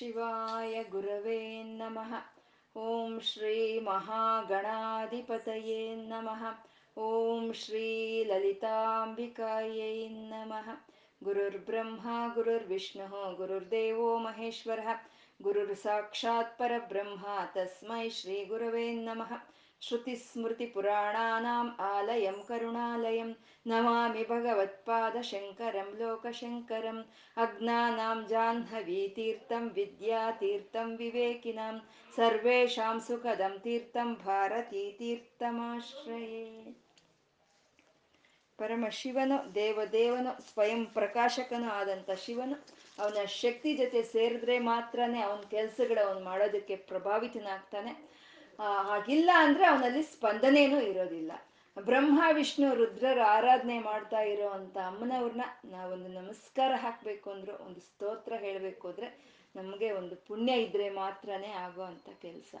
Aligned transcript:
ಶಿವಾಯ 0.00 0.82
ಗುರವೇ 0.82 1.62
ನಮಃ 1.62 2.14
ಓಂ 2.76 3.20
ಶ್ರೀ 3.20 3.80
ಮಹಾಗಣಾಧಿಪತಯೇ 3.80 5.94
ನಮಃ 5.94 6.64
ಓಂ 6.96 7.52
ಶ್ರೀ 7.52 8.24
ಲಲಿತಾಂಬಿಕಾಯೈ 8.24 10.08
ನಮಃ 10.08 10.90
ಗುರುರ್ಬ್ರಹ್ಮ 11.24 12.08
ಗುರುರ್ವಿಷ್ಣು 12.34 13.36
ಗುರುರ್ದೇವೋ 13.36 14.18
ಮಹೇಶ್ವರ 14.18 14.80
ಗುರುರ್ 15.42 15.76
ಸಾಕ್ಷಾತ್ 15.76 16.58
ಪರಬ್ರಹ್ಮ 16.58 17.26
ತಸ್ಮೈ 19.81 20.17
ಶ್ರೀ 20.17 20.67
ಗುರವೇ 20.67 20.97
ನಮಃ 21.17 21.41
श्रुतिस्मृतिपुराणानाम् 21.41 21.85
आलयं 21.85 22.43
करुणालयं 22.43 23.33
नमामि 23.65 24.23
भगवत्पादशङ्करं 24.23 25.97
लोकशङ्करम् 25.97 27.03
अज्ञानां 27.37 28.27
जाह्नवीतीर्थं 28.27 29.69
विद्यातीर्थं 29.75 30.97
विवेकिनां 30.97 31.79
सर्वेषां 32.13 33.01
सुखदं 33.01 33.59
तीर्थं 33.59 34.15
ಭಾರತೀತೀರ್ಥಮಾಶ್ರಯೇ 34.25 36.75
ಪರಮ 38.59 38.85
ಶಿವನು 38.91 39.55
ದೇವದೇವನು 39.55 40.41
ಸ್ವಯಂ 40.41 40.93
ಪ್ರಕಾಶಕನು 40.93 41.71
ಆದಂಥ 41.71 42.09
ಶಿವನು 42.21 42.55
ಅವನ 42.97 43.17
ಶಕ್ತಿ 43.33 43.77
ಜೊತೆ 43.77 44.03
ಸೇರಿದ್ರೆ 44.11 44.59
ಮಾತ್ರನೇ 44.67 45.23
ಅವನ 45.23 45.39
ಕೆಲಸಗಳು 45.49 46.05
ಅವನು 46.05 46.21
ಮಾಡೋದಕ್ಕೆ 46.21 46.75
ಪ್ರಭಾವಿತನಾಗ್ತಾನೆ 46.91 47.95
ಹಾಗಿಲ್ಲ 48.60 49.30
ಅಂದ್ರೆ 49.36 49.66
ಅವನಲ್ಲಿ 49.66 50.02
ಸ್ಪಂದನೇನೂ 50.02 50.80
ಇರೋದಿಲ್ಲ. 50.80 51.32
ಬ್ರಹ್ಮ, 51.84 52.22
ವಿಷ್ಣು, 52.32 52.74
ರುದ್ರರು 52.74 53.22
ಆರಾಧನೆ 53.22 53.78
ಮಾಡ್ತಾ 53.78 54.20
ಇರೋ 54.20 54.48
ಅಂತ 54.48 54.78
ಅಮ್ಮನವ್ರನ್ನ 54.78 55.40
ನಾವೊಂದು 55.64 56.08
ನಮಸ್ಕಾರ 56.08 56.72
ಹಾಕ್ಬೇಕು 56.76 57.30
ಅಂದ್ರು, 57.30 57.64
ಒಂದು 57.66 57.80
ಸ್ತೋತ್ರ 57.80 58.32
ಹೇಳಬೇಕು 58.32 58.88
ಅಂದ್ರೆ 58.88 59.40
ನಮಗೆ 59.56 59.90
ಒಂದು 59.90 60.16
ಪುಣ್ಯ 60.16 60.52
ಇದ್ರೆ 60.52 60.90
ಮಾತ್ರನೇ 60.90 61.46
ಆಗೋ 61.46 61.82
ಅಂತ 61.82 62.08
ಕೆಲಸ. 62.22 62.54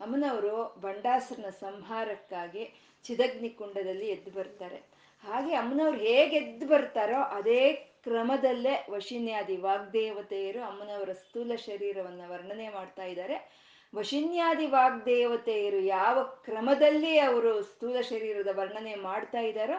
ಅಮ್ಮನವರು 0.00 0.80
ಬಂಡಾಸರನ 0.80 1.50
ಸಂಹಾರಕ್ಕಾಗಿ 1.50 2.70
ಚಿದಗ್ನಿ 3.04 3.50
ಕುಂಡದಲ್ಲಿ 3.50 4.08
ಎದ್ದು 4.08 4.30
ಬರ್ತಾರೆ. 4.30 4.76
ಹಾಗೆ 5.24 5.54
ಅಮ್ಮನವ್ರು 5.54 5.98
ಹೇಗೆ 5.98 6.36
ಎದ್ದು 6.36 6.68
ಬರ್ತಾರೋ 6.68 7.22
ಅದೇ 7.22 7.72
ಕ್ರಮದಲ್ಲೇ 8.04 8.86
ವಶಿನ್ಯಾದಿ 8.90 9.56
ವಾಗ್ದೇವತೆಯರು 9.56 10.62
ಅಮ್ಮನವರ 10.62 11.12
ಸ್ಥೂಲ 11.12 11.54
ಶರೀರವನ್ನ 11.54 12.20
ವರ್ಣನೆ 12.26 12.68
ಮಾಡ್ತಾ 12.68 13.04
ಇದ್ದಾರೆ. 13.04 13.67
ವಶಿನ್ಯಾದಿ 13.94 14.66
ವಾಗ್ದೇವತೆಯರು 14.66 15.80
ಯಾವ 15.80 16.22
ಕ್ರಮದಲ್ಲಿ 16.22 17.18
ಅವರು 17.18 17.62
ಸ್ಥೂಲ 17.62 18.00
ಶರೀರದ 18.00 18.50
ವರ್ಣನೆ 18.58 18.94
ಮಾಡ್ತಾ 18.94 19.40
ಇದ್ದಾರೋ, 19.40 19.78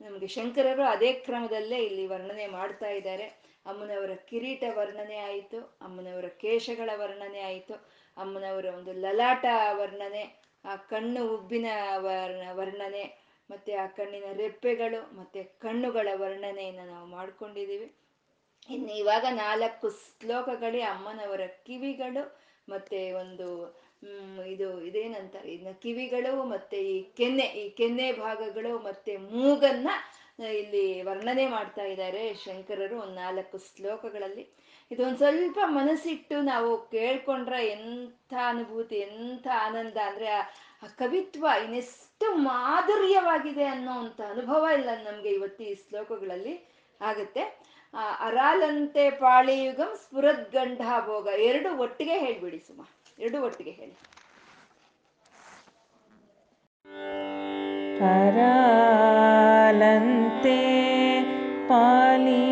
ನಮಗೆ 0.00 0.26
ಶಂಕರರು 0.26 0.82
ಅದೇ 0.82 1.12
ಕ್ರಮದಲ್ಲೇ 1.12 1.78
ಇಲ್ಲಿ 1.78 2.06
ವರ್ಣನೆ 2.06 2.46
ಮಾಡ್ತಾ 2.46 2.88
ಇದ್ದಾರೆ. 2.88 3.26
ಅಮ್ಮನವರ 3.66 4.10
ಕಿರೀಟ 4.14 4.64
ವರ್ಣನೆ 4.76 5.18
ಆಯಿತು, 5.18 5.78
ಅಮ್ಮನವರ 5.82 6.28
ಕೇಶಗಳ 6.28 6.90
ವರ್ಣನೆ 6.96 7.40
ಆಯಿತು, 7.40 7.74
ಅಮ್ಮನವರ 8.16 8.64
ಒಂದು 8.64 8.92
ಲಲಾಟ 8.92 9.44
ವರ್ಣನೆ, 9.72 10.22
ಆ 10.64 10.76
ಕಣ್ಣು 10.76 11.28
ಉಬ್ಬಿನ 11.34 11.66
ವರ್ಣ, 11.96 12.42
ವರ್ಣನೆ, 12.52 13.04
ಮತ್ತೆ 13.50 13.72
ಆ 13.74 13.86
ಕಣ್ಣಿನ 13.86 14.24
ರೆಪ್ಪೆಗಳು, 14.36 15.16
ಮತ್ತೆ 15.16 15.42
ಕಣ್ಣುಗಳ 15.42 16.08
ವರ್ಣನೆಯನ್ನು 16.14 16.86
ನಾವು 16.86 17.06
ಮಾಡ್ಕೊಂಡಿದ್ದೀವಿ. 17.06 17.88
ಇನ್ನು 18.70 18.92
ಇವಾಗ 18.92 19.26
ನಾಲ್ಕು 19.30 19.90
ಶ್ಲೋಕಗಳೇ 19.90 20.80
ಅಮ್ಮನವರ 20.80 21.40
ಕಿವಿಗಳು 21.66 22.40
ಮತ್ತೆ 22.68 23.00
ಒಂದು 23.12 23.48
ಇದು 24.46 24.68
ಇದೇನಂತಾರೆ 24.80 25.48
ಇದನ್ನ 25.52 25.72
ಕಿವಿಗಳು 25.82 26.44
ಮತ್ತೆ 26.44 26.78
ಈ 26.92 26.96
ಕೆನ್ನೆ 27.16 27.46
ಈ 27.62 27.70
ಕೆನ್ನೆ 27.70 28.12
ಭಾಗಗಳು 28.12 28.78
ಮತ್ತೆ 28.78 29.16
ಮೂಗನ್ನ 29.16 29.88
ಇಲ್ಲಿ 30.58 31.02
ವರ್ಣನೆ 31.02 31.46
ಮಾಡ್ತಾ 31.46 31.84
ಇದ್ದಾರೆ 31.84 32.22
ಶಂಕರರು 32.34 32.96
ಒಂದು 33.00 33.14
ನಾಲ್ಕು 33.14 33.56
ಶ್ಲೋಕಗಳಲ್ಲಿ. 33.58 34.44
ಇದೊಂದು 34.90 35.18
ಸ್ವಲ್ಪ 35.18 35.58
ಮನಸ್ಸಿಟ್ಟು 35.64 36.36
ನಾವು 36.42 36.70
ಕೇಳ್ಕೊಂಡ್ರ 36.90 37.56
ಎಂಥ 37.74 38.32
ಅನುಭೂತಿ, 38.48 38.96
ಎಂಥ 38.98 39.46
ಆನಂದ, 39.66 39.96
ಅಂದ್ರೆ 40.06 40.28
ಆ 40.30 40.88
ಕವಿತ್ವ 40.98 41.46
ಇನ್ನೆಷ್ಟು 41.64 42.28
ಮಾಧುರ್ಯವಾಗಿದೆ 42.34 43.64
ಅನ್ನೋ 43.64 43.92
ಅಂತ 43.92 44.20
ಅನುಭವ 44.30 44.62
ಇಲ್ಲ 44.78 44.90
ನಮ್ಗೆ 45.04 45.30
ಇವತ್ತು 45.30 45.64
ಈ 45.64 45.74
ಶ್ಲೋಕಗಳಲ್ಲಿ 45.74 46.54
ಆಗುತ್ತೆ. 47.00 47.44
ಆ, 47.94 48.16
ಅರಾಲಂತೆ 48.20 49.10
ಪಾಳಿಯುಗಂ 49.10 49.92
ಸ್ಫುರದ್ 49.96 50.52
ಗಂಡ 50.52 50.78
ಭೋಗ. 50.78 51.26
ಎರಡು 51.26 51.78
ಒಟ್ಟಿಗೆ 51.78 52.18
ಹೇಳ್ಬಿಡಿ 52.18 52.58
ಸುಮ. 52.58 52.84
ಎರಡು 53.18 53.42
ಒಟ್ಟಿಗೆ 53.42 53.70
ಹೇಳಿ. 53.70 53.96
ಅರಾಲಂತೆ 57.98 60.58
ಪಾಲಿ 61.68 62.49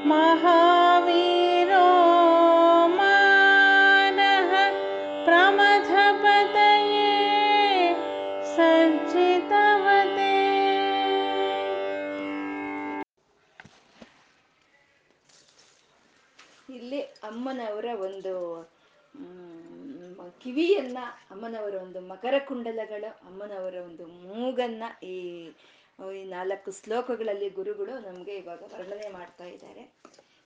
महावीरो 0.07 1.85
मानः 2.97 4.51
प्रमथपतये 5.27 7.09
सज्जितवते 8.53 10.33
ಇಲ್ಲಿ 16.77 16.99
ಅಮ್ಮನವರ 17.23 17.87
ಒಂದು 18.05 18.31
ಮ್, 19.19 20.15
ಕಿವಿಯನ್ನ 20.41 20.99
ಅಮ್ಮನವರ 21.31 21.75
ಒಂದು 21.81 21.99
ಮಕರ 22.09 22.35
ಕುಂಡಲಗಳು 22.47 23.09
ಅಮ್ಮನವರ 23.27 23.75
ಒಂದು 23.85 24.03
ಮೂಗನ್ನ 24.23 24.83
ಈ 25.05 25.15
ಈ 26.10 26.24
ನಾಲ್ಕು 26.24 26.72
ಶ್ಲೋಕಗಳಲ್ಲಿ 26.72 27.50
ಗುರುಗಳು 27.50 27.98
ನಮಗೆ 27.98 28.34
ಇವಾಗ 28.34 28.62
ವರ್ಣನೆ 28.62 29.08
ಮಾಡ್ತಾ 29.08 29.44
ಇದ್ದಾರೆ. 29.44 29.94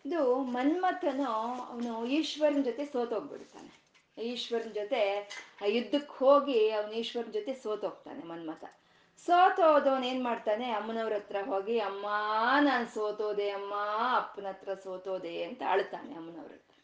ಇದು 0.06 0.36
ಮನ್ಮಥನು 0.36 1.24
ಅವನು 1.32 2.06
ಈಶ್ವರನ 2.06 2.62
ಜೊತೆ 2.62 2.84
ಸೋತೋಗ್ಬಿಡ್ತಾನೆ. 2.84 3.86
ಈಶ್ವರನ 4.22 4.70
ಜೊತೆ 4.72 5.18
ಆ 5.62 5.66
ಯುದ್ಧಕ್ಕೆ 5.66 6.18
ಹೋಗಿ 6.18 6.70
ಅವನು 6.70 6.92
ಈಶ್ವರನ 6.92 7.30
ಜೊತೆ 7.30 7.54
ಸೋತೋಗ್ತಾನೆ 7.54 8.22
ಮನ್ಮಥ. 8.22 8.64
ಸೋತೋದವನು 9.26 10.06
ಏನ್ 10.06 10.24
ಮಾಡ್ತಾನೆ? 10.24 10.70
ಅಮ್ಮನವ್ರ 10.70 11.12
ಹತ್ರ 11.12 11.36
ಹೋಗಿ, 11.44 11.78
ಅಮ್ಮ, 11.78 12.06
ನಾನು 12.60 12.94
ಸೋತೋದೆ, 12.94 13.50
ಅಮ್ಮ, 13.50 13.74
ಅಪ್ಪನ 14.16 14.46
ಹತ್ರ 14.46 14.74
ಸೋತೋದೆ 14.74 15.42
ಅಂತ 15.42 15.62
ಅಳ್ತಾನೆ 15.68 16.14
ಅಮ್ಮನವ್ರ 16.14 16.52
ಹತ್ರ. 16.52 16.76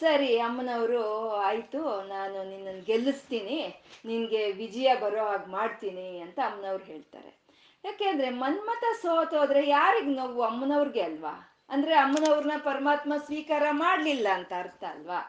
ಸರಿ, 0.00 0.38
ಅಮ್ಮನವರು, 0.38 1.30
ಆಯ್ತು, 1.30 2.08
ನಾನು 2.08 2.50
ನಿನ್ನನ್ನು 2.50 2.82
ಗೆಲ್ಲಿಸ್ತೀನಿ, 2.82 3.82
ನಿನ್ಗೆ 4.04 4.52
ವಿಜಯ 4.52 4.94
ಬರೋ 4.94 5.24
ಹಾಗೆ 5.24 5.50
ಮಾಡ್ತೀನಿ 5.50 6.18
ಅಂತ 6.18 6.40
ಅಮ್ಮನವ್ರು 6.44 6.84
ಹೇಳ್ತಾರೆ. 6.84 7.43
ಯಾಕೆಂದ್ರೆ 7.84 8.30
ಮನ್ಮಥ 8.34 8.84
ಸೋತೋದ್ರೆ 9.02 9.68
ಯಾರಿಗ್ 9.68 10.08
ನೋವು? 10.08 10.42
ಅಮ್ಮನವ್ರಿಗೆ 10.42 11.00
ಅಲ್ವಾ? 11.00 11.34
ಅಂದ್ರೆ 11.70 11.94
ಅಮ್ಮನವ್ರನ್ನ 11.94 12.52
ಪರಮಾತ್ಮ 12.64 13.16
ಸ್ವೀಕಾರ 13.26 13.62
ಮಾಡ್ಲಿಲ್ಲ 13.70 14.28
ಅಂತ 14.28 14.52
ಅರ್ಥ 14.58 14.84
ಅಲ್ವಾ? 14.90 15.20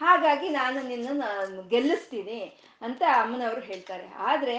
ಹಾಗಾಗಿ 0.00 0.48
ನಾನು 0.48 0.82
ನಿನ್ನ 0.82 1.22
ಗೆಲ್ಲಿಸ್ತೀನಿ 1.68 2.38
ಅಂತ 2.82 3.02
ಅಮ್ಮನವರು 3.22 3.60
ಹೇಳ್ತಾರೆ. 3.60 4.08
ಆದ್ರೆ 4.18 4.56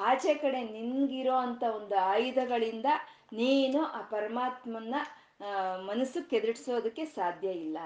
ಆಚೆ 0.00 0.34
ಕಡೆ 0.34 0.62
ನಿನ್ಗಿರೋ 0.72 1.36
ಅಂತ 1.38 1.62
ಒಂದು 1.76 1.96
ಆಯುಧಗಳಿಂದ 2.04 2.86
ನೀನು 3.32 3.84
ಆ 3.86 4.00
ಪರಮಾತ್ಮನ 4.10 4.94
ಆ, 5.40 5.76
ಮನಸ್ಸು 5.86 6.30
ಕೆದರಿಸೋದಕ್ಕೆ 6.30 7.04
ಸಾಧ್ಯ 7.04 7.48
ಇಲ್ಲ. 7.58 7.78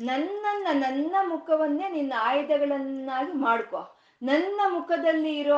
ನನ್ನನ್ನ 0.00 0.66
ನನ್ನ 0.72 1.16
ಮುಖವನ್ನೇ 1.22 1.88
ನಿನ್ನ 1.88 2.12
ಆಯುಧಗಳನ್ನಾಗಿ 2.20 3.32
ಮಾಡ್ಕೊ. 3.32 3.80
ನನ್ನ 4.22 4.60
ಮುಖದಲ್ಲಿ 4.68 5.38
ಇರೋ 5.38 5.56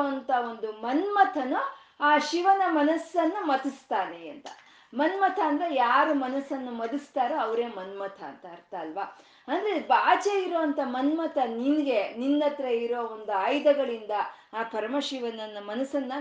ಒಂದು 0.48 0.72
ಮನ್ಮಥನು 0.82 1.60
ಆ 2.00 2.18
ಶಿವನ 2.18 2.62
ಮನಸ್ಸನ್ನ 2.66 3.36
ಮತಿಸ್ತಾನೆ 3.40 4.28
ಅಂತ. 4.28 4.46
ಮನ್ಮಥ 4.94 5.38
ಅಂದ್ರೆ 5.44 5.74
ಯಾರು 5.74 6.14
ಮನಸ್ಸನ್ನು 6.14 6.70
ಮದಿಸ್ತಾರೋ 6.70 7.36
ಅವರೇ 7.36 7.66
ಮನ್ಮಥ 7.66 8.22
ಅಂತ 8.22 8.46
ಅರ್ಥ 8.46 8.74
ಅಲ್ವಾ? 8.74 9.18
ಅಂದ್ರೆ 9.48 9.80
ಬಾಚೆ 9.80 10.42
ಇರುವಂತ 10.42 10.78
ಮನ್ಮಥ 10.84 11.38
ನಿನ್ಗೆ, 11.38 12.14
ನಿನ್ನ 12.18 12.42
ಹತ್ರ 12.46 12.64
ಇರೋ 12.64 13.02
ಒಂದು 13.02 13.32
ಆಯುಧಗಳಿಂದ 13.32 14.10
ಆ 14.52 14.62
ಪರಮಶಿವನನ್ನ 14.62 15.58
ಮನಸ್ಸನ್ನ 15.60 16.12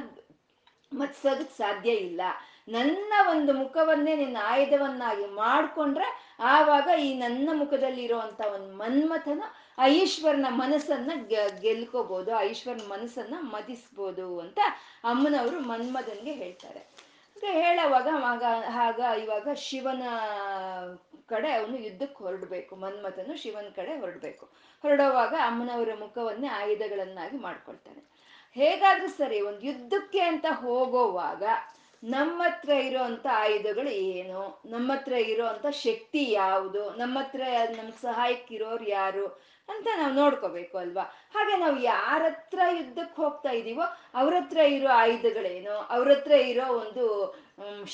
ಮತ್ಸೋದಕ್ 0.93 1.57
ಸಾಧ್ಯ 1.57 1.91
ಇಲ್ಲ. 1.91 2.21
ನನ್ನ 2.67 3.13
ಒಂದು 3.29 3.53
ಮುಖವನ್ನೇ 3.53 4.15
ನಿನ್ನ 4.15 4.37
ಆಯುಧವನ್ನಾಗಿ 4.43 5.25
ಮಾಡ್ಕೊಂಡ್ರೆ 5.25 6.37
ಆವಾಗ 6.39 6.99
ಈ 6.99 7.13
ನನ್ನ 7.13 7.49
ಮುಖದಲ್ಲಿ 7.53 8.03
ಇರುವಂತ 8.03 8.41
ಒಂದು 8.41 8.77
ಮನ್ಮಥನ 8.77 9.43
ಆ 9.77 9.87
ಈಶ್ವರನ 9.87 10.45
ಮನಸ್ಸನ್ನ 10.49 11.11
ಗೆಲ್ಕೋಬಹುದು 11.61 12.31
ಆ 12.35 12.41
ಈಶ್ವರನ 12.41 12.85
ಮನಸ್ಸನ್ನ 12.87 13.35
ಮದಿಸ್ಬೋದು 13.39 14.39
ಅಂತ 14.39 14.59
ಅಮ್ಮನವರು 15.03 15.59
ಮನ್ಮದನ್ಗೆ 15.59 16.31
ಹೇಳ್ತಾರೆ. 16.31 17.07
ಹೇಳೋವಾಗ 17.43 18.07
ಆಗ 18.23 18.43
ಆಗ 18.85 18.99
ಇವಾಗ 19.23 19.47
ಶಿವನ 19.53 20.03
ಕಡೆ 21.27 21.49
ಅವನು 21.53 21.77
ಯುದ್ಧಕ್ಕೆ 21.77 22.23
ಹೊರಡ್ಬೇಕು, 22.23 22.75
ಮನ್ಮಥನು 22.75 23.33
ಶಿವನ 23.37 23.67
ಕಡೆ 23.75 23.99
ಹೊರಡ್ಬೇಕು. 23.99 24.45
ಹೊರಡುವಾಗ 24.83 25.33
ಅಮ್ಮನವರ 25.45 25.89
ಮುಖವನ್ನೇ 25.99 26.47
ಆಯುಧಗಳನ್ನಾಗಿ 26.47 27.37
ಮಾಡ್ಕೊಳ್ತಾನೆ. 27.37 28.01
ಹೇಗಾದ್ರೂ 28.55 29.07
ಸರಿ, 29.07 29.41
ಒಂದು 29.41 29.61
ಯುದ್ಧಕ್ಕೆ 29.61 30.19
ಅಂತ 30.19 30.45
ಹೋಗೋವಾಗ 30.51 31.43
ನಮ್ಮ 32.03 32.43
ಹತ್ರ 32.43 32.69
ಇರೋಂಥ 32.69 33.27
ಆಯುಧಗಳು 33.31 33.89
ಏನು? 33.89 34.61
ನಮ್ಮ 34.65 34.93
ಹತ್ರ 34.93 35.13
ಇರೋಂಥ 35.13 35.65
ಶಕ್ತಿ 35.69 36.31
ಯಾವುದು? 36.31 36.89
ನಮ್ಮ 36.97 37.19
ಹತ್ರ 37.19 37.41
ನಮ್ಗೆ 37.77 38.01
ಸಹಾಯಕ್ಕಿರೋರು 38.01 38.87
ಯಾರು? 38.89 39.25
ಅಂತ 39.69 39.87
ನಾವು 39.97 40.13
ನೋಡ್ಕೋಬೇಕು 40.13 40.75
ಅಲ್ವಾ? 40.77 41.05
ಹಾಗೆ 41.33 41.55
ನಾವು 41.63 41.77
ಯಾರ 41.83 42.21
ಹತ್ರ 42.29 42.59
ಯುದ್ಧಕ್ಕೆ 42.77 43.17
ಹೋಗ್ತಾ 43.21 43.51
ಇದೀವೋ 43.59 43.85
ಅವ್ರ 44.19 44.33
ಹತ್ರ 44.41 44.59
ಇರೋ 44.75 44.89
ಆಯುಧಗಳೇನು, 45.03 45.75
ಅವ್ರ 45.95 46.07
ಹತ್ರ 46.11 46.33
ಇರೋ 46.51 46.67
ಒಂದು 46.81 47.05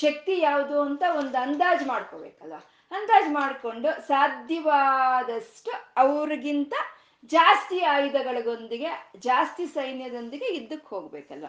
ಶಕ್ತಿ 0.04 0.34
ಯಾವುದು 0.40 0.76
ಅಂತ 0.80 1.02
ಒಂದು 1.20 1.36
ಅಂದಾಜು 1.42 1.86
ಮಾಡ್ಕೋಬೇಕಲ್ವ? 1.86 2.58
ಅಂದಾಜು 2.92 3.30
ಮಾಡಿಕೊಂಡು 3.32 3.90
ಸಾಧ್ಯವಾದಷ್ಟು 4.06 5.72
ಅವ್ರಿಗಿಂತ 5.96 6.74
ಜಾಸ್ತಿ 7.30 7.78
ಆಯುಧಗಳಿಗೊಂದಿಗೆ, 7.94 8.90
ಜಾಸ್ತಿ 9.18 9.66
ಸೈನ್ಯದೊಂದಿಗೆ 9.66 10.48
ಯುದ್ಧಕ್ಕೆ 10.56 10.88
ಹೋಗ್ಬೇಕಲ್ವ? 10.94 11.46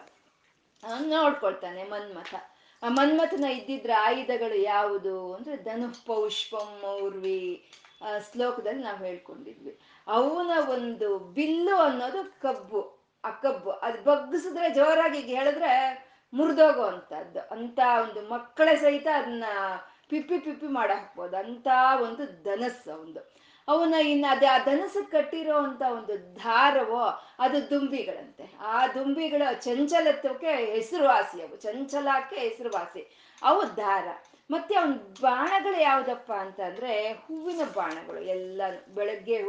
ನೋಡ್ಕೊಳ್ತಾನೆ 1.12 1.82
ಮನ್ಮಥ. 1.84 2.32
ಆ 2.82 2.88
ಮನ್ಮಥನ 2.88 3.46
ಇದ್ದಿದ್ರ 3.58 3.92
ಆಯುಧಗಳು 3.98 4.56
ಯಾವುದು? 4.74 5.16
ಅಂದ್ರೆ 5.34 5.56
ಧನು 5.66 5.88
ಪೌಷ್ಪಂ 6.06 6.68
ಮೌರ್ವಿ 6.82 7.40
ಶ್ಲೋಕದಲ್ಲಿ 8.26 8.82
ನಾವು 8.82 9.00
ಹೇಳ್ಕೊಂಡಿದ್ವಿ. 9.04 9.72
ಅವನ 10.06 10.50
ಒಂದು 10.68 11.18
ಬಿಲ್ಲು 11.18 11.76
ಅನ್ನೋದು 11.76 12.40
ಕಬ್ಬು. 12.40 12.96
ಆ 13.24 13.30
ಕಬ್ಬು 13.30 13.70
ಅದು 13.70 14.04
ಬಗ್ಗಿಸಿದ್ರೆ 14.04 14.74
ಜೋರಾಗಿ 14.74 15.20
ಹೇಳಿದ್ರೆ 15.20 15.72
ಮುರಿದೋಗೋ 16.34 16.82
ಅಂತದ್ದು 16.82 17.40
ಅಂತ 17.40 17.78
ಒಂದು 18.02 18.28
ಮಕ್ಕಳ 18.28 18.68
ಸಹಿತ 18.80 19.06
ಅದನ್ನ 19.14 19.44
ಪಿಪ್ಪಿ 20.08 20.38
ಪಿಪ್ಪಿ 20.38 20.66
ಮಾಡ 20.66 20.90
ಹಾಕ್ಬೋದು 20.94 21.36
ಅಂತ 21.36 21.66
ಒಂದು 22.02 22.42
ಧನಸ್ಸು 22.42 23.00
ಒಂದು. 23.00 23.20
ಅವನ 23.68 23.94
ಇನ್ನು 23.94 24.36
ಅದೇ 24.36 24.46
ಆ 24.46 24.58
ಧನಸ್ಸು 24.58 25.10
ಕಟ್ಟಿರೋ 25.10 25.56
ಅಂತ 25.56 25.82
ಒಂದು 25.82 26.36
ದಾರವೋ 26.36 27.04
ಅದು 27.38 27.70
ದುಂಬಿಗಳಂತೆ. 27.70 28.56
ಆ 28.60 28.86
ದುಂಬಿಗಳ 28.86 29.42
ಚಂಚಲತ್ವಕ್ಕೆ 29.52 30.46
ಹೆಸರುವಾಸಿ 30.46 31.42
ಅವು 31.42 31.56
ಚಂಚಲಕ್ಕೆ 31.56 32.36
ಹೆಸರುವಾಸಿ. 32.36 33.30
ಅವು 33.42 33.76
ದಾರ 33.76 34.08
ಮತ್ತೆ 34.50 34.74
ಅವನ 34.74 34.92
ಬಾಣಗಳು 35.20 35.80
ಯಾವ್ದಪ್ಪ 35.80 36.32
ಅಂತಂದ್ರೆ 36.32 37.12
ಹೂವಿನ 37.12 37.60
ಬಾಣಗಳು 37.74 38.20
ಎಲ್ಲ 38.20 38.62
ಬೆಳಗ್ಗೆ 38.94 39.42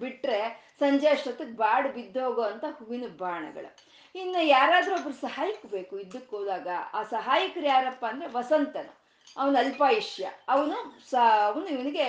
ಬಿಟ್ರೆ 0.00 0.38
ಸಂಜೆ 0.78 1.08
ಅಷ್ಟೊತ್ತಿಗೆ 1.08 1.56
ಬಾಡು 1.56 1.88
ಬಿದ್ದೋಗೋ 1.88 2.42
ಅಂತ 2.42 2.64
ಹೂವಿನ 2.78 3.04
ಬಾಣಗಳು. 3.16 3.70
ಇನ್ನು 4.14 4.40
ಯಾರಾದ್ರೂ 4.46 4.94
ಒಬ್ರು 4.94 5.12
ಸಹಾಯಕ್ಕೆ 5.12 5.68
ಬೇಕು 5.68 5.98
ಇದ್ದಕ್ಕೆ 5.98 6.36
ಹೋದಾಗ 6.36 6.68
ಆ 6.92 7.02
ಸಹಾಯಕರು 7.02 7.66
ಯಾರಪ್ಪ 7.66 8.04
ಅಂದ್ರೆ 8.06 8.28
ವಸಂತನ. 8.32 8.88
ಅವನ 9.36 9.56
ಅಲ್ಪಾಯುಷ್ಯ. 9.58 10.30
ಅವನು 10.48 10.76
ಸ, 11.10 11.14
ಅವನು 11.46 11.66
ಇವನಿಗೆ 11.66 12.06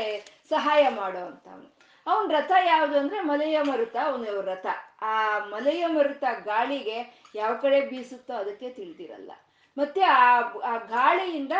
ಸಹಾಯ 0.49 0.89
ಮಾಡೋ 0.89 1.19
ಅಂತ 1.19 1.47
ಅವನು 1.47 1.69
ಅವನ 2.07 2.31
ರಥ 2.31 2.51
ಯಾವುದು 2.65 2.99
ಅಂದ್ರೆ 2.99 3.19
ಮಲೆಯ 3.21 3.61
ಮರುತ, 3.61 3.95
ಅವನ 4.05 4.25
ರಥ. 4.41 4.65
ಆ 5.01 5.39
ಮಲೆಯ 5.39 5.85
ಮರುತ 5.87 6.23
ಗಾಳಿಗೆ 6.43 6.97
ಯಾವ 7.35 7.53
ಕಡೆ 7.55 7.81
ಬೀಸುತ್ತೋ 7.81 8.33
ಅದಕ್ಕೆ 8.33 8.69
ತಿಳಿದಿರಲ್ಲ. 8.69 9.31
ಮತ್ತೆ 9.77 10.01
ಆ 10.01 10.41
ಆ 10.71 10.77
ಗಾಳಿಯಿಂದ 10.77 11.51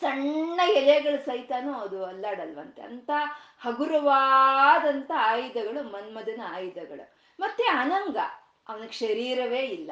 ಸಣ್ಣ 0.00 0.60
ಎಲೆಗಳು 0.72 1.26
ಸಹಿತನೂ 1.26 1.72
ಅದು 1.72 2.04
ಅಲ್ಲಾಡಲ್ವಂತೆ. 2.04 2.82
ಅಂತ 2.82 3.10
ಹಗುರವಾದಂತ 3.60 5.10
ಆಯುಧಗಳು 5.16 5.82
ಮನ್ಮದನ 5.82 6.40
ಆಯುಧಗಳು. 6.48 7.14
ಮತ್ತೆ 7.40 7.64
ಅನಂಗ 7.64 8.16
ಅವನಿಗೆ 8.68 8.92
ಶರೀರವೇ 8.92 9.60
ಇಲ್ಲ. 9.60 9.90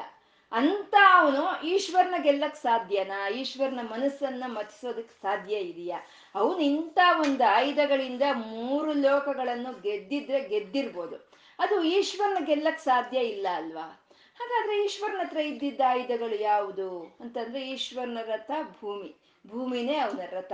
ಅಂತ 0.53 0.95
ಅವನು 1.15 1.67
ಈಶ್ವರನ 1.67 2.15
ಗೆಲ್ಲಕ್ 2.23 2.57
ಸಾಧ್ಯನಾ? 2.57 3.29
ಈಶ್ವರನ 3.29 3.81
ಮನಸ್ಸನ್ನ 3.83 4.45
ಮತಿಸೋದಕ್ಕೆ 4.47 5.23
ಸಾಧ್ಯ 5.23 5.57
ಇದೆಯಾ? 5.57 6.01
ಅವನು 6.35 6.59
ಇಂಥ 6.59 6.99
ಒಂದು 7.21 7.45
ಆಯುಧಗಳಿಂದ 7.45 8.23
ಮೂರು 8.33 8.93
ಲೋಕಗಳನ್ನು 8.93 9.81
ಗೆದ್ದಿದ್ರೆ 9.81 10.49
ಗೆದ್ದಿರ್ಬೋದು. 10.49 11.31
ಅದು 11.59 11.83
ಈಶ್ವರನ 11.83 12.45
ಗೆಲ್ಲಕ್ 12.45 12.81
ಸಾಧ್ಯ 12.81 13.19
ಇಲ್ಲ 13.19 13.47
ಅಲ್ವಾ? 13.55 14.07
ಹಾಗಾದ್ರೆ 14.41 14.85
ಈಶ್ವರನ 14.85 15.21
ಹತ್ರ 15.21 15.37
ಇದ್ದಿದ್ದ 15.37 15.81
ಆಯುಧಗಳು 15.89 16.41
ಯಾವುದು? 16.41 17.17
ಅಂತಂದ್ರೆ 17.21 17.71
ಈಶ್ವರನ 17.71 18.19
ರಥ 18.25 18.51
ಭೂಮಿ. 18.81 19.17
ಭೂಮಿನೇ 19.47 19.97
ಅವನ 19.97 20.21
ರಥ. 20.31 20.53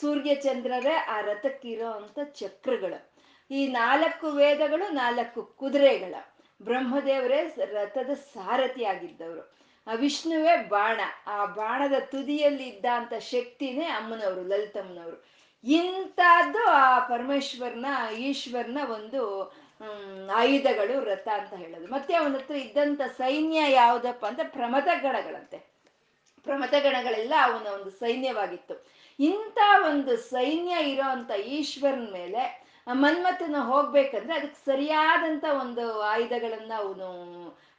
ಸೂರ್ಯ 0.00 0.34
ಚಂದ್ರರೇ 0.34 0.94
ಆ 0.94 1.20
ರಥಕ್ಕಿರೋ 1.20 1.90
ಅಂತ 1.90 2.18
ಚಕ್ರಗಳು. 2.24 3.10
ಈ 3.50 3.66
ನಾಲ್ಕು 3.66 4.26
ವೇದಗಳು, 4.26 4.92
ನಾಲ್ಕು 4.92 5.42
ಕುದುರೆಗಳ. 5.42 6.14
ಬ್ರಹ್ಮದೇವರೇ 6.62 7.54
ರಥದ 7.64 8.10
ಸಾರಥಿ 8.10 8.84
ಆಗಿದ್ದವರು 8.84 9.56
ಆ 9.86 9.92
ವಿಷ್ಣುವೇ 9.94 10.56
ಬಾಣ. 10.56 11.00
ಆ 11.26 11.44
ಬಾಣದ 11.44 11.92
ತುದಿಯಲ್ಲಿ 12.00 12.68
ಇದ್ದಂತ 12.68 13.14
ಶಕ್ತಿನೇ 13.14 13.84
ಅಮ್ಮನವರು, 13.84 14.42
ಲಲಿತಮ್ಮನವರು. 14.42 15.24
ಇಂಥದ್ದು 15.64 16.64
ಆ 16.64 16.98
ಪರಮೇಶ್ವರನ, 16.98 17.86
ಈಶ್ವರನ 18.18 18.78
ಒಂದು 18.92 19.52
ಆಯುಧಗಳು 20.34 21.04
ರಥ 21.04 21.28
ಅಂತ 21.28 21.54
ಹೇಳೋದು. 21.54 21.86
ಮತ್ತೆ 21.86 22.14
ಅವನ 22.14 22.34
ಹತ್ರ 22.34 22.54
ಸೈನ್ಯ 23.16 23.72
ಯಾವುದಪ್ಪ 23.72 24.26
ಅಂದ್ರೆ 24.26 24.48
ಪ್ರಮಥ 24.48 24.88
ಗಣಗಳಂತೆ 25.02 25.69
ಪ್ರಮಥ 26.44 26.74
ಗಣಗಳೆಲ್ಲ 26.82 27.34
ಅವನ 27.42 27.66
ಒಂದು 27.66 27.90
ಸೈನ್ಯವಾಗಿತ್ತು. 27.90 28.74
ಇಂಥ 29.18 29.58
ಒಂದು 29.84 30.16
ಸೈನ್ಯ 30.16 30.74
ಇರೋ 30.92 31.06
ಅಂತ 31.10 31.30
ಈಶ್ವರನ 31.30 32.06
ಮೇಲೆ 32.12 32.42
ಮನ್ಮಥನ 32.86 33.56
ಹೋಗ್ಬೇಕಂದ್ರೆ 33.60 34.34
ಅದಕ್ಕೆ 34.38 34.60
ಸರಿಯಾದಂತ 34.64 35.44
ಒಂದು 35.60 36.00
ಆಯುಧಗಳನ್ನ 36.02 36.72
ಅವನು 36.76 37.08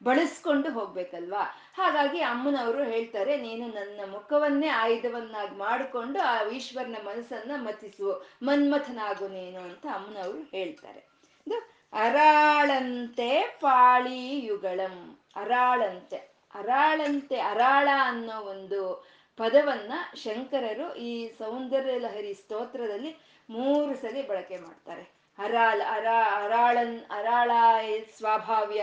ಬಳಸ್ಕೊಂಡು 0.04 0.70
ಹೋಗ್ಬೇಕಲ್ವಾ? 0.72 1.42
ಹಾಗಾಗಿ 1.78 2.20
ಅಮ್ಮನವರು 2.22 2.84
ಹೇಳ್ತಾರೆ, 2.84 3.38
ನೀನು 3.38 3.66
ನನ್ನ 3.68 4.00
ಮುಖವನ್ನೇ 4.12 4.68
ಆಯುಧವನ್ನಾಗಿ 4.68 5.56
ಮಾಡಿಕೊಂಡು 5.58 6.20
ಆ 6.20 6.34
ಈಶ್ವರನ 6.50 6.96
ಮನಸ್ಸನ್ನ 7.06 7.52
ಮತಿಸು, 7.58 8.10
ಮನ್ಮಥನಾಗು 8.44 9.28
ನೀನು 9.28 9.60
ಅಂತ 9.60 9.86
ಅಮ್ಮನವರು 9.94 10.42
ಹೇಳ್ತಾರೆ. 10.58 11.02
ಇದು 11.48 11.60
ಅರಾಳಂತೆ 11.94 13.30
ಪಾಳಿಯುಗಳಂ, 13.62 14.98
ಅರಾಳಂತೆ. 15.36 16.20
ಅರಾಳಂತೆ 16.56 17.40
ಅರಾಳ 17.40 17.88
ಅನ್ನೋ 18.02 18.42
ಒಂದು 18.42 19.12
ಪದವನ್ನ 19.38 19.94
ಶಂಕರರು 20.16 20.96
ಈ 20.96 21.28
ಸೌಂದರ್ಯ 21.28 22.00
ಲಹರಿ 22.00 22.34
ಸ್ತೋತ್ರದಲ್ಲಿ 22.34 23.18
ಮೂರು 23.50 23.96
ಸಲಿ 23.96 24.28
ಬಳಕೆ 24.28 24.58
ಮಾಡ್ತಾರೆ. 24.58 25.22
ಅರಾಳ, 25.40 25.82
ಅರಾ, 25.90 26.46
ಅರಾಳನ್ 26.46 27.00
ಅರಾಳ 27.12 27.52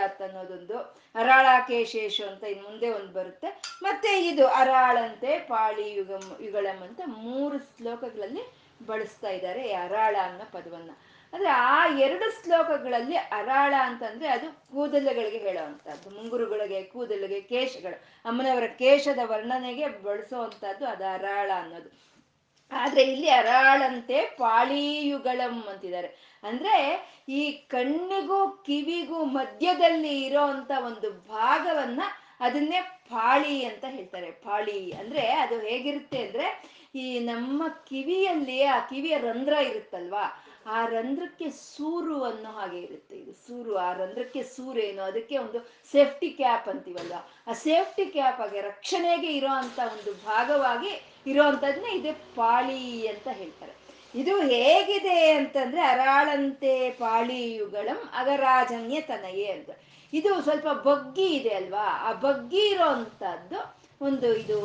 ಅಂತ 0.03 0.23
ಅನ್ನೋದೊಂದು, 0.23 0.79
ಅರಾಳಾಕೇಶೇಶು 1.15 2.29
ಅಂತ 2.29 2.45
ಇನ್ 2.45 2.63
ಮುಂದೆ 2.63 2.91
ಒಂದು 2.91 3.13
ಬರುತ್ತೆ. 3.13 3.63
ಮತ್ತೆ 3.83 4.27
ಇದು 4.27 4.47
ಅರಾಳಂತೆ 4.47 5.39
ಪಾಳಿ 5.39 5.95
ಯುಗಂ 5.95 6.39
ಯುಗಳಂ 6.41 6.83
ಅಂತ 6.83 7.01
ಮೂರು 7.07 7.59
ಶ್ಲೋಕಗಳಲ್ಲಿ 7.59 8.43
ಬಳಸ್ತಾ 8.87 9.29
ಇದ್ದಾರೆ 9.29 9.73
ಅರಾಳ 9.73 10.17
ಅನ್ನೋ 10.23 10.45
ಪದವನ್ನ. 10.53 10.91
ಅಂದ್ರೆ 11.32 11.50
ಆ 11.50 11.87
ಎರಡು 11.99 12.44
ಶ್ಲೋಕಗಳಲ್ಲಿ 12.44 13.16
ಅರಾಳ 13.16 13.75
ಅಂತಂದ್ರೆ 13.80 14.28
ಅದು 14.28 14.52
ಕೂದಲುಗಳಿಗೆ 14.73 15.38
ಹೇಳುವಂತಹದ್ದು 15.38 16.11
ಮುಂಗುರುಗಳಿಗೆ 16.11 16.82
ಕೂದಲಿಗೆ 16.82 17.40
ಕೇಶಗಳು. 17.40 18.04
ಅಮ್ಮನವರ 18.25 18.66
ಕೇಶದ 18.66 19.18
ವರ್ಣನೆಗೆ 19.25 19.88
ಬಳಸುವಂತಹದ್ದು 19.88 20.87
ಅದು 20.87 21.06
ಅರಾಳ 21.06 21.50
ಅನ್ನೋದು. 21.54 22.08
ಆದ್ರೆ 22.73 23.02
ಇಲ್ಲಿ 23.02 23.30
ಅರಾಳಂತೆ 23.30 24.25
ಪಾಳಿಯುಗಳಂ 24.25 25.64
ಅಂತಿದ್ದಾರೆ. 25.70 26.38
ಅಂದ್ರೆ 26.42 27.06
ಈ 27.28 27.52
ಕಣ್ಣಿಗೂ 27.52 28.49
ಕಿವಿಗೂ 28.66 29.25
ಮಧ್ಯದಲ್ಲಿ 29.25 30.25
ಇರೋ 30.25 30.40
ಅಂತ 30.40 30.70
ಒಂದು 30.87 31.11
ಭಾಗವನ್ನ 31.11 32.02
ಅದನ್ನೇ 32.40 32.80
ಪಾಳಿ 32.80 33.64
ಅಂತ 33.64 33.85
ಹೇಳ್ತಾರೆ. 33.85 34.30
ಪಾಳಿ 34.30 34.92
ಅಂದ್ರೆ 34.92 35.30
ಅದು 35.30 35.58
ಹೇಗಿರುತ್ತೆ 35.58 36.26
ಅಂದ್ರೆ 36.26 36.62
ಈ 36.94 37.18
ನಮ್ಮ 37.18 37.68
ಕಿವಿಯಲ್ಲಿ 37.68 38.62
ಆ 38.62 38.78
ಕಿವಿಯ 38.78 39.18
ರಂಧ್ರ 39.18 39.52
ಇರುತ್ತಲ್ವಾ? 39.52 40.44
ಆ 40.67 40.87
ರಂಧ್ರಕ್ಕೆ 40.87 41.50
ಸೂರು 41.50 42.25
ಅನ್ನೋ 42.25 42.50
ಹಾಗೆ 42.50 42.79
ಇರುತ್ತೆ 42.79 43.17
ಇದು. 43.17 43.33
ಸೂರು, 43.33 43.77
ಆ 43.77 43.93
ರಂಧ್ರಕ್ಕೆ 43.93 44.43
ಸೂರೇನು? 44.43 45.03
ಅದಕ್ಕೆ 45.03 45.38
ಒಂದು 45.38 45.59
ಸೇಫ್ಟಿ 45.93 46.31
ಕ್ಯಾಪ್ 46.31 46.69
ಅಂತೀವಲ್ಲ. 46.69 47.12
ಆ 47.47 47.53
ಸೇಫ್ಟಿ 47.53 48.07
ಕ್ಯಾಪ್ 48.07 48.41
ಆಗಿ 48.41 48.61
ರಕ್ಷಣೆಗೆ 48.61 49.33
ಇರೋ 49.33 49.49
ಅಂತ 49.49 49.79
ಒಂದು 49.79 50.12
ಭಾಗವಾಗಿ 50.27 51.23
ಇರೋವಂಥದ್ನೇ 51.27 51.97
ಇದೆ 51.97 52.12
ಪಾಳಿ 52.12 53.09
ಅಂತ 53.09 53.29
ಹೇಳ್ತಾರೆ. 53.29 53.73
ಇದು 54.15 54.41
ಹೇಗಿದೆ 54.41 55.31
ಅಂತಂದ್ರೆ 55.31 55.81
ಅರಾಳಂತೆ 55.81 56.91
ಪಾಳಿಯುಗಳಂ 56.91 58.11
ಅಗರಾಜನ್ಯ 58.12 59.00
ತನಯೇ 59.00 59.47
ಅಂತ. 59.47 59.71
ಇದು 60.12 60.43
ಸ್ವಲ್ಪ 60.43 60.69
ಬಗ್ಗಿ 60.69 61.27
ಇದೆ 61.27 61.49
ಅಲ್ವಾ? 61.49 61.85
ಆ 61.85 62.12
ಬಗ್ಗಿ 62.12 62.69
ಇರೋ 62.69 62.85
ಅಂಥದ್ದು 62.85 63.79
ಒಂದು 64.00 64.35
ಇದು 64.35 64.59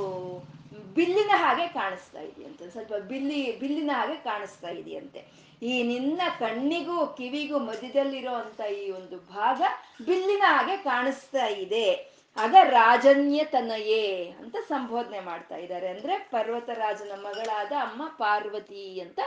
ಬಿಲ್ಲಿನ 0.96 1.30
ಹಾಗೆ 1.34 1.68
ಕಾಣಿಸ್ತಾ 1.68 2.20
ಇದೆಯಂತೆ. 2.20 2.70
ಸ್ವಲ್ಪ 2.70 2.94
ಬಿಲ್ಲಿ, 2.96 3.60
ಬಿಲ್ಲಿನ 3.60 3.92
ಹಾಗೆ 3.94 4.16
ಕಾಣಿಸ್ತಾ 4.16 4.70
ಇದೆಯಂತೆ. 4.70 5.43
ಈ 5.62 5.84
ನಿನ್ನ 5.84 6.22
ಕಣ್ಣಿಗೂ 6.40 7.08
ಕಿವಿಗೂ 7.08 7.60
ಮಧ್ಯದಲ್ಲಿರೋ 7.60 8.34
ಅಂತ 8.34 8.62
ಈ 8.62 8.92
ಒಂದು 8.92 9.18
ಭಾಗ 9.18 9.62
ಬಿಲ್ಲಿನ 10.06 10.44
ಹಾಗೆ 10.46 10.78
ಕಾಣಿಸ್ತಾ 10.78 11.46
ಇದೆ. 11.46 12.14
ಆಗ 12.38 12.56
ರಾಜನ್ಯ 12.64 13.44
ತನಯೇ 13.44 14.32
ಅಂತ 14.40 14.56
ಸಂಬೋಧನೆ 14.68 15.20
ಮಾಡ್ತಾ 15.20 15.56
ಇದ್ದಾರೆ. 15.56 15.88
ಅಂದ್ರೆ 15.88 16.18
ಪರ್ವತರಾಜನ 16.18 17.12
ಮಗಳಾದ 17.16 17.72
ಅಮ್ಮ 17.82 18.08
ಪಾರ್ವತಿ 18.18 19.00
ಅಂತ 19.00 19.20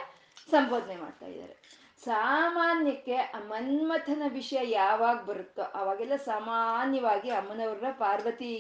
ಸಂಬೋಧನೆ 0.51 0.97
ಮಾಡ್ತಾ 0.97 1.27
ಇದ್ದಾರೆ. 1.27 1.55
ಸಾಮಾನ್ಯಕ್ಕೆ 2.05 3.17
ಮನ್ಮಥನ 3.49 4.23
ವಿಷಯ 4.29 4.71
ಯಾವಾಗ 4.71 5.17
ಬರುತ್ತೋ 5.25 5.63
ಅವಾಗೆಲ್ಲ 5.63 6.17
ಸಾಮಾನ್ಯವಾಗಿ 6.17 7.31
ಅಮ್ಮನವ್ರ 7.31 7.91
ಪಾರ್ವತಿ 7.99 8.53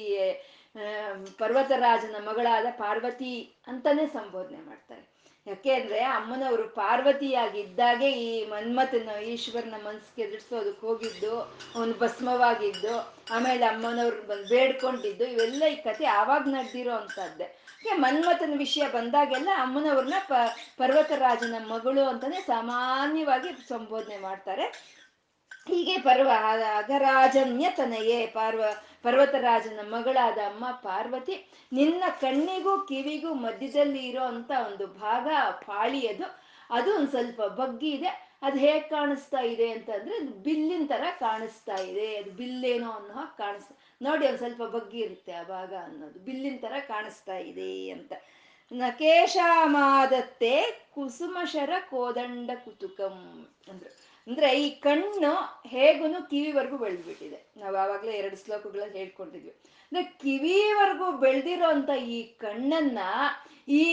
ಪರ್ವತರಾಜನ 1.38 2.16
ಮಗಳಾದ 2.28 2.66
ಪಾರ್ವತಿ 2.70 3.54
ಅಂತಾನೆ 3.66 4.06
ಸಂಬೋಧನೆ 4.06 4.60
ಮಾಡ್ತಾರೆ. 4.60 5.15
ಯಾಕೆ 5.46 5.72
ಅಂದ್ರೆ 5.74 5.98
ಅಮ್ಮನವರು 6.04 6.64
ಪಾರ್ವತಿಯಾಗಿದ್ದಾಗೆ 6.68 8.08
ಈ 8.22 8.30
ಮನ್ಮಥನ, 8.44 9.10
ಈಶ್ವರನ 9.32 9.76
ಮನ್ಸಿಗೆ 9.84 10.22
ಎದುರಿಸೋದಕ್ಕೆ 10.22 10.86
ಹೋಗಿದ್ದು, 10.86 11.34
ಅವನು 11.76 11.94
ಭಸ್ಮವಾಗಿದ್ದು, 11.98 12.94
ಆಮೇಲೆ 13.30 13.66
ಅಮ್ಮನವ್ರು 13.66 14.26
ಬಂದು 14.26 14.48
ಬೇಡ್ಕೊಂಡಿದ್ದು, 14.48 15.24
ಇವೆಲ್ಲ 15.24 15.62
ಈ 15.72 15.76
ಕತೆ 15.76 16.06
ಆವಾಗ 16.06 16.42
ನಡೆದಿರೋ 16.48 16.94
ಅಂತದ್ದೇ 16.94 17.48
ಮನ್ಮಥನ 18.04 18.54
ವಿಷಯ 18.56 18.84
ಬಂದಾಗೆಲ್ಲ 18.88 19.48
ಅಮ್ಮನವ್ರನ್ನ 19.56 20.18
ಪ, 20.28 20.32
ಪರ್ವತರಾಜನ 20.78 21.54
ಮಗಳು 21.68 22.04
ಅಂತಾನೆ 22.04 22.40
ಸಾಮಾನ್ಯವಾಗಿ 22.40 23.50
ಸಂಬೋಧನೆ 23.68 24.18
ಮಾಡ್ತಾರೆ. 24.18 24.66
ಹೀಗೆ 25.68 25.98
ಪರ್ವ 25.98 26.30
ಅಗರಾಜನ್ಯ 26.76 27.70
ತನಯೇ 27.70 28.26
ಪಾರ್ವ, 28.26 28.64
ಪರ್ವತರಾಜನ 29.02 29.80
ಮಗಳಾದ 29.82 30.38
ಅಮ್ಮ 30.38 30.70
ಪಾರ್ವತಿ, 30.70 31.50
ನಿನ್ನ 31.72 32.04
ಕಣ್ಣಿಗೂ 32.20 32.78
ಕಿವಿಗೂ 32.78 33.34
ಮಧ್ಯದಲ್ಲಿ 33.34 34.06
ಇರೋ 34.06 34.22
ಅಂತ 34.22 34.50
ಒಂದು 34.66 34.86
ಭಾಗ 34.86 35.28
ಪಾಳಿಯದು. 35.52 36.46
ಅದು 36.70 36.94
ಒಂದು 36.94 37.10
ಸ್ವಲ್ಪ 37.10 37.42
ಬಗ್ಗಿ 37.42 37.90
ಇದೆ. 37.90 38.26
ಅದು 38.42 38.58
ಹೇಗೆ 38.58 38.80
ಕಾಣಿಸ್ತಾ 38.80 39.40
ಇದೆ 39.40 39.70
ಅಂತಂದ್ರೆ 39.70 40.20
ಬಿಲ್ಲಿನ 40.20 40.86
ತರ 40.86 41.04
ಕಾಣಿಸ್ತಾ 41.20 41.76
ಇದೆ. 41.76 42.16
ಅದು 42.16 42.30
ಬಿಲ್ಲೇನೋ 42.30 42.90
ಅನ್ನೋ 42.90 43.36
ಕಾಣಿಸ್ತಾ, 43.36 43.76
ನೋಡಿ 44.02 44.26
ಒಂದು 44.26 44.38
ಸ್ವಲ್ಪ 44.38 44.62
ಬಗ್ಗಿ 44.62 44.98
ಇರುತ್ತೆ 44.98 45.32
ಆ 45.32 45.42
ಭಾಗ 45.42 45.74
ಅನ್ನೋದು. 45.84 46.18
ಬಿಲ್ಲಿನ 46.18 46.56
ತರ 46.60 46.72
ಕಾಣಿಸ್ತಾ 46.88 47.36
ಇದೆ 47.36 47.90
ಅಂತ. 47.90 48.12
ನಕೇಶಾಮಾದತ್ತೆ 48.72 50.62
ಕುಸುಮಶರ 50.94 51.70
ಕೋದಂಡ 51.90 52.50
ಕುತುಕಂ 52.64 53.48
ಅಂದ್ರು. 53.70 54.05
ಅಂದ್ರೆ 54.26 54.48
ಈ 54.62 54.70
ಕಣ್ಣು 54.70 55.32
ಹೇಗೂ 55.66 56.06
ಕಿವಿವರೆಗೂ 56.30 56.76
ಬೆಳೆದ್ಬಿಟ್ಟಿದೆ. 56.78 57.52
ನಾವು 57.56 57.76
ಆವಾಗಲೇ 57.76 58.12
ಎರಡು 58.12 58.36
ಶ್ಲೋಕಗಳಲ್ಲಿ 58.44 58.98
ಹೇಳ್ಕೊಂಡಿದ್ವಿ 58.98 59.50
ಅಂದ್ರೆ 59.50 60.02
ಕಿವಿವರೆಗೂ 60.02 61.12
ಬೆಳೆದಿರೋ 61.18 61.68
ಅಂತ 61.68 61.90
ಈ 61.90 62.22
ಕಣ್ಣನ್ನ, 62.22 62.98
ಈ 63.68 63.84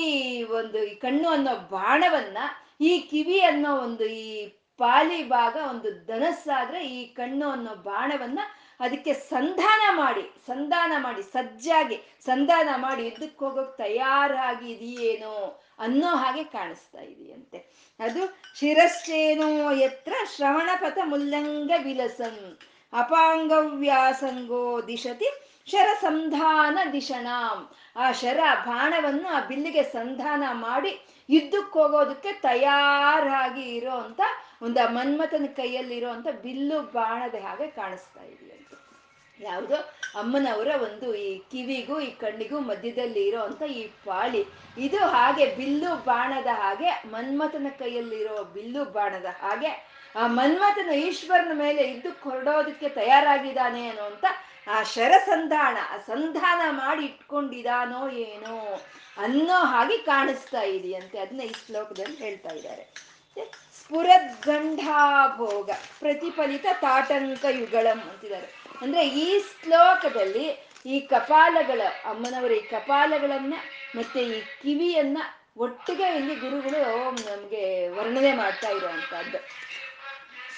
ಒಂದು 0.43 0.83
ಈ 0.83 0.95
ಕಣ್ಣು 0.95 1.29
ಅನ್ನೋ 1.29 1.53
ಬಾಣವನ್ನ, 1.69 2.37
ಈ 2.81 2.99
ಕಿವಿ 2.99 3.39
ಅನ್ನೋ 3.41 3.77
ಒಂದು 3.77 4.05
ಈ 4.05 4.47
ಪಾಲಿ 4.77 5.23
ಭಾಗ, 5.29 5.55
ಒಂದು 5.69 6.05
ಧನಸ್ಸಾದ್ರೆ 6.05 6.79
ಈ 6.87 7.13
ಕಣ್ಣು 7.13 7.49
ಅನ್ನೋ 7.49 7.75
ಬಾಣವನ್ನ 7.75 8.39
ಅದಕ್ಕೆ 8.85 9.13
ಸಂಧಾನ 9.33 9.81
ಮಾಡಿ 10.01 10.23
ಸಂಧಾನ 10.47 10.91
ಮಾಡಿ, 11.05 11.21
ಸಜ್ಜಾಗಿ 11.33 11.97
ಸಂಧಾನ 12.25 12.69
ಮಾಡಿ 12.75 13.01
ಯುದ್ಧಕ್ಕೆ 13.07 13.45
ಹೋಗೋಕೆ 13.45 13.77
ತಯಾರಾಗಿ 13.83 14.67
ಇದೆಯೇನೋ 14.73 15.35
ಅನ್ನೋ 15.79 16.09
ಹಾಗೆ 16.21 16.43
ಕಾಣಿಸ್ತಾ 16.55 17.01
ಇದೆಯಂತೆ. 17.13 17.59
ಅದು 17.99 18.21
ಶಿರಶ್ಚೇನೋ 18.59 19.49
ಎತ್ರ 19.87 20.13
ಶ್ರವಣಪಥ 20.35 20.97
ಮುಲ್ಲಂಗ 21.03 21.71
ವಿಲಸಂ, 21.85 22.37
ಅಪಾಂಗವ್ಯಾಸಂಗೋ 22.93 24.63
ದಿಶತಿ 24.87 25.29
ಶರ 25.71 25.89
ಸಂಧಾನ 26.01 26.77
ದಿಶಣಾಂ. 26.93 27.59
ಆ 27.95 28.05
ಶರ 28.21 28.39
ಬಾಣವನ್ನು 28.67 29.27
ಆ 29.37 29.39
ಬಿಲ್ಲಿಗೆ 29.49 29.83
ಸಂಧಾನ 29.97 30.43
ಮಾಡಿ 30.65 30.91
ಯುದ್ಧಕ್ಕೆ 31.29 31.75
ಹೋಗೋದಕ್ಕೆ 31.79 32.31
ತಯಾರಾಗಿ 32.47 33.65
ಇರೋ 33.77 33.95
ಅಂತ, 34.05 34.21
ಒಂದು 34.65 34.83
ಮನ್ಮಥನ 34.95 35.47
ಕೈಯಲ್ಲಿ 35.59 35.99
ಅಂತ 36.15 36.27
ಬಿಲ್ಲು 36.43 36.79
ಬಾಣದ 36.95 37.37
ಹಾಗೆ 37.45 37.67
ಕಾಣಿಸ್ತಾ 37.79 38.23
ಇದೆಯಂತೆ. 38.23 38.62
ಯಾವುದೋ 39.43 39.75
ಅಮ್ಮನವರ 40.15 40.67
ಒಂದು 40.83 41.15
ಈ 41.15 41.37
ಕಿವಿಗೂ, 41.37 41.99
ಈ 41.99 42.11
ಕಣ್ಣಿಗೂ 42.11 42.59
ಮಧ್ಯದಲ್ಲಿ 42.59 43.27
ಇರೋ 43.27 43.41
ಅಂತ 43.41 43.61
ಈ 43.61 43.87
ಪಾಳಿ. 43.87 44.45
ಇದು 44.77 44.97
ಹಾಗೆ 44.97 45.55
ಬಿಲ್ಲು 45.55 45.95
ಬಾಣದ 45.95 46.47
ಹಾಗೆ, 46.51 46.89
ಮನ್ಮಥನ 47.05 47.67
ಕೈಯಲ್ಲಿರೋ 47.79 48.43
ಬಿಲ್ಲು 48.43 48.85
ಬಾಣದ 48.85 49.25
ಹಾಗೆ, 49.25 50.03
ಆ 50.15 50.27
ಮನ್ಮಥನ 50.27 50.89
ಈಶ್ವರನ 50.89 51.51
ಮೇಲೆ 51.53 51.83
ಇದ್ದು 51.83 52.21
ಕೊರಡೋದಕ್ಕೆ 52.23 52.89
ತಯಾರಾಗಿದ್ದಾನೆ 52.89 53.87
ಅನ್ನೋ 53.87 54.03
ಅಂತ 54.03 54.25
ಆ 54.67 54.83
ಶರಸಂಧಾನ, 54.83 55.77
ಆ 55.91 55.97
ಸಂಧಾನ 55.97 56.61
ಮಾಡಿ 56.69 57.05
ಇಟ್ಕೊಂಡಿದಾನೋ 57.05 58.09
ಏನೋ 58.09 58.81
ಅನ್ನೋ 59.17 59.53
ಹಾಗೆ 59.53 59.97
ಕಾಣಿಸ್ತಾ 59.97 60.61
ಇದೆಯಂತೆ. 60.61 61.19
ಅದನ್ನ 61.19 61.41
ಈ 61.41 61.53
ಶ್ಲೋಕದಲ್ಲಿ 61.65 62.15
ಹೇಳ್ತಾ 62.15 62.49
ಇದ್ದಾರೆ. 62.49 63.03
ಸ್ಫುರದ್ಗಂಡಾಭೋಗ 63.77 65.69
ಪ್ರತಿಫಲಿತ 65.99 66.65
ತಾಟಂಕ 66.81 67.45
ಯುಗಳಂ 67.49 67.99
ಅಂತಿದ್ದಾರೆ. 67.99 68.62
ಅಂದ್ರೆ 68.83 69.07
ಈ 69.07 69.39
ಶ್ಲೋಕದಲ್ಲಿ 69.39 70.69
ಈ 70.85 70.99
ಕಪಾಲಗಳ, 70.99 71.81
ಅಮ್ಮನವರ 72.05 72.51
ಈ 72.51 72.61
ಕಪಾಲಗಳನ್ನ 72.61 73.53
ಮತ್ತೆ 73.95 74.23
ಈ 74.23 74.41
ಕಿವಿಯನ್ನ 74.41 75.17
ಒಟ್ಟಿಗೆ 75.57 76.15
ಇಲ್ಲಿ 76.15 76.35
ಗುರುಗಳು 76.35 77.11
ನಮ್ಗೆ 77.11 77.89
ವರ್ಣನೆ 77.89 78.33
ಮಾಡ್ತಾ 78.33 78.69
ಇರುವಂತಹದ್ದು. 78.69 79.37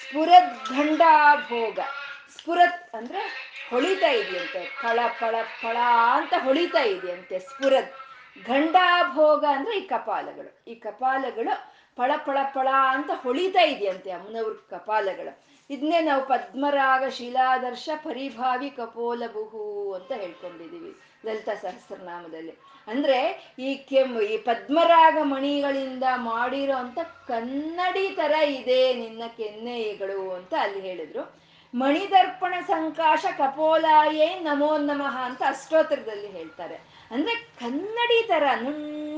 ಸ್ಫುರದ್ಗಂಡಾಭೋಗ 0.02 1.78
ಸ್ಫುರತ್ 2.36 2.94
ಅಂದ್ರೆ 2.94 3.18
ಹೊಳಿತಾ 3.70 4.10
ಇದೆಯಂತೆ 4.10 4.70
ಫಳ 4.82 4.98
ಫಳ 5.18 5.34
ಫಳ 5.62 5.76
ಅಂತ 6.12 6.34
ಹೊಳಿತಾ 6.44 6.82
ಇದೆಯಂತೆ 6.82 7.38
ಸ್ಫುರದ್. 7.38 7.92
ಗಂಡಾಭೋಗ 8.44 9.44
ಅಂದ್ರೆ 9.44 9.78
ಈ 9.78 9.80
ಕಪಾಲಗಳು. 9.80 10.64
ಈ 10.66 10.74
ಕಪಾಲಗಳು 10.74 11.75
ಫಳ 11.98 12.12
ಪಳ 12.16 12.38
ಪಳ 12.54 12.68
ಅಂತ 12.88 13.10
ಹೊಳಿತಾ 13.22 13.62
ಇದೆಯಂತೆ 13.62 14.10
ಅಮ್ಮನವ್ರ 14.10 14.52
ಕಪಾಲಗಳು. 14.70 15.42
ಇದನ್ನೇ 15.70 16.00
ನಾವು 16.00 16.26
ಪದ್ಮರಾಗ 16.26 17.04
ಶಿಲಾದರ್ಶ 17.08 17.88
ಪರಿಭಾವಿ 18.04 18.70
ಕಪೋಲಬಹು 18.70 19.92
ಅಂತ 19.92 20.12
ಹೇಳ್ಕೊಂಡಿದ್ದೀವಿ 20.12 20.96
ಲಲಿತಾ 21.26 21.54
ಸಹಸ್ರನಾಮದಲ್ಲಿ. 21.54 22.54
ಅಂದ್ರೆ 22.86 23.18
ಈ 23.58 23.74
ಕೆಮ್ಮು 23.74 24.20
ಈ 24.20 24.36
ಪದ್ಮರಾಗ 24.36 25.16
ಮಣಿಗಳಿಂದ 25.22 26.04
ಮಾಡಿರೋ 26.16 26.76
ಅಂತ 26.76 26.98
ಕನ್ನಡಿ 27.28 28.10
ತರ 28.10 28.32
ಇದೆ 28.32 28.94
ನಿನ್ನ 28.94 29.22
ಕೆನ್ನೆಗಳು 29.36 30.30
ಅಂತ 30.30 30.54
ಅಲ್ಲಿ 30.60 30.80
ಹೇಳಿದ್ರು. 30.80 31.24
ಮಣಿದರ್ಪಣ 31.74 32.54
ಸಂಕಾಶ 32.66 33.24
ಕಪೋಲಾಯೇ 33.38 34.38
ನಮೋ 34.38 34.78
ನಮಃ 34.78 35.16
ಅಂತ 35.24 35.42
ಅಷ್ಟೋತ್ತರದಲ್ಲಿ 35.46 36.26
ಹೇಳ್ತಾರೆ. 36.26 36.74
ಅಂದ್ರೆ 37.10 37.34
ಕನ್ನಡಿ 37.34 38.28
ತರ 38.28 38.42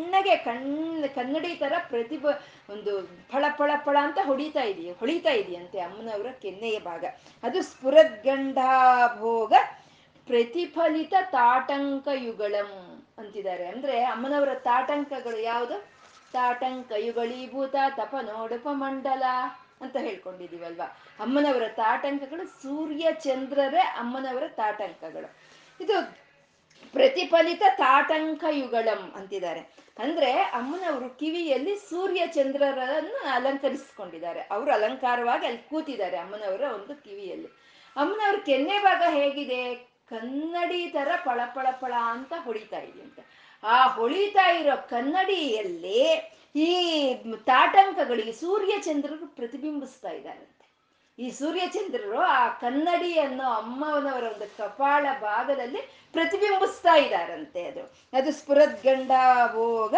ನುಣ್ಣಗೆ 0.08 0.34
ಕಣ್ 0.36 0.68
ಕನ್ನಡಿ 1.14 1.50
ತರ 1.54 1.74
ಪ್ರತಿಭ, 1.90 2.24
ಒಂದು 2.72 2.92
ಫಳ 3.30 3.44
ಫಳ 3.56 3.70
ಫಳ 3.84 3.96
ಅಂತ 4.02 4.18
ಹೊಡಿತಾ 4.24 4.62
ಇದೆಯಾ, 4.70 4.92
ಹೊಳಿತಾ 5.00 5.32
ಇದೆಯಂತೆ 5.40 5.78
ಅಮ್ಮನವರ 5.80 6.30
ಕೆನ್ನೆಯ 6.42 6.76
ಭಾಗ. 6.80 7.04
ಅದು 7.42 7.58
ಸ್ಫುರದ್ಗಂಡಾಭೋಗ 7.62 9.52
ಪ್ರತಿಫಲಿತ 10.28 11.14
ತಾಟಂಕ 11.32 12.08
ಯುಗಳಂ 12.26 12.70
ಅಂತಿದ್ದಾರೆ. 13.18 13.66
ಅಂದ್ರೆ 13.66 13.96
ಅಮ್ಮನವರ 14.04 14.54
ತಾಟಂಕಗಳು 14.68 15.40
ಯಾವುದು? 15.42 15.76
ತಾಟಂಕ 16.32 16.90
ಯುಗಳೀಭೂತ 16.98 17.74
ತಪ 17.96 18.14
ನೋಡಪ 18.22 18.66
ಮಂಡಲ 18.84 19.24
ಅಂತ 19.80 19.96
ಹೇಳ್ಕೊಂಡಿದೀವಲ್ವಾ 19.96 20.88
ಅಮ್ಮನವರ 21.20 21.68
ತಾಟಂಕಗಳು 21.82 22.46
ಸೂರ್ಯ 22.62 23.06
ಚಂದ್ರರೇ 23.26 23.84
ಅಮ್ಮನವರ 24.02 24.48
ತಾಟಂಕಗಳು. 24.56 25.28
ಇದು 25.80 25.98
ಪ್ರತಿಫಲಿತ 26.92 27.62
ತಾಟಂಕ 27.78 28.44
ಯುಗಳಂ 28.50 29.12
ಅಂತಿದ್ದಾರೆ. 29.16 29.60
ಅಂದ್ರೆ 29.98 30.30
ಅಮ್ಮನವರು 30.32 31.18
ಕಿವಿಯಲ್ಲಿ 31.18 31.76
ಸೂರ್ಯ 31.76 32.26
ಚಂದ್ರರನ್ನು 32.26 33.30
ಅಲಂಕರಿಸಿಕೊಂಡಿದ್ದಾರೆ. 33.30 34.40
ಅವರು 34.40 34.70
ಅಲಂಕಾರವಾಗಿ 34.72 35.46
ಅಲ್ಲಿ 35.46 35.62
ಕೂತಿದ್ದಾರೆ 35.70 36.16
ಅಮ್ಮನವರ 36.16 36.60
ಒಂದು 36.60 37.04
ಕಿವಿಯಲ್ಲಿ. 37.04 37.48
ಅಮ್ಮನವ್ರ 37.96 38.38
ಕೆನ್ನೆ 38.46 38.78
ಭಾಗ 38.78 39.02
ಹೇಗಿದೆ? 39.08 39.62
ಕನ್ನಡಿ 40.08 40.90
ತರ 40.90 41.08
ಪಳ 41.24 41.40
ಪಳ 41.80 41.92
ಅಂತ 42.10 42.32
ಹೊಳಿತಾ 42.44 42.78
ಇದೆಯಂತೆ 42.78 43.22
ಆ 43.62 43.86
ಹೊಳಿತಾ 43.86 44.46
ಇರೋ 44.50 44.76
ಕನ್ನಡಿಯಲ್ಲಿ 44.76 46.00
ಈ 46.56 46.70
ತಾಟಂಕಗಳಿಗೆ 47.46 48.32
ಸೂರ್ಯ 48.32 48.74
ಚಂದ್ರರು 48.80 49.26
ಪ್ರತಿಬಿಂಬಿಸ್ತಾ 49.26 50.10
ಇದ್ದಾರಂತೆ 50.10 50.57
ಈ 51.18 51.30
ಸೂರ್ಯಚಂದ್ರರು 51.30 52.18
ಆ 52.18 52.48
ಕನ್ನಡಿ 52.48 53.18
ಅನ್ನೋ 53.18 53.44
ಅಮ್ಮನವರ 53.44 54.22
ಒಂದು 54.22 54.56
ಕಪಾಳ 54.56 55.06
ಭಾಗದಲ್ಲಿ 55.20 55.78
ಪ್ರತಿಬಿಂಬಿಸ್ತಾ 56.12 56.96
ಇದ್ದಾರಂತೆ 56.96 57.64
ಅದು. 57.64 57.80
ಅದು 58.12 58.32
ಸ್ಫುರದ್ಗಂಡಾಭೋಗ 58.32 59.94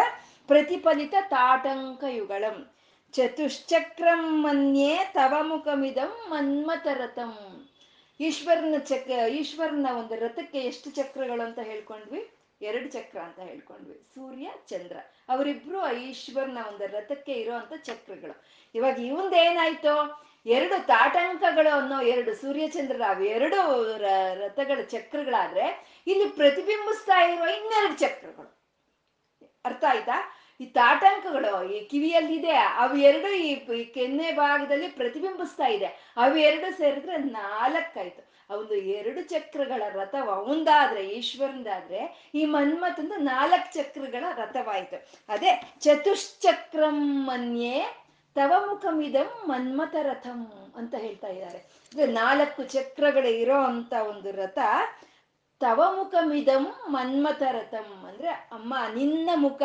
ಪ್ರತಿಫಲಿತ 0.48 1.14
ತಾಟಂಕ 1.28 2.04
ಯುಗಳಂ 2.08 2.70
ಚತುಶ್ಚಕ್ರಂ 3.12 4.42
ಮನ್ಯೇ 4.42 5.10
ತವ 5.14 5.34
ಮುಖಮಿದಂ 5.42 6.20
ಮನ್ಮಥರಥಂ. 6.28 7.68
ಈಶ್ವರನ 8.20 8.74
ಚಕ್ರ 8.78 9.10
ಈಶ್ವರನ 9.10 9.86
ಒಂದು 9.98 10.14
ರಥಕ್ಕೆ 10.14 10.58
ಎಷ್ಟು 10.58 10.90
ಚಕ್ರಗಳು 10.90 11.42
ಅಂತ 11.42 11.58
ಹೇಳ್ಕೊಂಡ್ವಿ? 11.58 12.30
ಎರಡು 12.62 12.88
ಚಕ್ರ 12.88 13.18
ಅಂತ 13.18 13.38
ಹೇಳ್ಕೊಂಡ್ವಿ. 13.38 13.94
ಸೂರ್ಯ, 14.14 14.50
ಚಂದ್ರ. 14.68 14.96
ಅವರಿಬ್ರು 15.28 15.80
ಆ 15.80 15.90
ಈಶ್ವರನ 15.90 16.58
ಒಂದು 16.68 16.86
ರಥಕ್ಕೆ 16.86 17.32
ಇರೋ 17.32 17.76
ಚಕ್ರಗಳು. 17.76 18.44
ಇವಾಗ 18.74 18.98
ಇವಂದೇನಾಯ್ತು? 18.98 20.29
ಎರಡು 20.47 20.87
ತಾಟಂಕಗಳು 20.87 21.82
ಅನ್ನೋ 21.82 22.02
ಎರಡು 22.02 22.35
ಸೂರ್ಯಚಂದ್ರರ 22.35 23.23
ಎರಡು 23.23 23.97
ರಥಗಳ 23.97 24.82
ಚಕ್ರಗಳಾದ್ರೆ 24.82 25.85
ಇಲ್ಲಿ 26.06 26.28
ಪ್ರತಿಬಿಂಬಿಸ್ತಾ 26.28 27.23
ಇರುವ 27.23 27.47
ಇನ್ನೆರಡು 27.47 27.99
ಚಕ್ರಗಳು. 27.99 28.61
ಅರ್ಥ 29.64 29.85
ಆಯ್ತಾ? 29.88 30.37
ಈ 30.61 30.64
ತಾಟಂಕಗಳು, 30.64 31.73
ಈ 31.73 31.88
ಕಿವಿಯಲ್ಲಿದೆ 31.88 32.49
ಇದೆ 32.49 33.00
ಎರಡು 33.00 33.28
ಈ 33.28 33.85
ಕೆನ್ನೆ 33.85 34.32
ಭಾಗದಲ್ಲಿ 34.32 34.88
ಪ್ರತಿಬಿಂಬಿಸ್ತಾ 34.88 35.66
ಇದೆ. 35.66 35.87
ಅವೆರಡು 36.16 36.78
ಸೇರಿದ್ರೆ 36.78 37.16
ನಾಲ್ಕಾಯ್ತು. 37.16 38.30
ಅವನು 38.50 38.75
ಎರಡು 38.75 39.23
ಚಕ್ರಗಳ 39.23 39.82
ರಥವ 39.88 40.30
ಅವಂದಾದ್ರೆ 40.30 41.09
ಈಶ್ವರಂದಾದ್ರೆ 41.09 42.30
ಈ 42.35 42.44
ಮನ್ಮಥಂದು 42.44 43.16
ನಾಲ್ಕು 43.16 43.75
ಚಕ್ರಗಳ 43.75 44.25
ರಥವಾಯ್ತು. 44.37 45.09
ಅದೇ 45.28 45.73
ಚತುಶ್ಚಕ್ರಂ 45.80 47.26
ಮನ್ಯೆ 47.26 48.09
ತವ 48.34 48.66
ಮುಖಮಿದಂ 48.66 49.42
ಮನ್ಮಥ 49.46 49.94
ರಥಂ 50.02 50.72
ಅಂತ 50.76 50.94
ಹೇಳ್ತಾ 50.94 51.28
ಇದ್ದಾರೆ. 51.28 51.58
ಅಂದ್ರೆ 51.58 52.12
ನಾಲ್ಕು 52.12 52.62
ಚಕ್ರಗಳು 52.62 53.28
ಇರೋ 53.28 53.56
ಅಂತ 53.56 53.92
ಒಂದು 53.92 54.30
ರಥ. 54.30 54.58
ತವ 55.60 55.94
ಮುಖಮಿದಂ 55.96 56.75
ಮನ್ಮಥ 56.88 57.42
ರಥಂ 57.42 58.04
ಅಂದ್ರೆ, 58.08 58.28
ಅಮ್ಮ, 58.28 58.75
ನಿನ್ನ 58.94 59.30
ಮುಖ. 59.34 59.62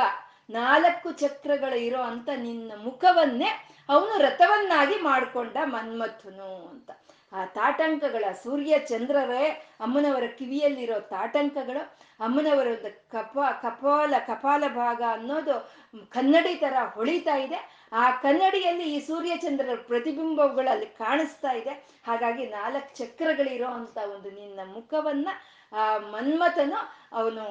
ನಾಲ್ಕು 0.49 1.11
ಚಕ್ರಗಳು 1.11 1.75
ಇರೋ 1.75 2.01
ಅಂತ 2.01 2.29
ನಿನ್ನ 2.35 2.71
ಮುಖವನ್ನೇ 2.83 3.69
ಅವನು 3.89 4.17
ರಥವನ್ನಾಗಿ 4.17 5.01
ಮಾಡ್ಕೊಂಡ 5.01 5.57
ಮನ್ಮಥನು 5.63 6.67
ಅಂತ. 6.67 6.91
ಆ 7.33 7.45
ತಾಟಂಕಗಳ, 7.45 8.23
ಸೂರ್ಯ, 8.43 8.79
ಚಂದ್ರರೇ, 8.79 9.49
ಅಮ್ಮನವರ 9.79 10.23
ಕಿವಿಯಲ್ಲಿರೋ 10.25 10.99
ತಾಟಂಕಗಳು, 10.99 11.99
ಅಮ್ಮನವರ 12.19 12.67
ಕಪ, 13.11 13.37
ಕಪಾಲ 13.61 14.13
ಕಪಾಲ 14.27 14.63
ಭಾಗ 14.67 15.01
ಅನ್ನೋದು 15.11 15.71
ಕನ್ನಡಿ 16.09 16.55
ತರ 16.55 16.73
ಹೊಳಿತಾ 16.93 17.35
ಇದೆ. 17.35 17.74
ಆ 17.93 18.11
ಕನ್ನಡಿಯಲ್ಲಿ 18.11 18.95
ಈ 18.95 18.99
ಸೂರ್ಯಚಂದ್ರರ 18.99 19.79
ಪ್ರತಿಬಿಂಬಗಳಲ್ಲಿ 19.87 20.85
ಕಾಣಿಸ್ತಾ 20.85 21.51
ಇದೆ. 21.51 21.69
ಹಾಗಾಗಿ 22.07 22.45
ನಾಲ್ಕು 22.45 22.95
ಚಕ್ರಗಳಿರೋ 22.95 23.67
ಅಂತ 23.67 23.97
ಒಂದು 23.97 24.31
ನಿನ್ನ 24.31 24.59
ಮುಖವನ್ನ, 24.73 25.27
ಆ 25.73 25.97
ಮನ್ಮಥನು 25.97 27.07
ಅವನು 27.11 27.45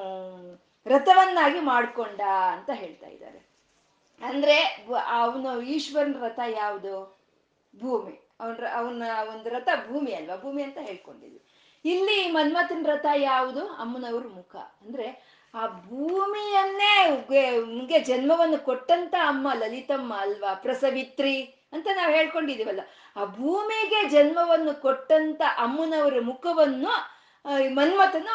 ರಥವನ್ನಾಗಿ 0.87 1.61
ಮಾಡ್ಕೊಂಡ 1.61 2.21
ಅಂತ 2.53 2.71
ಹೇಳ್ತಾ 2.73 3.07
ಇದ್ದಾರೆ. 3.07 3.39
ಅಂದ್ರೆ 4.27 4.87
ಅವನು 5.07 5.63
ಈಶ್ವರನ 5.63 6.15
ರಥ 6.21 6.41
ಯಾವುದು? 6.49 7.19
ಭೂಮಿ. 7.81 8.29
ಅವನ 8.41 8.67
ಅವನ 8.75 9.03
ಒಂದು 9.29 9.49
ರಥ 9.49 9.69
ಭೂಮಿ 9.89 10.15
ಅಲ್ವಾ? 10.15 10.37
ಭೂಮಿ 10.37 10.63
ಅಂತ 10.63 10.79
ಹೇಳ್ಕೊಂಡಿದ್ವಿ. 10.81 11.43
ಇಲ್ಲಿ 11.85 12.31
ಮನ್ಮಥನ 12.31 12.87
ರಥ 12.87 13.07
ಯಾವುದು? 13.17 13.69
ಅಮ್ಮನವ್ರ 13.69 14.27
ಮುಖ. 14.27 14.57
ಅಂದ್ರೆ 14.57 15.34
ಆ 15.55 15.67
ಭೂಮಿಯನ್ನೇ 15.67 16.95
ನಿಮಗೆ 17.67 17.99
ಜನ್ಮವನ್ನು 17.99 18.59
ಕೊಟ್ಟಂತ 18.65 19.15
ಅಮ್ಮ 19.27 19.49
ಲಲಿತಮ್ಮ 19.55 20.15
ಅಲ್ವಾ? 20.15 20.55
ಪ್ರಸವಿತ್ರಿ 20.55 21.37
ಅಂತ 21.73 21.89
ನಾವು 21.97 22.13
ಹೇಳ್ಕೊಂಡಿದೀವಲ್ಲ. 22.13 22.81
ಆ 23.17 23.25
ಭೂಮಿಗೆ 23.25 24.01
ಜನ್ಮವನ್ನು 24.09 24.83
ಕೊಟ್ಟಂತ 24.83 25.43
ಅಮ್ಮನವರ 25.59 26.21
ಮುಖವನ್ನು 26.21 26.93
ಮನ್ಮಥನ 27.75 28.29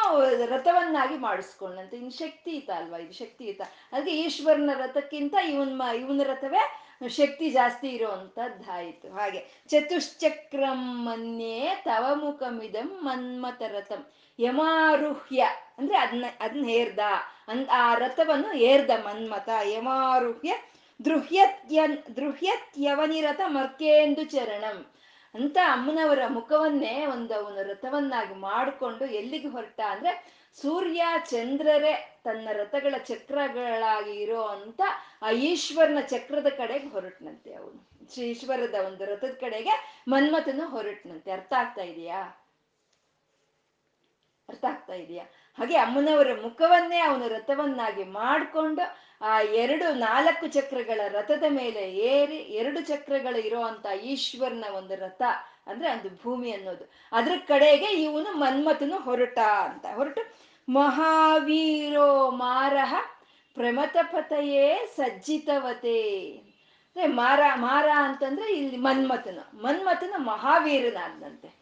ರಥವನ್ನಾಗಿ 0.46 1.16
ಮಾಡಿಸ್ಕೊಂಡಂತೆ. 1.18 1.96
ಇನ್ 1.96 2.12
ಶಕ್ತಿಯುತ 2.12 2.70
ಅಲ್ವಾ? 2.70 2.98
ಇದು 2.98 3.12
ಶಕ್ತಿಯುತ 3.12 3.60
ಅದಕ್ಕೆ 3.92 4.12
ಈಶ್ವರನ 4.16 4.70
ರಥಕ್ಕಿಂತ 4.76 5.34
ಇವನ್ 5.48 5.74
ಇವನ 5.94 6.22
ರಥವೇ 6.22 6.62
ಶಕ್ತಿ 7.08 7.50
ಜಾಸ್ತಿ 7.50 7.88
ಇರೋವಂಥದ್ದಾಯಿತು 7.88 9.08
ಹಾಗೆ 9.12 9.40
ಚತುಶ್ಚಕ್ರಂ 9.68 10.80
ಮನ್ಯೇ 11.04 11.82
ತವ 11.84 12.14
ಮುಖಮಿದಂ 12.14 12.88
ಮನ್ಮಥ 13.02 13.62
ರಥಂ 13.68 14.02
ಯಮಾರುಹ್ಯ. 14.40 15.46
ಅಂದ್ರೆ 15.78 15.98
ಅದನ್ನ 15.98 16.24
ಅದನ್ನ 16.40 16.64
ಹೇರ್ದ 16.64 16.98
ಅನ್ 17.48 17.68
ಆ 17.68 17.94
ರಥವನ್ನು 17.94 18.52
ಏರ್ದ 18.52 18.90
ಮನ್ಮಥ. 18.90 19.48
ಯಮಾರುಹ್ಯ 19.62 20.54
ದೃಹ್ಯತ್ಯನ್ 21.04 22.16
ದೃಹ್ಯತ್ಯವನಿರಥ 22.16 23.40
ಮರ್ಕೇಂದು 23.46 24.24
ಚರಣಂ. 24.24 24.86
ಅಂತ 25.34 25.56
ಅಮ್ಮನವರ 25.64 26.18
ಮುಖವನ್ನೇ 26.28 27.06
ಒಂದು 27.06 27.34
ಅವನು 27.34 27.62
ರಥವನ್ನಾಗಿ 27.62 28.34
ಮಾಡಿಕೊಂಡು 28.34 29.04
ಎಲ್ಲಿಗೆ 29.04 29.48
ಹೊರಟ 29.48 29.80
ಅಂದ್ರೆ 29.88 30.40
ಸೂರ್ಯ 30.62 31.02
ಚಂದ್ರರೇ 31.30 32.20
ತನ್ನ 32.24 32.48
ರಥಗಳ 32.52 32.94
ಚಕ್ರಗಳಾಗಿ 32.98 34.10
ಇರೋ 34.10 34.42
ಅಂತ 34.42 34.80
ಆ 35.22 35.30
ಈಶ್ವರನ 35.30 35.98
ಚಕ್ರದ 36.00 36.46
ಕಡೆಗೆ 36.46 36.88
ಹೊರಟ್ನಂತೆ 36.88 37.54
ಅವನು. 37.54 37.90
ಶ್ರೀ 38.14 38.26
ಈಶ್ವರದ 38.26 38.74
ಒಂದು 38.86 39.04
ರಥದ 39.04 39.36
ಕಡೆಗೆ 39.40 40.02
ಮನ್ಮಥನು 40.08 40.68
ಹೊರಟ್ನಂತೆ. 40.68 41.30
ಅರ್ಥ 41.30 41.52
ಆಗ್ತಾ 41.52 41.82
ಇದೆಯಾ? 41.82 42.46
ಅರ್ಥ 44.50 44.64
ಆಗ್ತಾ 44.64 44.94
ಇದೆಯಾ? 44.94 45.24
ಹಾಗೆ 45.58 45.76
ಅಮ್ಮನವರ 45.76 46.28
ಮುಖವನ್ನೇ 46.42 46.98
ಅವನು 46.98 47.28
ರಥವನ್ನಾಗಿ 47.28 48.04
ಮಾಡಿಕೊಂಡು 48.04 49.10
ಆ 49.22 49.40
ಎರಡು 49.40 49.92
ನಾಲ್ಕು 49.92 50.46
ಚಕ್ರಗಳ 50.46 51.00
ರಥದ 51.08 51.42
ಮೇಲೆ 51.48 51.92
ಏರಿ 51.92 52.36
ಎರಡು 52.36 52.80
ಚಕ್ರಗಳು 52.80 53.38
ಇರುವಂತ 53.46 53.86
ಈಶ್ವರನ 53.86 54.64
ಒಂದು 54.74 54.94
ರಥ 54.94 55.22
ಅಂದ್ರೆ 55.66 55.90
ಒಂದು 55.90 56.08
ಭೂಮಿ 56.22 56.52
ಅನ್ನೋದು. 56.52 56.90
ಅದ್ರ 57.12 57.32
ಕಡೆಗೆ 57.48 57.86
ಇವನು 57.86 58.36
ಮನ್ಮಥನು 58.36 58.96
ಹೊರಟ 58.96 59.38
ಅಂತ. 59.38 59.86
ಹೊರಟು 59.94 60.22
ಮಹಾವೀರೋ 60.68 62.30
ಮಾರಹ 62.30 62.94
ಪ್ರಮಥಪತಯೇ 63.54 64.86
ಸಜ್ಜಿತವತೆ. 64.96 66.00
ಮಾರ 67.06 67.40
ಮಾರ 67.54 67.88
ಅಂತಂದ್ರೆ 67.96 68.52
ಇಲ್ಲಿ 68.52 68.76
ಮನ್ಮಥನು. 68.76 69.62
ಮನ್ಮಥನು 69.62 70.18
ಮಹಾವೀರನಾದಂತೆ. 70.18 71.59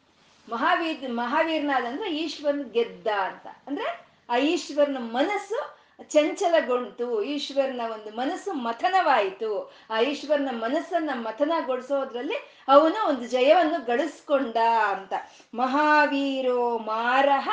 ಮಹಾವೀರ್, 0.50 1.10
ಮಹಾವೀರನಾದಂದ್ರೆ 1.10 2.16
ಈಶ್ವರನ 2.16 2.62
ಗೆದ್ದ 2.72 3.06
ಅಂತ. 3.06 3.46
ಅಂದ್ರೆ 3.66 4.06
ಆ 4.28 4.36
ಈಶ್ವರನ 4.36 4.96
ಮನಸ್ಸು 5.00 5.78
ಚಂಚಲಗೊಂಡು, 6.08 7.22
ಈಶ್ವರನ 7.22 7.80
ಒಂದು 7.92 8.16
ಮನಸ್ಸು 8.16 8.52
ಮಥನವಾಯಿತು. 8.52 9.72
ಆ 9.90 10.00
ಈಶ್ವರನ 10.00 10.48
ಮನಸ್ಸನ್ನ 10.52 11.10
ಮಥನಗೊಳಿಸೋದ್ರಲ್ಲಿ 11.14 12.64
ಅವನು 12.68 13.08
ಒಂದು 13.08 13.28
ಜಯವನ್ನು 13.28 13.84
ಗಳಿಸ್ಕೊಂಡ 13.84 14.56
ಅಂತ. 14.88 15.12
ಮಹಾವೀರೋ 15.54 16.78
ಮಾರಹ 16.78 17.48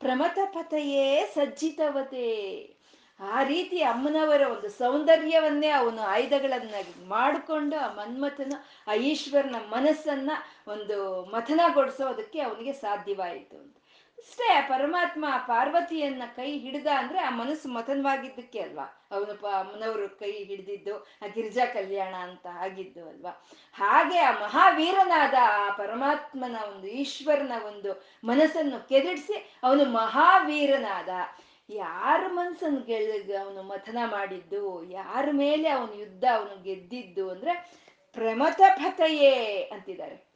ಪ್ರಮಥಪತಯೇ 0.00 1.32
ಸಜ್ಜಿತವತೆ. 1.34 2.28
ಆ 3.20 3.42
ರೀತಿ 3.42 3.82
ಅಮ್ಮನವರ 3.82 4.40
ಒಂದು 4.40 4.68
ಸೌಂದರ್ಯವನ್ನೇ 4.68 5.68
ಅವನು 5.68 6.02
ಆಯುಧಗಳನ್ನಾಗಿ 6.02 7.08
ಮಾಡಿಕೊಂಡು 7.08 7.76
ಆ 7.76 7.94
ಮನ್ಮಥನ 7.94 8.52
ಆ 8.86 8.94
ಈಶ್ವರನ 8.94 9.54
ಮನಸ್ಸನ್ನ 9.70 10.30
ಒಂದು 10.68 11.24
ಮಥನ 11.24 11.60
ಕೊಡ್ಸೋದಕ್ಕೆ 11.74 12.40
ಅವನಿಗೆ 12.40 12.72
ಸಾಧ್ಯವಾಯಿತು 12.72 13.56
ಅಂತ. 13.56 13.76
ಅಷ್ಟೇ, 14.18 14.66
ಪರಮಾತ್ಮ 14.68 15.24
ಪಾರ್ವತಿಯನ್ನ 15.46 16.22
ಕೈ 16.36 16.58
ಹಿಡಿದ 16.58 16.86
ಅಂದ್ರೆ 16.86 17.18
ಆ 17.18 17.30
ಮನಸ್ಸು 17.30 17.68
ಮಥನವಾಗಿದ್ದಕ್ಕೆ 17.68 18.60
ಅಲ್ವಾ? 18.60 19.08
ಅವನು 19.10 19.40
ಪ 19.40 19.46
ಅಮ್ಮನವರು 19.46 20.18
ಕೈ 20.18 20.44
ಹಿಡಿದಿದ್ದು, 20.44 20.98
ಆ 20.98 21.26
ಗಿರಿಜಾ 21.34 21.66
ಕಲ್ಯಾಣ 21.66 22.14
ಅಂತ 22.14 22.46
ಆಗಿದ್ದು 22.46 23.08
ಅಲ್ವಾ? 23.08 23.46
ಹಾಗೆ 23.72 24.18
ಆ 24.18 24.30
ಮಹಾವೀರನಾದ 24.30 25.34
ಆ 25.42 25.70
ಪರಮಾತ್ಮನ 25.70 26.56
ಒಂದು 26.68 26.86
ಈಶ್ವರನ 26.86 27.52
ಒಂದು 27.66 28.06
ಮನಸ್ಸನ್ನು 28.24 28.88
ಕೆದಡಿಸಿ 28.88 29.58
ಅವನು 29.62 29.84
ಮಹಾವೀರನಾದ. 29.84 31.08
ಯಾರ 31.70 32.20
ಮನಸ್ಸನ್ನು 32.28 32.80
ಗೆಳ 32.80 33.36
ಅವನು 33.40 33.62
ಮಥನ 33.62 33.98
ಮಾಡಿದ್ದು? 34.04 34.90
ಯಾರ 34.90 35.28
ಮೇಲೆ 35.32 35.68
ಅವನು 35.68 35.94
ಯುದ್ಧ 35.94 36.24
ಅವನು 36.34 36.62
ಗೆದ್ದಿದ್ದು 36.62 37.30
ಅಂದ್ರೆ 37.30 37.70
ಪ್ರಮಥಪತಯೇ 38.12 39.62
ಅಂತಿದ್ದಾರೆ. 39.62 40.27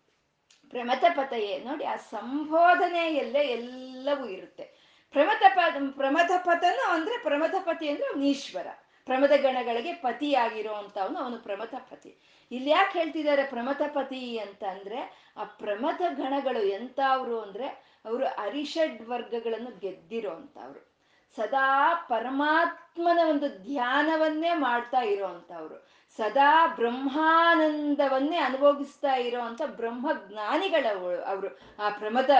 ಪ್ರಮಥಪತಯೇ 0.72 1.64
ನೋಡಿ, 1.64 1.84
ಆ 1.84 1.96
ಸಂಬೋಧನೆಯಲ್ಲೇ 1.96 3.38
ಎಲ್ಲವೂ 3.38 4.26
ಇರುತ್ತೆ. 4.26 4.82
ಪ್ರಮಥಪ 5.12 5.58
ಪ್ರಮಥಪತನು 5.96 6.90
ಅಂದ್ರೆ 6.90 7.22
ಪ್ರಮಥಪತಿ 7.22 7.88
ಅಂದ್ರೆ 7.88 8.06
ಅವನು 8.08 8.24
ಈಶ್ವರ. 8.24 8.66
ಪ್ರಮದ 9.04 9.30
ಗಣಗಳಿಗೆ 9.36 9.92
ಪತಿಯಾಗಿರೋ 9.92 10.72
ಅಂತವನು 10.72 11.18
ಅವನು 11.18 11.38
ಪ್ರಮಥಪತಿ 11.38 12.16
ಇಲ್ಲಿ 12.52 12.70
ಯಾಕೆ 12.70 12.98
ಹೇಳ್ತಿದ್ದಾರೆ 12.98 13.44
ಪ್ರಮಥಪತಿ 13.44 14.38
ಅಂತ 14.38 14.64
ಅಂದ್ರೆ, 14.64 15.32
ಆ 15.36 15.44
ಪ್ರಮಥ 15.44 16.02
ಗಣಗಳು 16.08 16.62
ಎಂಥವ್ರು 16.62 17.40
ಅಂದ್ರೆ, 17.40 17.66
ಅವರು 18.04 18.26
ಅರಿಷಡ್ 18.26 19.08
ವರ್ಗಗಳನ್ನು 19.08 19.78
ಗೆದ್ದಿರೋ 19.78 20.30
ಅಂತವ್ರು 20.30 20.91
ಸದಾ 21.36 21.94
ಪರಮಾತ್ಮನ 22.08 23.18
ಒಂದು 23.30 23.48
ಧ್ಯಾನವನ್ನೇ 23.48 24.52
ಮಾಡ್ತಾ 24.54 25.00
ಇರೋವಂಥವ್ರು 25.00 25.92
ಸದಾ 26.16 26.66
ಬ್ರಹ್ಮಾನಂದವನ್ನೇ 26.66 28.36
ಅನುಭವಿಸ್ತಾ 28.36 29.14
ಇರೋವಂಥ 29.14 29.62
ಬ್ರಹ್ಮ 29.66 30.10
ಜ್ಞಾನಿಗಳವರು 30.28 31.24
ಅವರು, 31.24 31.58
ಆ 31.82 31.88
ಪ್ರಮದ 31.88 32.30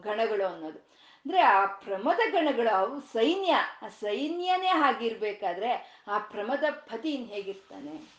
ಗಣಗಳು 0.00 0.52
ಅನ್ನೋದು. 0.52 0.78
ಅಂದ್ರೆ 0.78 1.40
ಆ 1.40 1.64
ಪ್ರಮದ 1.64 2.20
ಗಣಗಳು, 2.32 2.76
ಅವು 2.76 3.00
ಸೈನ್ಯ, 3.00 3.54
ಆ 3.82 3.88
ಸೈನ್ಯನೇ 3.88 4.66
ಆಗಿರ್ಬೇಕಾದ್ರೆ 4.66 6.02
ಆ 6.08 6.18
ಪ್ರಮದ 6.18 6.64
ಪತಿ 6.70 7.10
ಇನ್ 7.10 7.28
ಹೇಗಿರ್ತಾನೆ? 7.28 8.18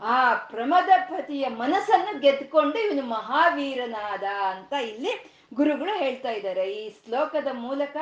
ಆ 0.00 0.34
ಪ್ರಮದ 0.34 0.88
ಪತಿಯ 0.98 1.48
ಮನಸ್ಸನ್ನು 1.48 2.20
ಗೆದ್ಕೊಂಡು 2.20 2.78
ಇವನು 2.78 3.02
ಮಹಾವೀರನಾದ 3.06 4.22
ಅಂತ 4.22 4.72
ಇಲ್ಲಿ 4.72 5.42
ಗುರುಗಳು 5.54 5.98
ಹೇಳ್ತಾ 5.98 6.30
ಇದ್ದಾರೆ. 6.30 6.72
ಈ 6.72 6.90
ಶ್ಲೋಕದ 6.90 7.46
ಮೂಲಕ 7.52 7.96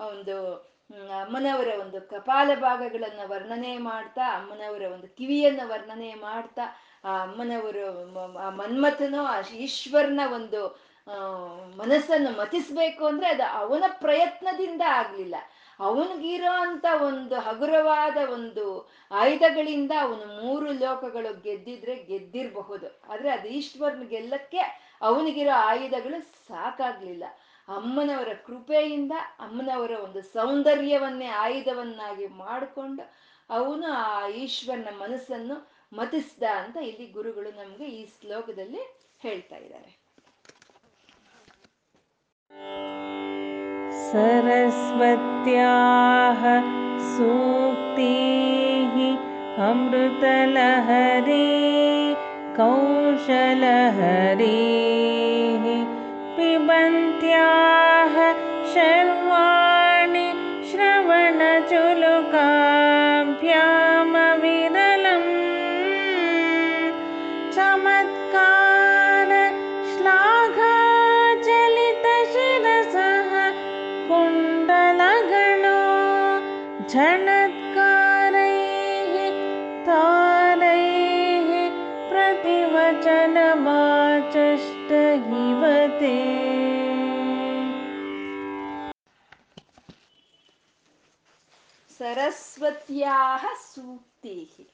ಒಂದು 0.00 0.73
ಅಮ್ಮನವರ 0.90 1.68
ಒಂದು 1.80 2.00
ಕಪಾಲ 2.00 2.50
ಭಾಗಗಳನ್ನ 2.60 3.20
ವರ್ಣನೆ 3.26 3.78
ಮಾಡ್ತಾ, 3.78 4.24
ಅಮ್ಮನವರ 4.34 4.82
ಒಂದು 4.92 5.08
ಕಿವಿಯನ್ನ 5.16 5.60
ವರ್ಣನೆ 5.64 6.14
ಮಾಡ್ತಾ, 6.14 6.62
ಆ 7.04 7.22
ಅಮ್ಮನವರು 7.22 7.84
ಆ 8.38 8.50
ಮನ್ಮಥನು, 8.50 9.20
ಆ 9.24 9.40
ಈಶ್ವರನ 9.40 10.20
ಒಂದು 10.32 10.60
ಮನಸ್ಸನ್ನು 11.76 12.30
ಮತಿಸ್ಬೇಕು 12.38 13.06
ಅಂದ್ರೆ 13.06 13.28
ಅದು 13.28 13.42
ಅವನ 13.42 13.84
ಪ್ರಯತ್ನದಿಂದ 14.00 14.82
ಆಗ್ಲಿಲ್ಲ. 14.88 15.34
ಅವನಿಗಿರೋ 15.80 16.52
ಅಂತ 16.68 16.86
ಒಂದು 17.02 17.34
ಹಗುರವಾದ 17.34 18.16
ಒಂದು 18.32 18.64
ಆಯುಧಗಳಿಂದ 19.10 19.92
ಅವನು 20.00 20.26
ಮೂರು 20.42 20.72
ಲೋಕಗಳು 20.72 21.42
ಗೆದ್ದಿದ್ರೆ 21.42 21.96
ಗೆದ್ದಿರಬಹುದು. 21.96 22.86
ಆದ್ರೆ 23.12 23.30
ಅದು 23.30 23.48
ಈಶ್ವರನ 23.48 24.02
ಗೆಲ್ಲಕ್ಕೆ 24.02 24.58
ಅವನಿಗಿರೋ 25.02 25.50
ಆಯುಧಗಳು 25.50 26.20
ಸಾಕಾಗ್ಲಿಲ್ಲ. 26.48 27.24
ಅಮ್ಮನವರ 27.67 28.31
ಕೃಪೆಯಿಂದ 28.45 29.13
ಅಮ್ಮನವರ 29.39 29.93
ಒಂದು 30.05 30.21
ಸೌಂದರ್ಯವನ್ನೇ 30.35 31.29
ಆಯುಧವನ್ನಾಗಿ 31.41 32.27
ಮಾಡಿಕೊಂಡು 32.41 33.03
ಅವನು 33.49 33.87
ಆ 34.01 34.11
ಈಶ್ವರನ 34.37 34.91
ಮನಸ್ಸನ್ನು 35.03 35.57
ಮತಿಸ್ದ 35.93 36.43
ಅಂತ 36.59 36.77
ಇಲ್ಲಿ 36.83 37.07
ಗುರುಗಳು 37.11 37.51
ನಮ್ಗೆ 37.61 37.87
ಈ 37.91 38.03
ಶ್ಲೋಕದಲ್ಲಿ 38.17 38.83
ಹೇಳ್ತಾ 39.21 39.57
ಇದ್ದಾರೆ 39.59 39.91
सरस्वत्याः 45.11 46.43
सूक्तिः 47.09 48.95
अमृतलहरी 49.65 51.47
कौशलहरीः 52.59 53.39
पिबन्त्याः 56.73 57.82
ಸರಸ್ವತ್ಯಾಹ 92.94 93.46
ಸೂಕ್ತಿ 93.74 94.68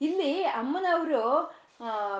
ಇಲ್ಲಿ 0.00 0.44
ಅಮ್ಮನವರು 0.44 1.54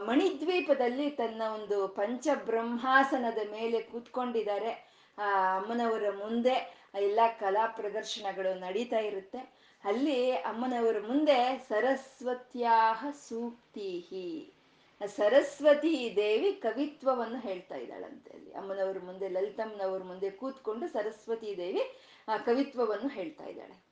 ಮಣಿದ್ವೀಪದಲ್ಲಿ 0.07 1.11
ತನ್ನ 1.11 1.43
ಒಂದು 1.55 1.89
ಪಂಚಬ್ರಹ್ಮಾಸನದ 1.89 3.51
ಮೇಲೆ 3.51 3.81
ಕೂತ್ಕೊಂಡಿದ್ದಾರೆ. 3.81 4.71
ಆ, 5.19 5.59
ಅಮ್ಮನವರ 5.59 6.05
ಮುಂದೆ 6.11 6.85
ಎಲ್ಲ 6.95 7.21
ಕಲಾ 7.41 7.67
ಪ್ರದರ್ಶನಗಳು 7.67 8.59
ನಡೀತಾ 8.59 8.99
ಇರುತ್ತೆ. 8.99 9.39
ಅಲ್ಲಿ 9.85 10.33
ಅಮ್ಮನವರ 10.33 10.97
ಮುಂದೆ 11.07 11.65
ಸರಸ್ವತ್ಯಾಹ 11.69 13.07
ಸೂಕ್ತಿ 13.29 14.53
ಸರಸ್ವತಿ 15.07 16.13
ದೇವಿ 16.17 16.53
ಕವಿತ್ವವನ್ನು 16.53 17.41
ಹೇಳ್ತಾ 17.41 17.75
ಇದ್ದಾಳಂತೆ 17.75 18.31
ಅಲ್ಲಿ. 18.31 18.53
ಅಮ್ಮನವ್ರ 18.53 18.99
ಮುಂದೆ, 18.99 19.29
ಲಲಿತಮ್ಮನವ್ರ 19.29 20.03
ಮುಂದೆ 20.03 20.31
ಕೂತ್ಕೊಂಡು 20.31 20.89
ಸರಸ್ವತಿ 20.89 21.57
ದೇವಿ, 21.57 21.99
ಆ, 22.29 22.37
ಕವಿತ್ವವನ್ನು 22.37 23.09
ಹೇಳ್ತಾ 23.09 23.45
ಇದ್ದಾಳೆ. 23.45 23.84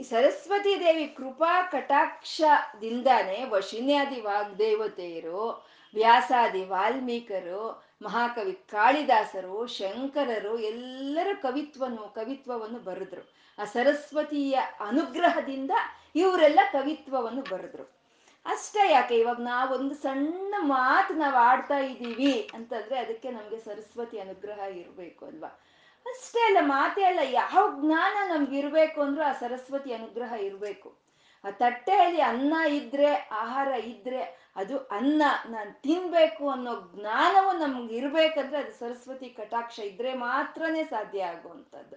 ಸರಸ್ವತಿ 0.00 0.80
ದೇವಿ 0.80 1.06
ಕೃಪಾ 1.06 1.62
ಕಟಾಕ್ಷದಿಂದಾನೇ 1.62 3.44
ವಶಿನ್ಯಾದಿ 3.48 4.20
ವಾಗ್ದೇವತೆಯರು, 4.20 5.66
ವ್ಯಾಸಾದಿ 5.94 6.64
ವಾಲ್ಮೀಕರು, 6.64 7.84
ಮಹಾಕವಿ 8.02 8.52
ಕಾಳಿದಾಸರು, 8.52 9.66
ಶಂಕರರು 9.66 10.58
ಎಲ್ಲರ 10.58 11.26
ಕವಿತ್ವನು 11.42 12.14
ಕವಿತ್ವವನ್ನು 12.14 12.78
ಬರೆದ್ರು. 12.78 13.32
ಆ 13.58 13.64
ಸರಸ್ವತಿಯ 13.64 14.58
ಅನುಗ್ರಹದಿಂದ 14.80 15.70
ಇವರೆಲ್ಲ 16.16 16.60
ಕವಿತ್ವವನ್ನು 16.72 17.42
ಬರೆದ್ರು. 17.42 18.02
ಅಷ್ಟೇ 18.46 18.92
ಯಾಕೆ 18.92 19.18
ಇವಾಗ 19.18 19.36
ನಾವೊಂದು 19.36 19.94
ಸಣ್ಣ 19.94 20.54
ಮಾತು 20.58 21.14
ನಾವು 21.14 21.34
ಆಡ್ತಾ 21.34 21.78
ಇದ್ದೀವಿ 21.78 22.50
ಅಂತಂದ್ರೆ 22.54 22.98
ಅದಕ್ಕೆ 22.98 23.30
ನಮ್ಗೆ 23.30 23.58
ಸರಸ್ವತಿ 23.58 24.18
ಅನುಗ್ರಹ 24.18 24.58
ಇರಬೇಕು 24.58 25.26
ಅಲ್ವಾ? 25.26 25.60
ಅಷ್ಟೇ 26.06 26.40
ಅಲ್ಲ, 26.40 26.56
ಮಾತೇ 26.60 27.04
ಅಲ್ಲ, 27.04 27.18
ಯಾವ 27.24 27.80
ಜ್ಞಾನ 27.80 28.28
ನಮ್ಗೆ 28.28 28.58
ಇರ್ಬೇಕು 28.58 29.02
ಅಂದ್ರೂ 29.02 29.24
ಆ 29.24 29.32
ಸರಸ್ವತಿ 29.32 29.92
ಅನುಗ್ರಹ 29.92 30.32
ಇರಬೇಕು. 30.32 31.02
ಆ 31.44 31.50
ತಟ್ಟೆಯಲ್ಲಿ 31.50 32.20
ಅನ್ನ 32.20 32.54
ಇದ್ರೆ, 32.68 33.14
ಆಹಾರ 33.14 33.68
ಇದ್ರೆ 33.68 34.52
ಅದು 34.56 34.78
ಅನ್ನ, 34.78 35.22
ನಾನು 35.48 35.82
ತಿನ್ಬೇಕು 35.82 36.50
ಅನ್ನೋ 36.50 36.74
ಜ್ಞಾನವು 36.94 37.52
ನಮ್ಗೆ 37.52 37.96
ಇರ್ಬೇಕಂದ್ರೆ 37.96 38.58
ಅದು 38.58 38.72
ಸರಸ್ವತಿ 38.72 39.30
ಕಟಾಕ್ಷ 39.30 39.78
ಇದ್ರೆ 39.78 40.14
ಮಾತ್ರನೇ 40.14 40.84
ಸಾಧ್ಯ 40.84 41.24
ಆಗುವಂಥದ್ದು. 41.24 41.96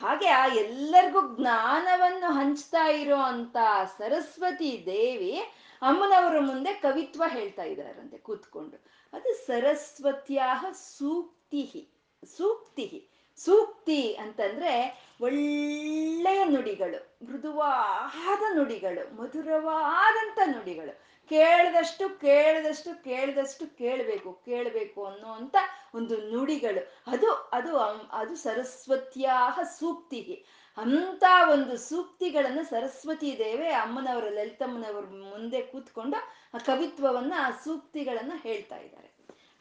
ಹಾಗೆ 0.00 0.28
ಆ 0.28 0.46
ಎಲ್ಲರಿಗೂ 0.46 1.36
ಜ್ಞಾನವನ್ನು 1.36 2.32
ಹಂಚ್ತಾ 2.32 2.86
ಇರೋ 2.86 3.16
ಅಂತ 3.16 3.56
ಸರಸ್ವತಿ 3.98 4.82
ದೇವಿ 4.86 5.38
ಅಮ್ಮನವರ 5.82 6.38
ಮುಂದೆ 6.38 6.72
ಕವಿತ್ವ 6.72 7.22
ಹೇಳ್ತಾ 7.28 7.62
ಇದ್ದಾರಂತೆ, 7.62 8.18
ಕೂತ್ಕೊಂಡು. 8.18 8.76
ಅದು 9.12 9.46
ಸರಸ್ವತಿಯ 9.46 10.42
ಸೂಕ್ತಿ 10.72 11.88
ಸೂಕ್ತಿ 12.36 13.09
ಸೂಕ್ತಿ 13.44 14.14
ಅಂತಂದ್ರೆ 14.14 14.72
ಒಳ್ಳೆಯ 15.20 16.44
ನುಡಿಗಳು, 16.44 17.26
ಮೃದುವಾದ 17.26 18.42
ನುಡಿಗಳು 18.56 19.16
ಮಧುರವಾದಂಥ 19.16 20.38
ನುಡಿಗಳು. 20.46 21.10
ಕೇಳಿದಷ್ಟು 21.30 22.20
ಕೇಳಿದಷ್ಟು 22.20 23.04
ಕೇಳಿದಷ್ಟು 23.04 23.78
ಕೇಳಬೇಕು 23.78 24.32
ಕೇಳಬೇಕು 24.32 25.06
ಅನ್ನೋ 25.06 25.28
ಅಂತ 25.32 25.56
ಒಂದು 25.94 26.16
ನುಡಿಗಳು. 26.16 26.82
ಅದು 27.06 27.30
ಅದು 27.32 27.78
ಅದು 28.12 28.34
ಸರಸ್ವತಿಯ 28.36 29.30
ಸೂಕ್ತಿ 29.78 30.44
ಅಂತ 30.76 31.24
ಒಂದು 31.52 31.76
ಸೂಕ್ತಿಗಳನ್ನು 31.78 32.64
ಸರಸ್ವತಿ 32.64 33.38
ದೇವೆ 33.38 33.68
ಅಮ್ಮನವರ, 33.72 34.24
ಲಲಿತಮ್ಮನವರ 34.24 35.04
ಮುಂದೆ 35.04 35.60
ಕೂತ್ಕೊಂಡು 35.62 36.16
ಆ 36.54 36.58
ಕವಿತ್ವವನ್ನ, 36.58 37.32
ಆ 37.38 37.50
ಸೂಕ್ತಿಗಳನ್ನ 37.50 38.32
ಹೇಳ್ತಾ 38.42 38.76
ಇದ್ದಾರೆ. 38.76 39.08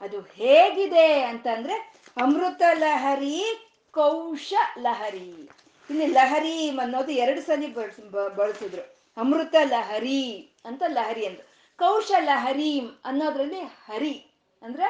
ಅದು 0.02 0.22
ಹೇಗಿದೆ 0.22 1.22
ಅಂತಂದ್ರೆ 1.22 1.76
ಅಮೃತ 2.22 2.62
ಲಹರಿ 2.74 3.66
ಕೌಶ 3.94 4.54
ಲಹರಿ 4.78 5.50
ಇಲ್ಲಿ 5.90 6.06
ಲಹರಿ 6.06 6.70
ಅನ್ನೋದು 6.70 7.12
ಎರಡು 7.12 7.42
ಸಲ 7.42 7.64
ಬಳಸ್ 7.74 8.36
ಬಳಸಿದ್ರು. 8.36 8.96
ಅಮೃತ 9.18 9.56
ಲಹರಿ 9.64 10.52
ಅಂತ 10.66 10.84
ಲಹರಿ 10.88 11.26
ಅಂದ್ರು. 11.26 11.46
ಕೌಶ 11.78 12.12
ಲಹರಿ 12.20 12.82
ಅನ್ನೋದ್ರಲ್ಲಿ 13.06 13.60
ಹರಿ 13.60 14.26
ಅಂದ್ರೆ 14.62 14.88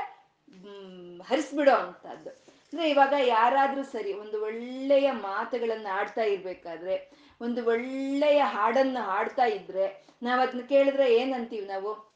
ಹರಿಸ್ಬಿಡೋ 1.23 1.71
ಅಂತದ್ದು. 1.71 2.29
ಅಂದ್ರೆ 2.73 2.89
ಇವಾಗ 2.89 3.13
ಯಾರಾದ್ರೂ 3.25 3.83
ಸರಿ 3.83 4.13
ಒಂದು 4.13 4.43
ಒಳ್ಳೆಯ 4.43 5.11
ಮಾತುಗಳನ್ನ 5.11 5.87
ಆಡ್ತಾ 5.91 6.21
ಇರ್ಬೇಕಾದ್ರೆ, 6.21 7.11
ಒಂದು 7.41 7.65
ಒಳ್ಳೆಯ 7.65 8.41
ಹಾಡನ್ನ 8.43 8.97
ಹಾಡ್ತಾ 8.99 9.45
ಇದ್ರೆ 9.45 10.09
ನಾವ್ 10.23 10.41
ಅದನ್ನ 10.41 10.61
ಕೇಳಿದ್ರೆ 10.61 11.15
ಏನಂತೀವಿ 11.15 11.67
ನಾವು? 11.67 12.08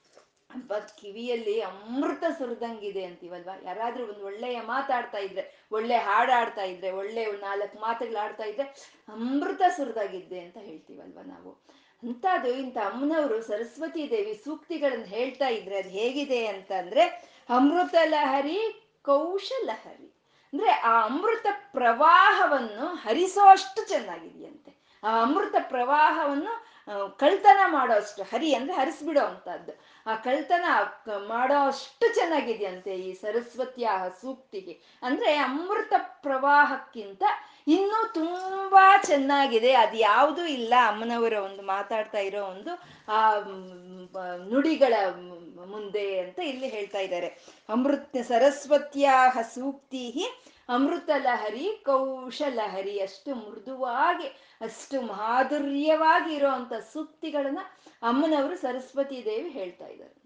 ಅಬ್ಬಾ 0.55 0.79
ಕಿವಿಯಲ್ಲಿ 0.79 1.61
ಅಮೃತ 1.61 2.23
ಸುರಿದಂಗಿದೆ 2.37 3.03
ಅಂತೀವಲ್ವಾ 3.03 3.61
ಯಾರಾದ್ರೂ 3.63 4.07
ಒಂದು 4.07 4.25
ಒಳ್ಳೆಯ 4.25 4.61
ಮಾತಾಡ್ತಾ 4.61 5.17
ಇದ್ರೆ, 5.17 5.65
ಒಳ್ಳೆ 5.71 5.97
ಹಾಡಾಡ್ತಾ 5.97 6.63
ಇದ್ರೆ, 6.63 6.91
ಒಳ್ಳೆ 6.91 7.25
ನಾಲ್ಕು 7.25 7.79
ಮಾತುಗಳು 7.79 8.23
ಆಡ್ತಾ 8.23 8.43
ಇದ್ರೆ 8.43 8.63
ಅಮೃತ 9.13 9.61
ಸುರಿದಾಗಿದ್ದೆ 9.77 10.39
ಅಂತ 10.39 10.57
ಹೇಳ್ತೀವಲ್ವಾ 10.57 11.21
ನಾವು? 11.21 11.51
ಅಂಥದ್ದು 12.03 12.51
ಇಂಥ 12.51 12.77
ಅಮ್ಮನವರು 12.77 13.41
ಸರಸ್ವತಿ 13.41 14.09
ದೇವಿ 14.09 14.41
ಸೂಕ್ತಿಗಳನ್ನ 14.43 15.03
ಹೇಳ್ತಾ 15.03 15.47
ಇದ್ರೆ 15.47 15.77
ಅದು 15.77 15.89
ಹೇಗಿದೆ 15.89 16.45
ಅಂತ 16.45 16.71
ಅಂದ್ರೆ 16.71 17.03
ಅಮೃತ 17.49 17.95
ಲಹರಿ 18.05 18.89
ಕೌಶಲಹರಿ. 19.01 20.13
ಅಂದ್ರೆ 20.53 20.71
ಆ 20.71 21.05
ಅಮೃತ 21.05 21.45
ಪ್ರವಾಹವನ್ನು 21.71 22.87
ಹರಿಸೋಷ್ಟು 22.87 23.89
ಚೆನ್ನಾಗಿದೆಯಂತೆ. 23.89 24.99
ಆ 25.03 25.21
ಅಮೃತ 25.21 25.55
ಪ್ರವಾಹವನ್ನು 25.59 26.72
ಕಳ್ತನ 27.19 27.59
ಮಾಡೋ 27.67 27.93
ಅಷ್ಟು 27.93 28.23
ಹರಿ 28.23 28.55
ಅಂದ್ರೆ 28.55 28.75
ಹರಿಸ್ಬಿಡೋ 28.75 29.21
ಅಂತದ್ದು 29.21 29.73
ಆ 30.05 30.15
ಕಳ್ತನ 30.15 30.65
ಮಾಡೋ 31.27 31.67
ಅಷ್ಟು 31.67 32.15
ಚೆನ್ನಾಗಿದೆಯಂತೆ 32.15 32.95
ಈ 32.95 33.13
ಸರಸ್ವತಿಯ 33.13 33.89
ಸೂಕ್ತಿಗೆ. 34.21 34.99
ಅಂದ್ರೆ 35.01 35.35
ಅಮೃತ 35.35 35.93
ಪ್ರವಾಹಕ್ಕಿಂತ 35.97 37.23
ಇನ್ನೂ 37.67 38.13
ತುಂಬಾ 38.13 38.97
ಚೆನ್ನಾಗಿದೆ. 39.05 39.73
ಅದು 39.73 39.97
ಯಾವುದೂ 39.97 40.45
ಇಲ್ಲ 40.45 40.73
ಅಮ್ಮನವರ 40.87 41.33
ಒಂದು 41.33 41.61
ಮಾತಾಡ್ತಾ 41.61 42.17
ಇರೋ 42.17 42.45
ಒಂದು, 42.45 42.71
ಆ 43.11 43.39
ನುಡಿಗಳ 44.49 44.93
ಮುಂದೆ 45.65 46.19
ಅಂತ 46.19 46.39
ಇಲ್ಲಿ 46.39 46.67
ಹೇಳ್ತಾ 46.67 46.99
ಇದ್ದಾರೆ. 46.99 47.27
ಅಮೃತ 47.69 48.15
ಸರಸ್ವತಿಯ 48.27 49.09
ಸೂಕ್ತಿ 49.53 50.27
ಅಮೃತ 50.69 51.09
ಲಹರಿ 51.17 51.83
ಕೌಶಲಹರಿ 51.85 52.99
ಅಷ್ಟು 52.99 53.35
ಮೃದುವಾಗಿ, 53.35 54.27
ಅಷ್ಟು 54.61 55.01
ಮಾಧುರ್ಯವಾಗಿ 55.01 56.35
ಇರುವಂತ 56.35 56.73
ಸೂಕ್ತಿಗಳನ್ನ 56.73 57.59
ಅಮ್ಮನವರು 58.03 58.55
ಸರಸ್ವತಿ 58.55 59.25
ದೇವಿ 59.25 59.49
ಹೇಳ್ತಾ 59.49 59.87
ಇದ್ದಾರೆ. 59.87 60.23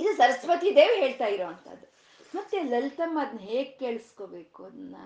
ಇದು 0.00 0.16
ಸರಸ್ವತಿ 0.16 0.76
ದೇವಿ 0.76 1.00
ಹೇಳ್ತಾ 1.00 1.26
ಇರೋವಂಥದ್ದು 1.26 1.96
ಮತ್ತೆ 2.34 2.62
ಲಲಿತಮ್ಮ 2.62 3.20
ಅದನ್ನ 3.20 3.38
ಹೇಗ್ 3.38 3.78
ಕೇಳಿಸ್ಕೋಬೇಕು 3.78 4.64
ಅದನ್ನ 4.64 4.96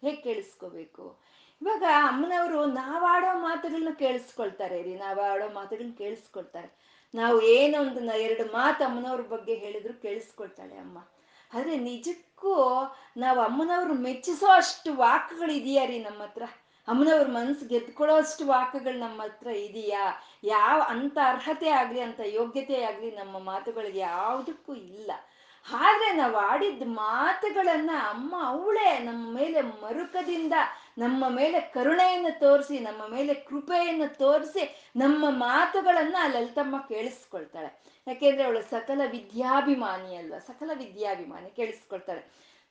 ಹೇಗ್ 0.00 0.22
ಕೇಳಿಸ್ಕೋಬೇಕು? 0.22 1.18
ಇವಾಗ 1.62 1.82
ಅಮ್ಮನವರು 1.82 2.66
ನಾವಾಡೋ 2.66 3.38
ಮಾತುಗಳನ್ನ 3.38 3.88
ಕೇಳಿಸ್ಕೊಳ್ತಾರೆ 3.98 4.82
ರೀ 4.82 4.94
ನಾವಾಡೋ 4.94 5.48
ಮಾತುಗಳನ್ನ 5.48 5.92
ಕೇಳಿಸ್ಕೊಳ್ತಾರೆ. 5.98 6.82
ನಾವು 7.14 7.42
ಏನೋ 7.42 7.80
ಒಂದು 7.80 8.18
ಎರಡು 8.18 8.52
ಮಾತು 8.52 8.84
ಅಮ್ಮನವ್ರ 8.84 9.20
ಬಗ್ಗೆ 9.20 9.54
ಹೇಳಿದ್ರು 9.54 10.02
ಕೇಳಿಸ್ಕೊಳ್ತಾಳೆ 10.02 10.76
ಅಮ್ಮ. 10.76 10.98
ಆದ್ರೆ 11.54 11.76
ನಿಜಕ್ಕೂ 11.76 12.56
ನಾವು 13.16 13.40
ಅಮ್ಮನವ್ರು 13.40 13.94
ಮೆಚ್ಚಿಸೋ 13.94 14.46
ಅಷ್ಟು 14.46 14.94
ವಾಕ್ಗಳು 14.94 15.52
ಇದೆಯಾ 15.52 15.84
ರೀ 15.84 15.98
ನಮ್ಮ 15.98 16.22
ಹತ್ರ? 16.22 16.42
ಅಮ್ಮನವ್ರ 16.88 17.26
ಮನ್ಸು 17.26 17.68
ಗೆದ್ಕೊಳ್ಳೋ 17.68 18.16
ಅಷ್ಟು 18.16 18.46
ವಾಕ್ಗಳು 18.46 18.98
ನಮ್ಮ 18.98 19.22
ಹತ್ರ 19.22 19.46
ಇದೆಯಾ? 19.46 20.22
ಯಾವ 20.44 20.82
ಅಂತ 20.88 21.18
ಅರ್ಹತೆ 21.24 21.68
ಆಗ್ಲಿ, 21.68 22.00
ಅಂತ 22.00 22.20
ಯೋಗ್ಯತೆ 22.24 22.82
ಆಗ್ಲಿ 22.82 23.10
ನಮ್ಮ 23.10 23.38
ಮಾತುಗಳಿಗೆ 23.38 23.98
ಯಾವುದಕ್ಕೂ 23.98 24.74
ಇಲ್ಲ. 24.74 25.10
ಆದ್ರೆ 25.72 26.12
ನಾವು 26.12 26.36
ಆಡಿದ 26.36 26.82
ಮಾತುಗಳನ್ನ 26.84 27.90
ಅಮ್ಮ 28.08 28.34
ಅವಳೇ 28.46 28.98
ನಮ್ಮ 28.98 29.34
ಮೇಲೆ 29.34 29.62
ಮರುಕದಿಂದ, 29.62 30.52
ನಮ್ಮ 30.98 31.28
ಮೇಲೆ 31.28 31.60
ಕರುಣೆಯನ್ನು 31.60 32.40
ತೋರಿಸಿ, 32.40 32.78
ನಮ್ಮ 32.78 33.06
ಮೇಲೆ 33.06 33.34
ಕೃಪೆಯನ್ನು 33.34 34.18
ತೋರಿಸಿ 34.18 34.92
ನಮ್ಮ 34.96 35.24
ಮಾತುಗಳನ್ನ 35.28 36.16
ಲಲಿತಮ್ಮ 36.26 36.78
ಕೇಳಿಸ್ಕೊಳ್ತಾಳೆ. 36.88 37.91
ಯಾಕೆಂದ್ರೆ 38.06 38.44
ಅವಳು 38.44 38.62
ಸಕಲ 38.62 39.00
ವಿದ್ಯಾಭಿಮಾನಿ 39.10 40.16
ಅಲ್ವಾ? 40.16 40.38
ಸಕಲ 40.38 40.70
ವಿದ್ಯಾಭಿಮಾನಿ 40.74 41.50
ಕೇಳಿಸ್ಕೊಳ್ತಾಳೆ. 41.50 42.22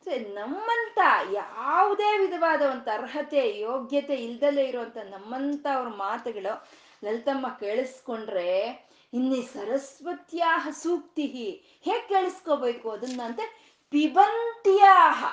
ಸೊ 0.06 0.34
ನಮ್ಮಂತ 0.34 1.00
ಯಾವುದೇ 1.34 2.18
ವಿಧವಾದ 2.18 2.62
ಒಂದು 2.62 2.92
ಅರ್ಹತೆ, 2.92 3.60
ಯೋಗ್ಯತೆ 3.60 4.16
ಇಲ್ದಲೇ 4.16 4.64
ಇರುವಂತ 4.66 4.98
ನಮ್ಮಂತ 4.98 5.68
ಅವ್ರ 5.76 5.90
ಮಾತುಗಳು 5.90 6.54
ಲಲಿತಮ್ಮ 7.06 7.48
ಕೇಳಿಸ್ಕೊಂಡ್ರೆ 7.60 8.50
ಇನ್ನಿ 9.14 9.42
ಸರಸ್ವತ್ಯಾಹ 9.42 10.68
ಸೂಕ್ತಿ 10.72 11.26
ಹೇಗೆ 11.82 12.08
ಕೇಳಿಸ್ಕೋಬೇಕು 12.08 12.92
ಅದನ್ನ 12.92 13.22
ಅಂತ? 13.26 13.40
ಪಿಬಂತ್ಯಾಹ 13.94 15.26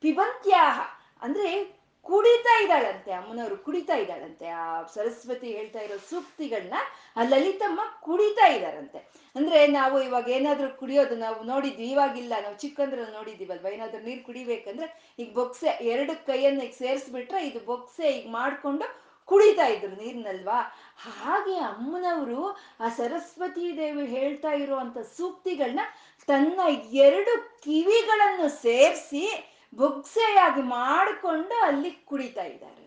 ಪಿಬಂತ್ಯಾಹ 0.00 0.80
ಅಂದ್ರೆ 1.22 1.81
ಕುಡಿತಾ 2.04 2.62
ಇದ್ದಾಳಂತೆ 2.62 3.12
ಅಮ್ಮನವರು, 3.12 3.56
ಕುಡಿತಾ 3.56 3.96
ಇದ್ದಾಳಂತೆ. 3.96 4.48
ಆ 4.48 4.82
ಸರಸ್ವತಿ 4.82 5.52
ಹೇಳ್ತಾ 5.52 5.80
ಇರೋ 5.80 5.96
ಸೂಕ್ತಿಗಳನ್ನ 6.10 6.74
ಆ 7.16 7.22
ಲಲಿತಮ್ಮ 7.22 7.80
ಕುಡಿತಾ 8.00 8.46
ಇದ್ದಾರಂತೆ. 8.46 8.98
ಅಂದ್ರೆ 9.36 9.66
ನಾವು 9.66 10.02
ಇವಾಗ 10.02 10.28
ಏನಾದ್ರೂ 10.28 10.68
ಕುಡಿಯೋದು 10.70 11.16
ನಾವು 11.16 11.42
ನೋಡಿದ್ವಿ, 11.42 11.86
ಇವಾಗಿಲ್ಲ. 11.86 12.32
ನಾವು 12.42 12.56
ಚಿಕ್ಕಂದ್ರ 12.56 12.98
ನೋಡಿದ್ದೀವಲ್ವ? 13.12 13.66
ಏನಾದ್ರೂ 13.66 14.02
ನೀರು 14.02 14.24
ಕುಡಿಬೇಕಂದ್ರೆ 14.24 15.14
ಈಗ 15.18 15.34
ಬೊಕ್ಸೆ, 15.34 15.66
ಎರಡು 15.66 16.26
ಕೈಯನ್ನ 16.26 16.62
ಈಗ 16.62 16.74
ಸೇರಿಸ್ಬಿಟ್ರೆ 16.78 17.46
ಇದು 17.46 17.64
ಬೊಕ್ಸೆ 17.64 18.08
ಈಗ 18.18 18.30
ಮಾಡ್ಕೊಂಡು 18.30 19.02
ಕುಡಿತಾ 19.24 19.66
ಇದ್ರು 19.66 19.90
ನೀರ್ನಲ್ವಾ? 19.90 20.60
ಹಾಗೆ 20.96 21.56
ಅಮ್ಮನವರು 21.58 22.42
ಆ 22.80 22.88
ಸರಸ್ವತಿ 22.88 23.76
ದೇವಿ 23.76 24.06
ಹೇಳ್ತಾ 24.06 24.52
ಇರುವಂತ 24.52 24.98
ಸೂಕ್ತಿಗಳನ್ನ 24.98 25.80
ತನ್ನ 26.26 26.60
ಎರಡು 26.92 27.62
ಕಿವಿಗಳನ್ನು 27.64 28.48
ಸೇರಿಸಿ 28.62 29.51
ಬೊಗ್ಸೆಯಾಗಿ 29.74 30.62
ಮಾಡಿಕೊಂಡು 30.62 31.60
ಅಲ್ಲಿ 31.60 31.90
ಕುಡಿತಾ 31.90 32.42
ಇದ್ದಾರಂತೆ. 32.42 32.82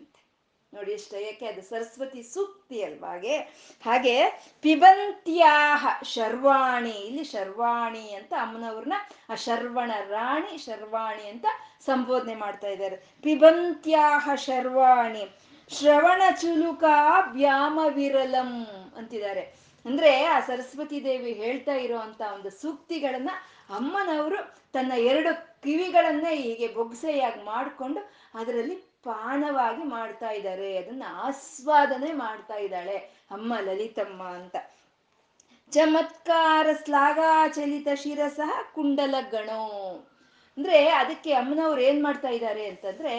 ನೋಡಿ 0.73 0.91
ಇಷ್ಟ 0.91 1.13
ಯಾಕೆ 1.13 1.45
ಅದು 1.45 1.61
ಸರಸ್ವತಿ 1.61 2.23
ಸೂಕ್ತಿ 2.23 2.83
ಅಲ್ವಾ 2.83 3.09
ಹಾಗೆ? 3.09 3.37
ಹಾಗೆ 3.85 4.25
ಪಿಬಂತ್ಯಾಹ 4.61 6.03
ಶರ್ವಾಣಿ, 6.03 6.89
ಇಲ್ಲಿ 6.89 7.23
ಶರ್ವಾಣಿ 7.23 8.13
ಅಂತ 8.13 8.33
ಅಮ್ಮನವ್ರನ್ನ, 8.41 8.93
ಆ 9.29 9.35
ಶರ್ವಣ 9.35 9.91
ರಾಣಿ, 10.07 10.57
ಶರ್ವಾಣಿ 10.57 11.29
ಅಂತ 11.29 11.45
ಸಂಬೋಧನೆ 11.85 12.35
ಮಾಡ್ತಾ 12.35 12.67
ಇದ್ದಾರೆ. 12.67 12.95
ಪಿಬಂತ್ಯಾಹ 12.95 14.35
ಶರ್ವಾಣಿ, 14.35 15.37
ಶ್ರವಣ 15.79 16.21
ಚುಲುಕ 16.41 16.83
ವ್ಯಾಮ 17.31 17.79
ವಿರಲಂ. 17.89 18.65
ಅಂತಿದ್ದಾರೆ. 18.97 19.43
ಅಂದ್ರೆ 19.85 20.23
ಆ 20.25 20.39
ಸರಸ್ವತಿ 20.39 21.03
ದೇವಿ 21.03 21.33
ಹೇಳ್ತಾ 21.33 21.73
ಇರುವಂತ 21.75 22.21
ಒಂದು 22.33 22.49
ಸೂಕ್ತಿಗಳನ್ನ 22.61 23.31
ಅಮ್ಮನವರು 23.69 24.39
ತನ್ನ 24.73 24.91
ಎರಡು 24.91 25.31
ಕಿವಿಗಳನ್ನೇ 25.61 26.35
ಹೀಗೆ 26.35 26.67
ಬೊಗ್ಸೆಯಾಗಿ 26.67 27.43
ಮಾಡಿಕೊಂಡು 27.43 28.01
ಅದರಲ್ಲಿ 28.33 28.75
ಪಾನವಾಗಿ 29.03 29.83
ಮಾಡ್ತಾ 29.87 30.29
ಇದ್ದಾರೆ. 30.29 30.77
ಅದನ್ನ 30.77 31.03
ಆಸ್ವಾದನೆ 31.23 32.13
ಮಾಡ್ತಾ 32.13 32.57
ಇದ್ದಾಳೆ 32.57 32.97
ಅಮ್ಮ 33.31 33.53
ಲಲಿತಮ್ಮ 33.59 34.23
ಅಂತ. 34.23 34.55
ಚಮತ್ಕಾರ 35.71 36.67
ಶ್ಲಾಘಾಚಲಿತ 36.85 37.87
ಶಿರಸಃ 37.95 38.51
ಕುಂಡಲ 38.73 39.15
ಗಣೋ 39.31 39.63
ಅಂದ್ರೆ 40.57 40.89
ಅದಕ್ಕೆ 40.89 41.31
ಅಮ್ಮನವ್ರು 41.33 41.81
ಏನ್ 41.81 42.03
ಮಾಡ್ತಾ 42.03 42.29
ಇದ್ದಾರೆ 42.29 42.65
ಅಂತಂದ್ರೆ 42.65 43.13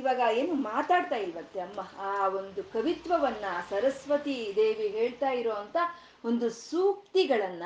ಇವಾಗ 0.00 0.20
ಏನು 0.36 0.54
ಮಾತಾಡ್ತಾ 0.54 1.16
ಇಲ್ವಂತೆ 1.16 1.60
ಅಮ್ಮ 1.60 1.80
ಆ 2.00 2.28
ಒಂದು 2.28 2.72
ಕವಿತ್ವವನ್ನ 2.72 3.44
ಸರಸ್ವತಿ 3.70 4.52
ದೇವಿ 4.56 4.88
ಹೇಳ್ತಾ 4.88 5.30
ಇರೋಂತ 5.30 5.76
ಒಂದು 6.24 6.50
ಸೂಕ್ತಿಗಳನ್ನ 6.50 7.64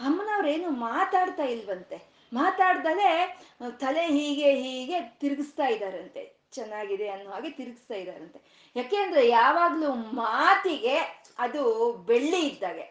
ಅಮ್ಮನವ್ರೇನು 0.00 0.70
ಮಾತಾಡ್ತಾ 0.70 1.44
ಇಲ್ವಂತೆ? 1.44 1.98
ಮಾತಾಡ್ದಲೆ 2.32 3.10
ತಲೆ 3.78 4.06
ಹೀಗೆ 4.06 4.50
ಹೀಗೆ 4.54 4.98
ತಿರುಗಿಸ್ತಾ 5.20 5.66
ಇದ್ದಾರಂತೆ 5.66 6.22
ಚೆನ್ನಾಗಿದೆ 6.52 7.08
ಅನ್ನೋ 7.08 7.30
ಹಾಗೆ 7.30 7.50
ತಿರುಗಿಸ್ತಾ 7.50 7.94
ಇದ್ದಾರಂತೆ 7.94 8.38
ಯಾಕೆಂದ್ರೆ 8.76 9.22
ಯಾವಾಗ್ಲೂ 9.28 9.94
ಮಾತಿಗೆ 9.94 10.96
ಅದು 11.38 11.62
ಬೆಳ್ಳಿ 12.06 12.40
ಇದ್ದಾಗೆ. 12.48 12.86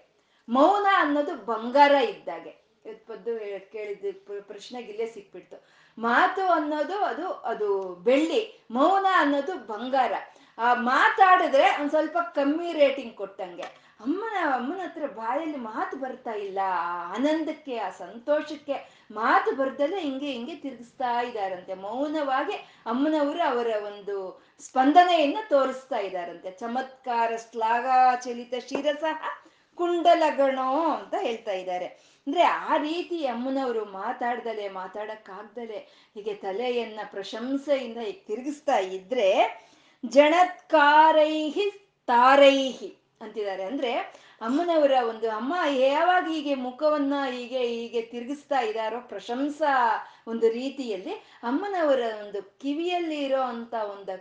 ಮೌನ 0.48 0.88
ಅನ್ನೋದು 0.98 1.36
ಬಂಗಾರ 1.46 1.96
ಇದ್ದಾಗೆ. 2.10 2.54
ಪದ್ದು 3.08 3.32
ಕೇಳಿದ 3.72 4.06
ಪ್ರಶ್ನೆಗೆ 4.48 4.90
ಇಲ್ಲೇ 4.92 5.06
ಸಿಕ್ಬಿಡ್ತು. 5.06 5.58
ಮಾತು 5.98 6.48
ಅನ್ನೋದು 6.48 6.98
ಅದು 6.98 7.32
ಅದು 7.32 7.96
ಬೆಳ್ಳಿ, 7.96 8.66
ಮೌನ 8.72 9.06
ಅನ್ನೋದು 9.14 9.54
ಬಂಗಾರ. 9.56 10.14
ಆ 10.58 10.74
ಮಾತಾಡಿದ್ರೆ 10.74 11.68
ಒಂದ್ 11.70 11.90
ಸ್ವಲ್ಪ 11.90 12.18
ಕಮ್ಮಿ 12.18 12.74
ರೇಟಿಂಗ್ 12.74 13.16
ಕೊಟ್ಟಂಗೆ. 13.16 13.86
ಅಮ್ಮನ 14.00 14.38
ಅಮ್ಮನ 14.54 14.78
ಹತ್ರ 14.78 15.06
ಬಾಯಲ್ಲಿ 15.06 15.58
ಮಾತು 15.58 15.98
ಬರ್ತಾ 15.98 16.32
ಇಲ್ಲ. 16.32 16.60
ಆ 16.62 17.14
ಆನಂದಕ್ಕೆ, 17.16 17.78
ಆ 17.78 17.90
ಸಂತೋಷಕ್ಕೆ 17.90 19.06
ಮಾತು 19.12 19.56
ಬರ್ದಲ್ಲೇ 19.56 20.00
ಹಿಂಗೆ 20.00 20.32
ಹಿಂಗೆ 20.32 20.56
ತಿರುಗಿಸ್ತಾ 20.56 21.22
ಇದ್ದಾರಂತೆ 21.22 21.74
ಮೌನವಾಗಿ 21.74 22.54
ಅಮ್ಮನವರು 22.86 23.44
ಅವರ 23.44 23.68
ಒಂದು 23.86 24.46
ಸ್ಪಂದನೆಯನ್ನ 24.60 25.38
ತೋರಿಸ್ತಾ 25.50 25.98
ಇದ್ದಾರಂತೆ 25.98 26.52
ಚಮತ್ಕಾರ 26.52 27.32
ಶ್ಲಾಘಾಚಲಿತ 27.52 28.54
ಶಿರಸಃ 28.70 29.24
ಕುಂಡಲಗಣೋ 29.76 30.92
ಅಂತ 30.92 31.14
ಹೇಳ್ತಾ 31.22 31.52
ಇದ್ದಾರೆ. 31.52 32.15
ಅಂದ್ರೆ 32.28 32.44
ಆ 32.44 32.78
ರೀತಿ 32.78 33.26
ಅಮ್ಮನವರು 33.26 33.86
ಮಾತಾಡ್ದಲೆ, 33.86 34.70
ಮಾತಾಡಕ್ಕಾಗ್ದಲೆ, 34.70 35.80
ಹೀಗೆ 36.16 36.34
ತಲೆಯನ್ನ 36.36 37.00
ಪ್ರಶಂಸೆಯಿಂದ 37.12 37.98
ತಿರುಗಿಸ್ತಾ 38.28 38.78
ಇದ್ರೆ 38.78 39.30
ಜಣತ್ಕಾರೈಹಿ 40.04 41.66
ತಾರೈಹಿ 42.08 42.90
ಅಂತಿದ್ದಾರೆ. 43.22 43.64
ಅಂದ್ರೆ 43.64 43.92
ಅಮ್ಮನವರ 44.42 44.92
ಒಂದು 45.10 45.28
ಅಮ್ಮ 45.30 45.54
ಯಾವಾಗ 45.80 46.26
ಹೀಗೆ 46.28 46.56
ಮುಖವನ್ನ 46.56 47.14
ಹೀಗೆ 47.32 47.62
ಹೀಗೆ 47.68 48.02
ತಿರುಗಿಸ್ತಾ 48.02 48.60
ಇದ್ದಾರೋ 48.62 49.00
ಪ್ರಶಂಸಾ 49.08 49.74
ಒಂದು 50.28 50.50
ರೀತಿಯಲ್ಲಿ 50.50 51.14
ಅಮ್ಮನವರ 51.44 52.02
ಒಂದು 52.24 52.42
ಕಿವಿಯಲ್ಲಿ 52.62 53.20
ಇರೋ 53.24 53.42
ಅಂತ 53.44 53.74
ಒಂದು 53.74 54.16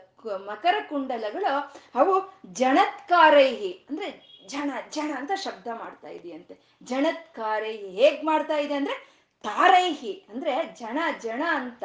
ಮಕರ 0.46 0.74
ಕುಂಡಲಗಳು 0.88 1.52
ಅವು 1.94 2.14
ಜಣತ್ಕಾರೈಹಿ 2.52 3.72
ಅಂದ್ರೆ 3.90 4.10
ಜಣ 4.48 4.70
ಜಣ 4.90 5.10
ಅಂತ 5.16 5.30
ಶಬ್ದ 5.34 5.68
ಮಾಡ್ತಾ 5.68 6.08
ಇದೆಯಂತೆ. 6.08 6.76
ಜಣತ್ಕಾರೈಹಿ 6.82 7.88
ಹೇಗ್ 7.88 8.24
ಮಾಡ್ತಾ 8.24 8.56
ಇದೆ 8.56 8.74
ಅಂದ್ರೆ 8.74 9.14
ತಾರೈಹಿ, 9.42 10.26
ಅಂದ್ರೆ 10.28 10.66
ಜಣ 10.74 10.98
ಜಣ 11.22 11.42
ಅಂತ 11.50 11.84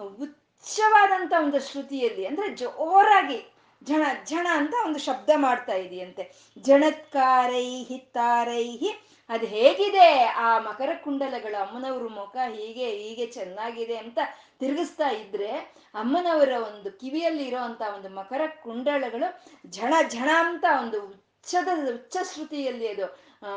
ಉಚ್ಚವಾದಂತ 0.00 1.32
ಒಂದು 1.38 1.60
ಶ್ರುತಿಯಲ್ಲಿ, 1.60 2.26
ಅಂದ್ರೆ 2.26 2.54
ಜೋರಾಗಿ 2.54 3.54
ಜಣ 3.84 4.02
ಜಣ 4.24 4.46
ಅಂತ 4.52 4.74
ಒಂದು 4.86 4.98
ಶಬ್ದ 4.98 5.30
ಮಾಡ್ತಾ 5.36 5.72
ಇದೆಯಂತೆ. 5.72 6.52
ಜಣತ್ಕಾರೈಹಿ 6.58 7.98
ತಾರೈಹಿ, 7.98 8.90
ಅದು 9.28 9.46
ಹೇಗಿದೆ? 9.46 10.24
ಆ 10.24 10.58
ಮಕರ 10.58 10.90
ಕುಂಡಲಗಳು 11.04 11.68
ಅಮ್ಮನವ್ರ 11.68 12.08
ಮುಖ 12.08 12.36
ಹೀಗೆ 12.36 12.90
ಹೀಗೆ 12.90 13.26
ಚೆನ್ನಾಗಿದೆ 13.26 13.96
ಅಂತ 13.96 14.18
ತಿರುಗಿಸ್ತಾ 14.60 15.08
ಇದ್ರೆ 15.08 15.52
ಅಮ್ಮನವರ 15.94 16.52
ಒಂದು 16.62 16.98
ಕಿವಿಯಲ್ಲಿ 16.98 17.44
ಇರೋ 17.44 17.58
ಅಂತ 17.58 17.82
ಒಂದು 17.94 18.08
ಮಕರ 18.08 18.40
ಕುಂಡಲಗಳು 18.62 19.44
ಝಣ 19.70 19.94
ಝಣ 20.08 20.28
ಅಂತ 20.38 20.64
ಒಂದು 20.80 21.19
ಉಚ್ಚದ 21.40 21.68
ಉಚ್ಚ 21.94 22.16
ಶ್ರುತಿಯಲ್ಲಿ 22.32 22.88
ಅದು 22.88 23.06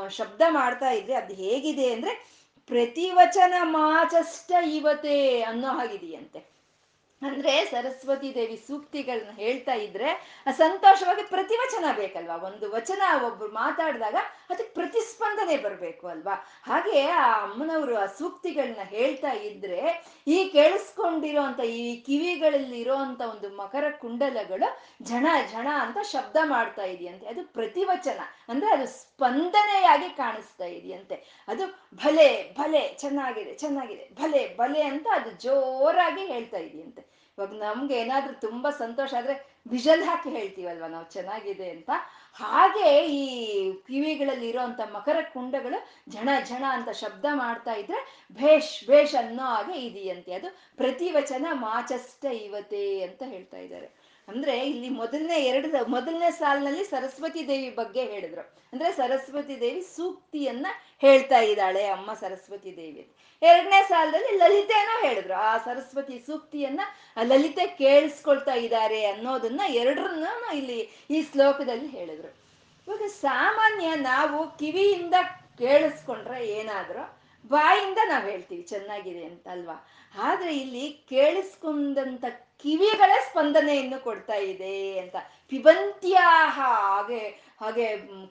ಶಬ್ದ 0.09 0.41
ಮಾಡ್ತಾ 0.49 0.89
ಇದ್ರೆ 0.91 1.13
ಅದು 1.13 1.33
ಹೇಗಿದೆ 1.33 1.93
ಅಂದ್ರೆ, 1.93 2.11
ಪ್ರತಿವಚನ 2.69 3.53
ಮಾಚಷ್ಟ 3.63 4.51
ಇವತೆ 4.73 5.41
ಅನ್ನೋ 5.41 5.67
ಹಾಗಿದೆಯಂತೆ. 5.67 6.39
ಅಂದ್ರೆ 7.21 7.65
ಸರಸ್ವತಿ 7.65 8.35
ದೇವಿ 8.35 8.57
ಸೂಕ್ತಿಗಳನ್ನ 8.67 9.31
ಹೇಳ್ತಾ 9.35 9.73
ಇದ್ರೆ 9.73 10.09
ಸಂತೋಷವಾಗಿ 10.51 11.23
ಪ್ರತಿವಚನ 11.23 11.85
ಬೇಕಲ್ವಾ? 11.95 12.35
ಒಂದು 12.35 12.71
ವಚನ 12.71 13.01
ಒಬ್ರು 13.25 13.47
ಮಾತಾಡಿದಾಗ 13.53 14.15
ಅದಕ್ಕೆ 14.49 14.73
ಪ್ರತಿಸ್ಪಂದನೆ 14.73 15.57
ಬರಬೇಕು 15.57 16.07
ಅಲ್ವಾ? 16.07 16.47
ಹಾಗೆ 16.63 17.07
ಆ 17.07 17.43
ಅಮ್ಮನವರು 17.43 17.97
ಆ 17.97 18.05
ಸೂಕ್ತಿಗಳನ್ನ 18.05 18.83
ಹೇಳ್ತಾ 18.83 19.31
ಇದ್ರೆ 19.31 20.03
ಈ 20.27 20.49
ಕೇಳಿಸ್ಕೊಂಡಿರೋ 20.49 21.41
ಅಂತ 21.41 21.59
ಈ 21.59 22.01
ಕಿವಿಗಳಲ್ಲಿ 22.01 22.79
ಇರೋಂತ 22.79 23.21
ಒಂದು 23.21 23.55
ಮಕರ 23.55 23.83
ಕುಂಡಲಗಳು 23.99 24.77
ಝಣ 25.05 25.27
ಝಣ 25.51 25.67
ಅಂತ 25.79 25.97
ಶಬ್ದ 26.01 26.37
ಮಾಡ್ತಾ 26.43 26.83
ಇದೆಯಂತೆ. 26.83 27.25
ಅದು 27.25 27.53
ಪ್ರತಿವಚನ. 27.53 28.19
ಅಂದ್ರೆ 28.49 28.71
ಅದು 28.71 28.87
ಸ್ಪಂದನೆಯಾಗಿ 28.87 30.09
ಕಾಣಿಸ್ತಾ 30.09 30.65
ಇದೆಯಂತೆ. 30.65 31.45
ಅದು 31.47 31.87
ಭಲೆ 31.95 32.55
ಭಲೆ, 32.59 32.97
ಚೆನ್ನಾಗಿದೆ 32.99 33.53
ಚೆನ್ನಾಗಿದೆ, 33.53 34.09
ಭಲೆ 34.15 34.57
ಭಲೆ 34.57 34.81
ಅಂತ 34.81 35.07
ಅದು 35.11 35.31
ಜೋರಾಗಿ 35.31 36.25
ಹೇಳ್ತಾ 36.25 36.57
ಇದೆಯಂತೆ. 36.57 37.13
ಇವಾಗ 37.37 37.53
ನಮ್ಗೆ 37.53 37.95
ಏನಾದ್ರೂ 37.99 38.33
ತುಂಬಾ 38.33 38.69
ಸಂತೋಷ 38.69 39.13
ಆದ್ರೆ 39.13 39.52
ವಿಜಲ್ 39.71 40.03
ಹಾಕಿ 40.03 40.29
ಹೇಳ್ತೀವಲ್ವ 40.29 40.85
ನಾವು? 40.85 41.05
ಚೆನ್ನಾಗಿದೆ 41.11 41.69
ಅಂತ. 41.69 41.89
ಹಾಗೆ 42.33 43.05
ಈ 43.05 43.71
ಕಿವಿಗಳಲ್ಲಿ 43.73 44.49
ಇರೋಂಥ 44.49 44.79
ಮಕರ 44.93 45.17
ಕುಂಡಗಳು 45.33 46.11
ಝಣ 46.11 46.29
ಝಣ 46.45 46.63
ಅಂತ 46.69 46.89
ಶಬ್ದ 46.89 47.25
ಮಾಡ್ತಾ 47.33 47.73
ಇದ್ರೆ 47.73 48.27
ಭೇಷ್ 48.31 48.87
ಭೇಷ್ 48.87 49.15
ಅನ್ನೋ 49.15 49.43
ಹಾಗೆ 49.43 49.79
ಇದೆಯಂತೆ. 49.79 50.33
ಅದು 50.33 50.57
ಪ್ರತಿವಚನ 50.77 51.45
ಮಾಚಷ್ಟ 51.53 52.25
ಇವತೆ 52.25 53.01
ಅಂತ 53.01 53.23
ಹೇಳ್ತಾ 53.25 53.57
ಇದ್ದಾರೆ. 53.57 54.02
ಅಂದ್ರೆ 54.27 54.53
ಇಲ್ಲಿ 54.69 54.89
ಮೊದಲನೇ 54.89 55.37
ಎರಡು 55.43 55.69
ಮೊದಲನೇ 55.87 56.31
ಸಾಲಿನಲ್ಲಿ 56.31 56.83
ಸರಸ್ವತಿ 56.83 57.41
ದೇವಿ 57.47 57.69
ಬಗ್ಗೆ 57.69 58.03
ಹೇಳಿದ್ರು. 58.05 58.43
ಅಂದ್ರೆ 58.73 58.91
ಸರಸ್ವತಿ 58.91 59.55
ದೇವಿ 59.61 59.81
ಸೂಕ್ತಿಯನ್ನ 59.95 60.67
ಹೇಳ್ತಾ 61.01 61.39
ಇದ್ದಾಳೆ 61.39 61.83
ಅಮ್ಮ 61.85 62.13
ಸರಸ್ವತಿ 62.13 62.77
ದೇವಿ. 62.77 63.03
ಎರಡನೇ 63.41 63.79
ಸಾಲದಲ್ಲಿ 63.87 64.37
ಲಲಿತೆನೋ 64.37 64.95
ಹೇಳಿದ್ರು. 65.07 65.33
ಆ 65.33 65.57
ಸರಸ್ವತಿ 65.57 66.19
ಸೂಕ್ತಿಯನ್ನ 66.19 66.81
ಲಲಿತೆ 67.23 67.67
ಕೇಳಿಸ್ಕೊಳ್ತಾ 67.67 68.53
ಇದ್ದಾರೆ 68.53 69.05
ಅನ್ನೋದನ್ನ 69.05 69.61
ಎರಡರನ್ನ 69.67 70.27
ಇಲ್ಲಿ 70.53 70.79
ಈ 71.09 71.21
ಶ್ಲೋಕದಲ್ಲಿ 71.31 71.87
ಹೇಳಿದ್ರು. 71.87 72.31
ಇವಾಗ 72.87 73.07
ಸಾಮಾನ್ಯ 73.07 73.89
ನಾವು 73.95 74.57
ಕಿವಿಯಿಂದ 74.57 75.13
ಕೇಳಿಸ್ಕೊಂಡ್ರೆ 75.57 76.47
ಏನಾದ್ರೂ 76.47 77.03
ಬಾಯಿಂದ 77.49 77.99
ನಾವು 78.09 78.25
ಹೇಳ್ತೀವಿ, 78.29 78.61
ಚೆನ್ನಾಗಿದೆ 78.61 79.23
ಅಂತ 79.25 79.47
ಅಲ್ವಾ 79.47 79.77
ಆದ್ರೆ 80.15 80.57
ಇಲ್ಲಿ 80.57 81.05
ಕೇಳಿಸ್ಕೊಂಡಂತ 81.09 82.25
ಕಿವಿಗಳೇ 82.63 83.17
ಸ್ಪಂದನೆಯನ್ನು 83.29 84.03
ಕೊಡ್ತಾ 84.03 84.35
ಇದೆ 84.35 84.99
ಅಂತ. 84.99 85.15
ಪಿಬಂತ್ಯಾಹ 85.49 86.59
ಹಾಗೆ 86.59 87.19
ಹಾಗೆ 87.61 87.85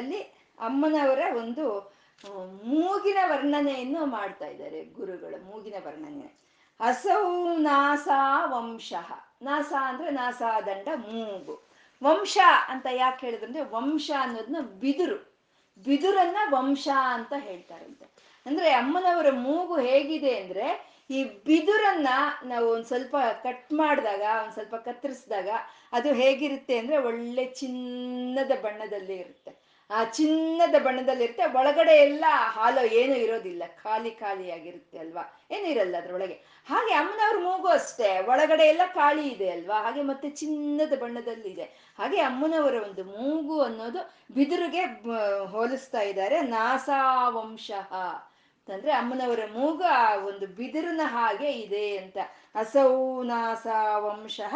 ಶ್ಲೋಕದಲ್ಲಿ 0.01 0.21
ಅಮ್ಮನವರ 0.59 1.21
ಒಂದು 1.37 1.93
ಮೂಗಿನ 2.63 3.17
ವರ್ಣನೆಯನ್ನು 3.27 4.05
ಮಾಡ್ತಾ 4.05 4.47
ಇದ್ದಾರೆ 4.47 4.85
ಗುರುಗಳು, 4.85 5.45
ಮೂಗಿನ 5.45 5.73
ವರ್ಣನೆ. 5.85 6.27
ಅಸೌ 6.79 7.55
ನಾಸಾ 7.57 8.45
ವಂಶಃ. 8.45 9.09
ನಾಸ 9.41 9.73
ಅಂದ್ರೆ 9.85 10.09
ನಾಸಾದಂಡ 10.09 10.87
ಮೂಗು. 10.95 11.55
ವಂಶ 12.03 12.37
ಅಂತ 12.67 12.87
ಯಾಕೆ 12.91 13.25
ಹೇಳಿದ್ರಂದ್ರೆ 13.25 13.63
ವಂಶ 13.63 14.11
ಅನ್ನೋದನ್ನ 14.19 14.59
ಬಿದುರು. 14.79 15.19
ಬಿದುರನ್ನ 15.83 16.37
ವಂಶ 16.49 16.87
ಅಂತ 17.03 17.33
ಹೇಳ್ತಾರೆ 17.37 17.85
ಅಂತ 17.85 18.03
ಅಂದ್ರೆ 18.45 18.69
ಅಮ್ಮನವರ 18.71 19.29
ಮೂಗು 19.31 19.75
ಹೇಗಿದೆ 19.79 20.39
ಅಂದ್ರೆ 20.39 20.67
ಈ 21.09 21.23
ಬಿದುರನ್ನ 21.23 22.07
ನಾವು 22.45 22.67
ಒಂದ್ 22.67 22.85
ಸ್ವಲ್ಪ 22.85 23.15
ಕಟ್ 23.43 23.73
ಮಾಡಿದಾಗ, 23.73 24.21
ಒಂದ್ 24.43 24.53
ಸ್ವಲ್ಪ 24.53 24.75
ಕತ್ತರಿಸಿದಾಗ 24.75 25.49
ಅದು 25.93 26.13
ಹೇಗಿರುತ್ತೆ 26.13 26.77
ಅಂದ್ರೆ 26.77 26.97
ಒಳ್ಳೆ 26.97 27.45
ಚಿನ್ನದ 27.45 28.51
ಬಣ್ಣದಲ್ಲಿ 28.61 29.15
ಇರುತ್ತೆ 29.15 29.60
ಆ 29.97 30.03
ಚಿನ್ನದ 30.03 30.75
ಬಣ್ಣದಲ್ಲಿ 30.83 31.23
ಇರುತ್ತೆ 31.23 31.45
ಒಳಗಡೆ 31.59 31.93
ಎಲ್ಲ 31.97 32.25
ಹಾಲು 32.55 32.83
ಏನು 32.93 33.15
ಇರೋದಿಲ್ಲ, 33.15 33.63
ಖಾಲಿ 33.83 34.11
ಖಾಲಿಯಾಗಿರುತ್ತೆ 34.11 34.99
ಅಲ್ವಾ? 34.99 35.23
ಏನು 35.51 35.65
ಇರಲ್ಲ 35.67 35.95
ಅದ್ರೊಳಗೆ. 35.97 36.33
ಹಾಗೆ 36.67 36.93
ಅಮ್ಮನವ್ರ 36.93 37.37
ಮೂಗು 37.43 37.67
ಅಷ್ಟೇ, 37.67 38.19
ಒಳಗಡೆ 38.19 38.63
ಎಲ್ಲ 38.63 38.81
ಖಾಲಿ 38.93 39.27
ಇದೆ 39.27 39.49
ಅಲ್ವಾ? 39.49 39.81
ಹಾಗೆ 39.81 40.01
ಮತ್ತೆ 40.01 40.29
ಚಿನ್ನದ 40.29 40.93
ಬಣ್ಣದಲ್ಲಿ 41.03 41.49
ಇದೆ. 41.49 41.63
ಹಾಗೆ 41.97 42.19
ಅಮ್ಮನವರ 42.19 42.75
ಒಂದು 42.83 43.03
ಮೂಗು 43.03 43.61
ಅನ್ನೋದು 43.61 44.01
ಬಿದಿರುಗೆ 44.35 44.83
ಹೋಲಿಸ್ತಾ 45.51 46.01
ಇದ್ದಾರೆ, 46.01 46.41
ನಾಸಾವಂಶಃ. 46.41 47.93
ಅಂತಂದ್ರೆ 48.57 48.91
ಅಮ್ಮನವರ 48.91 49.39
ಮೂಗು 49.53 49.83
ಆ 49.83 50.15
ಒಂದು 50.15 50.47
ಬಿದಿರಿನ 50.47 51.01
ಹಾಗೆ 51.03 51.51
ಇದೆ 51.51 51.97
ಅಂತ. 51.97 52.17
ಅಸೌ 52.55 53.23
ನಾಸಾವಂಶಃ 53.23 54.55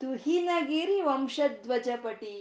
ತುಹಿನಗಿರಿ 0.00 1.00
ವಂಶಧ್ವಜಪಟಿ. 1.00 2.36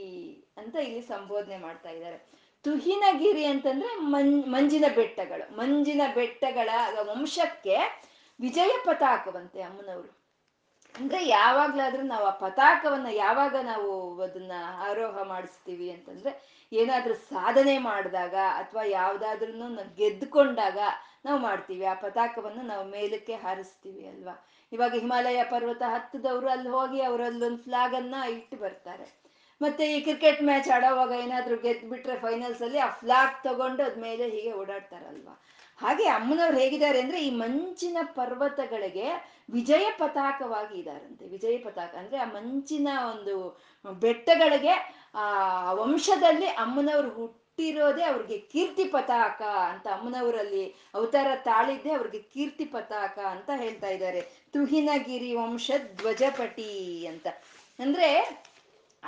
ಅಂತ 0.57 0.75
ಇಲ್ಲಿ 0.75 1.01
ಸಂಬೋಧನೆ 1.01 1.57
ಮಾಡ್ತಾ 1.57 1.89
ಇದ್ದಾರೆ. 1.89 2.17
ತುಹಿನಗಿರಿ 2.63 3.45
ಅಂತಂದ್ರೆ 3.45 3.95
ಮಂ 3.95 4.41
ಮಂಜಿನ 4.41 4.85
ಬೆಟ್ಟಗಳು. 4.95 5.55
ಮಂಜಿನ 5.55 6.01
ಬೆಟ್ಟಗಳ 6.15 6.69
ವಂಶಕ್ಕೆ 7.03 7.77
ವಿಜಯ 8.41 8.71
ಪತಾಕವಂತೆ 8.85 9.61
ಅಮ್ಮನವರು. 9.61 10.23
ಅಂದ್ರೆ 10.99 11.27
ಯಾವಾಗ್ಲಾದ್ರೂ 11.27 12.03
ನಾವು 12.03 12.25
ಆ 12.25 12.29
ಪತಾಕವನ್ನ 12.29 13.07
ಯಾವಾಗ 13.11 13.55
ನಾವು 13.61 14.21
ಅದನ್ನ 14.21 14.51
ಆರೋಹ 14.77 15.23
ಮಾಡಿಸ್ತೀವಿ 15.23 15.91
ಅಂತಂದ್ರೆ 15.91 16.63
ಏನಾದ್ರೂ 16.73 17.13
ಸಾಧನೆ 17.13 17.77
ಮಾಡಿದಾಗ 17.77 18.33
ಅಥವಾ 18.33 18.83
ಯಾವ್ದಾದ್ರೂ 18.83 19.95
ಗೆದ್ದುಕೊಂಡಾಗ 19.95 20.77
ನಾವು 21.25 21.39
ಮಾಡ್ತೀವಿ. 21.39 21.85
ಆ 21.85 21.93
ಪತಾಕವನ್ನು 21.93 22.61
ನಾವು 22.61 22.85
ಮೇಲಕ್ಕೆ 22.87 23.35
ಹಾರಿಸ್ತೀವಿ 23.35 24.07
ಅಲ್ವಾ? 24.07 24.47
ಇವಾಗ 24.71 24.93
ಹಿಮಾಲಯ 24.93 25.43
ಪರ್ವತ 25.43 25.81
ಹತ್ತದವರು 25.87 26.49
ಅಲ್ಲಿ 26.49 26.69
ಹೋಗಿ 26.69 27.01
ಅವರಲ್ಲೊಂದು 27.01 27.63
ಫ್ಲಾಗ್ 27.63 27.95
ಅನ್ನ 27.95 28.15
ಇಟ್ಟು 28.29 28.57
ಬರ್ತಾರೆ. 28.57 29.22
ಮತ್ತೆ 29.63 29.97
ಈ 29.97 29.99
ಕ್ರಿಕೆಟ್ 29.99 30.43
ಮ್ಯಾಚ್ 30.43 30.69
ಆಡೋವಾಗ 30.69 31.11
ಏನಾದ್ರೂ 31.11 31.57
ಫೈನಲ್ಸ್ 32.21 32.61
ಅಲ್ಲಿ 32.61 32.79
ಆ 32.79 32.89
ಫ್ಲಾಗ್ 32.89 33.43
ತಗೊಂಡು 33.43 33.83
ಅದ್ಮೇಲೆ 33.83 34.29
ಹೀಗೆ 34.29 34.53
ಓಡಾಡ್ತಾರಲ್ವಾ? 34.53 35.41
ಹಾಗೆ 35.77 36.03
ಅಮ್ಮನವ್ರು 36.03 36.57
ಹೇಗಿದ್ದಾರೆ 36.57 37.01
ಅಂದ್ರೆ 37.01 37.25
ಈ 37.25 37.29
ಮಂಚಿನ 37.29 37.97
ಪರ್ವತಗಳಿಗೆ 38.03 39.33
ವಿಜಯ 39.49 39.89
ಪತಾಕವಾಗಿ 39.97 40.79
ಇದಾರಂತೆ. 40.79 41.27
ವಿಜಯ 41.27 41.57
ಪತಾಕ 41.57 41.95
ಅಂದ್ರೆ 41.95 42.17
ಆ 42.17 42.25
ಮಂಚಿನ 42.25 42.87
ಒಂದು 43.11 43.61
ಬೆಟ್ಟಗಳಿಗೆ, 43.99 44.95
ಆ, 45.15 45.73
ವಂಶದಲ್ಲಿ 45.73 46.45
ಅಮ್ಮನವ್ರು 46.45 47.09
ಹುಟ್ಟಿರೋದೇ 47.09 48.03
ಅವ್ರಿಗೆ 48.03 48.37
ಕೀರ್ತಿ 48.37 48.83
ಪತಾಕ 48.83 49.41
ಅಂತ 49.41 49.87
ಅಮ್ಮನವರಲ್ಲಿ 49.87 50.75
ಅವತಾರ 50.93 51.27
ತಾಳಿದ್ದೆ 51.35 51.91
ಅವ್ರಿಗೆ 51.91 52.19
ಕೀರ್ತಿ 52.19 52.65
ಪತಾಕ 52.65 53.19
ಅಂತ 53.19 53.49
ಹೇಳ್ತಾ 53.55 53.87
ಇದ್ದಾರೆ. 53.87 54.21
ತುಹಿನಗಿರಿ 54.53 55.35
ವಂಶ 55.35 55.71
ಧ್ವಜಪಟಿ 55.97 57.05
ಅಂತ. 57.07 57.27
ಅಂದ್ರೆ 57.79 58.43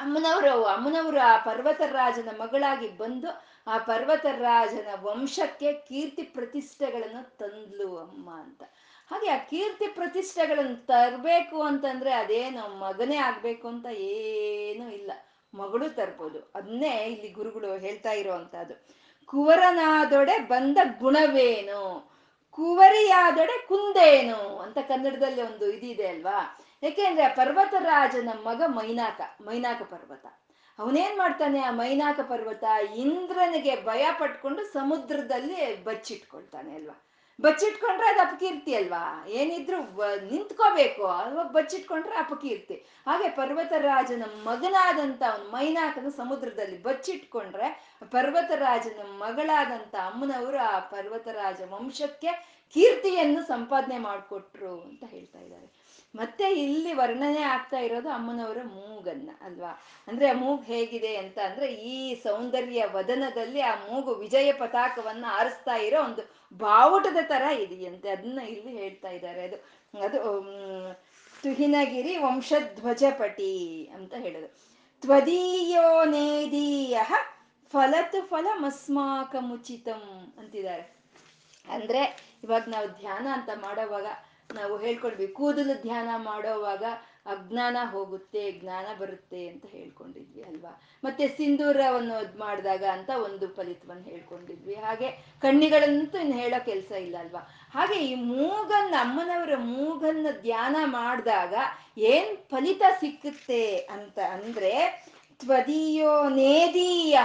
ಅಮ್ಮನವರು 0.02 0.64
ಅಮ್ಮನವರು 0.64 1.20
ಆ 1.20 1.38
ಪರ್ವತರಾಜನ 1.38 2.30
ಮಗಳಾಗಿ 2.38 2.90
ಬಂದು 2.90 3.28
ಆ 3.68 3.78
ಪರ್ವತರಾಜನ 3.78 4.88
ವಂಶಕ್ಕೆ 5.02 5.74
ಕೀರ್ತಿ 5.74 6.24
ಪ್ರತಿಷ್ಠೆಗಳನ್ನು 6.24 7.38
ತಂದ್ಲು 7.38 7.98
ಅಮ್ಮ 7.98 8.32
ಅಂತ. 8.32 8.64
ಹಾಗೆ 9.12 9.30
ಆ 9.30 9.38
ಕೀರ್ತಿ 9.38 9.88
ಪ್ರತಿಷ್ಠೆಗಳನ್ನು 9.88 10.86
ತರಬೇಕು 10.86 11.62
ಅಂತಂದ್ರೆ 11.62 12.14
ಅದೇನು 12.14 12.80
ಮಗನೇ 12.80 13.16
ಆಗ್ಬೇಕು 13.16 13.68
ಅಂತ 13.68 13.86
ಏನೂ 13.86 14.90
ಇಲ್ಲ. 14.90 15.12
ಮಗಳು 15.54 15.90
ತರ್ಬೋದು. 15.90 16.52
ಅದನ್ನೇ 16.56 16.98
ಇಲ್ಲಿ 16.98 17.28
ಗುರುಗಳು 17.28 17.78
ಹೇಳ್ತಾ 17.78 18.12
ಇರೋವಂಥದ್ದು. 18.12 18.86
ಕುವರನಾದೊಡೆ 19.26 20.40
ಬಂದ 20.40 20.78
ಗುಣವೇನು? 21.00 22.12
ಕುವರಿಯಾದೊಡೆ 22.52 23.68
ಕುಂದೇನು? 23.68 24.60
ಅಂತ 24.60 24.78
ಕನ್ನಡದಲ್ಲಿ 24.78 25.42
ಒಂದು 25.42 25.72
ಇದಿದೆ 25.72 26.08
ಅಲ್ವಾ? 26.08 26.58
ಯಾಕೆಂದ್ರೆ 26.84 27.26
ಆ 27.26 27.34
ಪರ್ವತರಾಜನ 27.34 28.30
ಮಗ 28.44 28.62
ಮೈನಾಕ 28.68 29.22
ಮೈನಾಕ 29.42 29.82
ಪರ್ವತ. 29.82 30.26
ಅವನೇನ್ 30.80 31.18
ಮಾಡ್ತಾನೆ? 31.18 31.60
ಆ 31.60 31.72
ಮೈನಾಕ 31.72 32.20
ಪರ್ವತ 32.20 32.64
ಇಂದ್ರನಿಗೆ 32.96 33.86
ಭಯ 33.86 34.06
ಪಟ್ಕೊಂಡು 34.20 34.64
ಸಮುದ್ರದಲ್ಲಿ 34.66 35.84
ಬಚ್ಚಿಟ್ಕೊಳ್ತಾನೆ 35.84 36.76
ಅಲ್ವಾ? 36.76 37.02
ಬಚ್ಚಿಟ್ಕೊಂಡ್ರೆ 37.42 38.08
ಅದು 38.08 38.20
ಅಪಕೀರ್ತಿ 38.20 38.76
ಅಲ್ವಾ? 38.76 39.26
ಏನಿದ್ರು 39.28 39.78
ನಿಂತ್ಕೋಬೇಕು. 40.30 41.06
ಅಲ್ವಾ? 41.06 41.44
ಬಚ್ಚಿಟ್ಕೊಂಡ್ರೆ 41.44 42.16
ಅಪಕೀರ್ತಿ. 42.16 42.86
ಹಾಗೆ 43.08 43.30
ಪರ್ವತರಾಜನ 43.30 44.24
ಮಗನಾದಂತ 44.44 45.24
ಅವನು 45.24 45.52
ಮೈನಾಕನ 45.52 46.10
ಸಮುದ್ರದಲ್ಲಿ 46.10 46.84
ಬಚ್ಚಿಟ್ಕೊಂಡ್ರೆ 46.84 47.98
ಪರ್ವತರಾಜನ 48.12 49.02
ಮಗಳಾದಂತ 49.04 49.96
ಅಮ್ಮನವರು 49.96 50.58
ಆ 50.58 50.80
ಪರ್ವತರಾಜ 50.80 51.62
ವಂಶಕ್ಕೆ 51.70 52.32
ಕೀರ್ತಿಯನ್ನು 52.74 53.44
ಸಂಪಾದನೆ 53.44 53.98
ಮಾಡಿಕೊಟ್ರು 53.98 54.82
ಅಂತ 54.82 55.04
ಹೇಳ್ತಾ 55.08 55.40
ಇದ್ದಾರೆ. 55.40 55.85
ಮತ್ತೆ 56.16 56.54
ಇಲ್ಲಿ 56.54 56.94
ವರ್ಣನೆ 56.94 57.42
ಆಗ್ತಾ 57.42 57.80
ಇರೋದು 57.80 58.10
ಅಮ್ಮನವರ 58.10 58.58
ಮೂಗನ್ನ 58.64 59.30
ಅಲ್ವಾ? 59.42 59.82
ಅಂದ್ರೆ 60.08 60.30
ಆ 60.30 60.34
ಮೂಗು 60.34 60.64
ಹೇಗಿದೆ 60.64 61.16
ಅಂತ 61.16 61.40
ಅಂದ್ರೆ 61.40 61.74
ಈ 61.74 62.24
ಸೌಂದರ್ಯ 62.24 62.86
ವದನದಲ್ಲಿ 62.92 63.62
ಆ 63.62 63.76
ಮೂಗು 63.76 64.14
ವಿಜಯ 64.14 64.54
ಪತಾಕವನ್ನ 64.54 65.26
ಆರಿಸ್ತಾ 65.30 65.76
ಇರೋ 65.76 66.04
ಒಂದು 66.04 66.22
ಬಾವುಟದ 66.58 67.18
ತರ 67.22 67.42
ಇದೆಯಂತೆ. 67.42 68.10
ಅದನ್ನ 68.10 68.40
ಇಲ್ಲಿ 68.40 68.72
ಹೇಳ್ತಾ 68.72 69.10
ಇದ್ದಾರೆ. 69.10 69.44
ಅದು 69.44 69.58
ಅದು 70.04 70.20
ತುಹಿನಗಿರಿ 71.44 72.18
ವಂಶಧ್ವಜಪಟಿ 72.18 73.86
ಅಂತ 73.96 74.14
ಹೇಳೋದು. 74.14 74.48
ತ್ವದೀಯೋ 75.02 76.06
ನೇದೀಯ 76.06 77.00
ಫಲತು 77.68 78.22
ಫಲ 78.22 78.48
ಮಸ್ಮಾಕ 78.56 79.36
ಮುಚಿತಂ 79.40 80.34
ಅಂತಿದ್ದಾರೆ. 80.40 80.96
ಅಂದ್ರೆ 81.70 82.26
ಇವಾಗ 82.44 82.64
ನಾವು 82.68 82.88
ಧ್ಯಾನ 82.88 83.28
ಅಂತ 83.32 83.50
ಮಾಡೋವಾಗ 83.56 84.06
ನಾವು 84.56 84.78
ಹೇಳ್ಕೊಂಡ್ವಿ 84.78 85.28
ಕೂದಲು 85.28 85.82
ಧ್ಯಾನ 85.82 86.10
ಮಾಡೋವಾಗ 86.16 86.84
ಅಜ್ಞಾನ 87.26 87.78
ಹೋಗುತ್ತೆ, 87.92 88.52
ಜ್ಞಾನ 88.52 88.88
ಬರುತ್ತೆ 89.00 89.48
ಅಂತ 89.48 89.66
ಹೇಳ್ಕೊಂಡಿದ್ವಿ 89.66 90.42
ಅಲ್ವಾ? 90.42 90.82
ಮತ್ತೆ 91.04 91.28
ಸಿಂಧೂರವನ್ನು 91.28 92.40
ಮಾಡಿದಾಗ 92.40 92.84
ಅಂತ 92.92 93.10
ಒಂದು 93.24 93.48
ಫಲಿತವನ್ನು 93.48 94.04
ಹೇಳ್ಕೊಂಡಿದ್ವಿ. 94.04 94.76
ಹಾಗೆ 94.76 95.10
ಕಣ್ಣಿಗಳಂತೂ 95.42 96.18
ಇನ್ನು 96.18 96.36
ಹೇಳೋ 96.36 96.66
ಕೆಲಸ 96.66 96.92
ಇಲ್ಲ 96.92 97.18
ಅಲ್ವಾ? 97.18 97.42
ಹಾಗೆ 97.74 97.98
ಈ 98.06 98.16
ಮೂಗನ್ನ, 98.16 98.94
ಅಮ್ಮನವರ 99.00 99.56
ಮೂಗನ್ನ 99.56 100.28
ಧ್ಯಾನ 100.42 100.76
ಮಾಡಿದಾಗ 100.86 101.54
ಏನ್ 101.98 102.38
ಫಲಿತ 102.38 102.84
ಸಿಕ್ಕುತ್ತೆ 103.00 103.64
ಅಂತ 103.78 104.20
ಅಂದ್ರೆ 104.20 104.74
ತ್ವದೀಯೋ 105.40 106.30
ನೇದೀಯ 106.30 107.18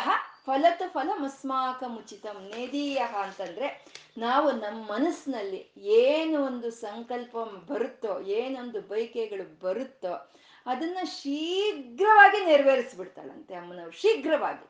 ಫಲತು 0.46 0.88
ಫಲ 0.88 1.10
ಮಸ್ಮಾಕ 1.18 1.84
ಮುಚಿತಂ 1.86 2.50
ನೇದೀಯ 2.56 2.98
ಅಂತಂದ್ರೆ 2.98 3.84
ನಾವು 4.18 4.52
ನಮ್ಮ 4.52 4.92
ಮನಸ್ಸಿನಲ್ಲಿ 4.92 5.70
ಏನು 5.76 6.44
ಒಂದು 6.44 6.70
ಸಂಕಲ್ಪ 6.70 7.36
ಬರುತ್ತೋ, 7.68 8.20
ಏನೊಂದು 8.20 8.80
ಬಯಕೆಗಳು 8.80 9.60
ಬರುತ್ತೋ, 9.60 10.32
ಅದನ್ನ 10.66 10.98
ಶೀಘ್ರವಾಗಿ 11.04 12.44
ನೆರವೇರಿಸ್ಬಿಡ್ತಾಳಂತೆ 12.44 13.54
ಅಮ್ಮನವ್ರು, 13.54 13.92
ಶೀಘ್ರವಾಗಿ. 13.92 14.69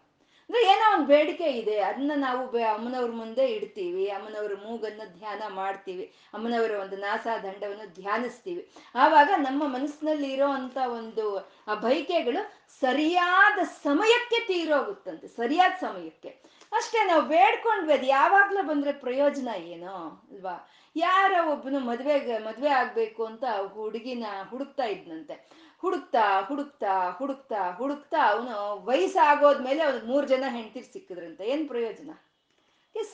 ಅಂದ್ರೆ 0.50 0.66
ಏನೋ 0.66 0.94
ಒಂದು 0.94 1.06
ಬೇಡಿಕೆ 1.06 1.44
ಇದೆ. 1.44 1.80
ಅದನ್ನ 1.80 2.12
ನಾವು 2.16 2.56
ಅಮ್ಮನವ್ರ 2.58 3.10
ಮುಂದೆ 3.10 3.46
ಇಡ್ತೀವಿ. 3.46 4.08
ಅಮ್ಮನವ್ರ 4.08 4.52
ಮೂಗನ್ನ 4.66 5.02
ಧ್ಯಾನ 5.18 5.42
ಮಾಡ್ತೀವಿ. 5.54 6.12
ಅಮ್ಮನವರ 6.34 6.70
ಒಂದು 6.70 6.96
ನಾಸಾ 6.96 7.38
ದಂಡವನ್ನು 7.38 7.94
ಧ್ಯಾನಿಸ್ತೀವಿ. 7.94 8.70
ಆವಾಗ 8.94 9.30
ನಮ್ಮ 9.36 9.66
ಮನಸ್ಸಿನಲ್ಲಿ 9.66 10.32
ಇರೋ 10.32 10.46
ಅಂತ 10.46 10.76
ಒಂದು, 10.76 11.52
ಆ 11.68 11.74
ಬೈಕೆಗಳು 11.74 12.70
ಸರಿಯಾದ 12.80 13.58
ಸಮಯಕ್ಕೆ 13.82 14.46
ತೀರೋಗುತ್ತಂತೆ. 14.46 15.28
ಸರಿಯಾದ 15.28 15.72
ಸಮಯಕ್ಕೆ. 15.80 16.28
ಅಷ್ಟೇ 16.72 17.06
ನಾವು 17.06 17.22
ಬೇಡ್ಕೊಂಡ್ವಿ 17.22 17.92
ಅದು 17.92 18.06
ಯಾವಾಗ್ಲೂ 18.06 18.62
ಬಂದ್ರೆ 18.62 18.92
ಪ್ರಯೋಜನ 18.92 19.48
ಏನೋ, 19.56 20.26
ಅಲ್ವಾ? 20.32 20.70
ಯಾರೋ 20.96 21.52
ಒಬ್ಬನು 21.52 21.80
ಮದ್ವೆಗೆ 21.80 22.38
ಮದ್ವೆ 22.38 22.68
ಆಗ್ಬೇಕು 22.68 23.24
ಅಂತ 23.24 23.44
ಹುಡುಗಿನ 23.72 24.24
ಹುಡುಕ್ತಾ 24.50 24.84
ಇದ್ನಂತೆ. 24.84 25.50
ಹುಡುಕ್ತಾ 25.80 26.40
ಹುಡುಕ್ತಾ 26.40 27.10
ಹುಡುಕ್ತಾ 27.10 27.70
ಹುಡುಕ್ತಾ 27.70 28.28
ಅವನು 28.30 28.84
ವಯಸ್ಸಾಗೋದ್ಮೇಲೆ 28.84 29.82
ಅವ್ನಿಗೆ 29.82 30.06
ಮೂರ್ 30.06 30.28
ಜನ 30.28 30.44
ಹೆಂಡತಿ 30.48 30.82
ಸಿಕ್ಕಿದ್ರಂತೆ. 30.92 31.44
ಏನ್ 31.44 31.68
ಪ್ರಯೋಜನ? 31.68 32.10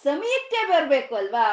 ಸಮಯಕ್ಕೆ 0.03 0.69
ಬರಬೇಕು 0.69 1.15
ಅಲ್ವಾ? 1.15 1.53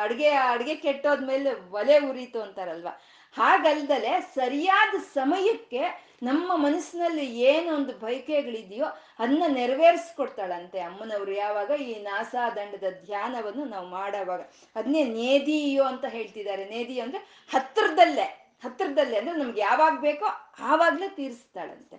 ಅಡುಗೆ 0.00 0.28
ಅಡುಗೆ 0.28 0.74
ಕೆಟ್ಟೋದ್ಮೇಲೆ 0.74 1.70
ಒಲೆ 1.70 1.98
ಉರಿತು 1.98 2.42
ಅಂತಾರಲ್ವಾ? 2.42 3.00
ಹಾಗಲ್ದಲೆ 3.36 4.20
ಸರಿಯಾದ 4.20 5.00
ಸಮಯಕ್ಕೆ 5.14 6.12
ನಮ್ಮ 6.22 6.56
ಮನಸ್ಸಿನಲ್ಲಿ 6.56 7.40
ಏನೊಂದು 7.40 7.92
ಬಯಕೆಗಳಿದೆಯೋ 7.92 8.84
ಅದನ್ನ 9.18 9.42
ನೆರವೇರಿಸ್ಕೊಡ್ತಾಳಂತೆ 9.48 10.80
ಅಮ್ಮನವ್ರು. 10.80 11.32
ಯಾವಾಗ 11.32 11.70
ಈ 11.70 12.02
ನಾಸಾ 12.02 12.50
ದಂಡದ 12.50 13.02
ಧ್ಯಾನವನ್ನು 13.04 13.64
ನಾವು 13.64 13.86
ಮಾಡೋವಾಗ. 13.86 14.40
ಅದನ್ನೇ 14.76 15.04
ನೇದಿಯೋ 15.04 15.84
ಅಂತ 15.84 16.04
ಹೇಳ್ತಿದ್ದಾರೆ. 16.04 16.68
ನೇದಿಯೋ 16.68 17.04
ಅಂದ್ರೆ 17.04 17.46
ಹತ್ರದಲ್ಲೇ. 17.52 18.41
ಹತ್ರದಲ್ಲೇ 18.64 19.18
ಅಂದ್ರೆ 19.18 19.36
ನಮ್ಗೆ 19.36 19.60
ಯಾವಾಗ 19.60 19.98
ಬೇಕೋ 20.00 20.26
ಆವಾಗ್ಲೇ 20.60 21.08
ತೀರಿಸ್ತಾಳಂತೆ. 21.08 21.96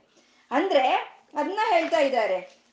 ಅಂದ್ರೆ 0.51 0.86
ಅದನ್ನ 1.34 1.59
ಹೇಳ್ತಾ 1.70 1.99
ಇದ್ದಾರೆ. 1.99 2.64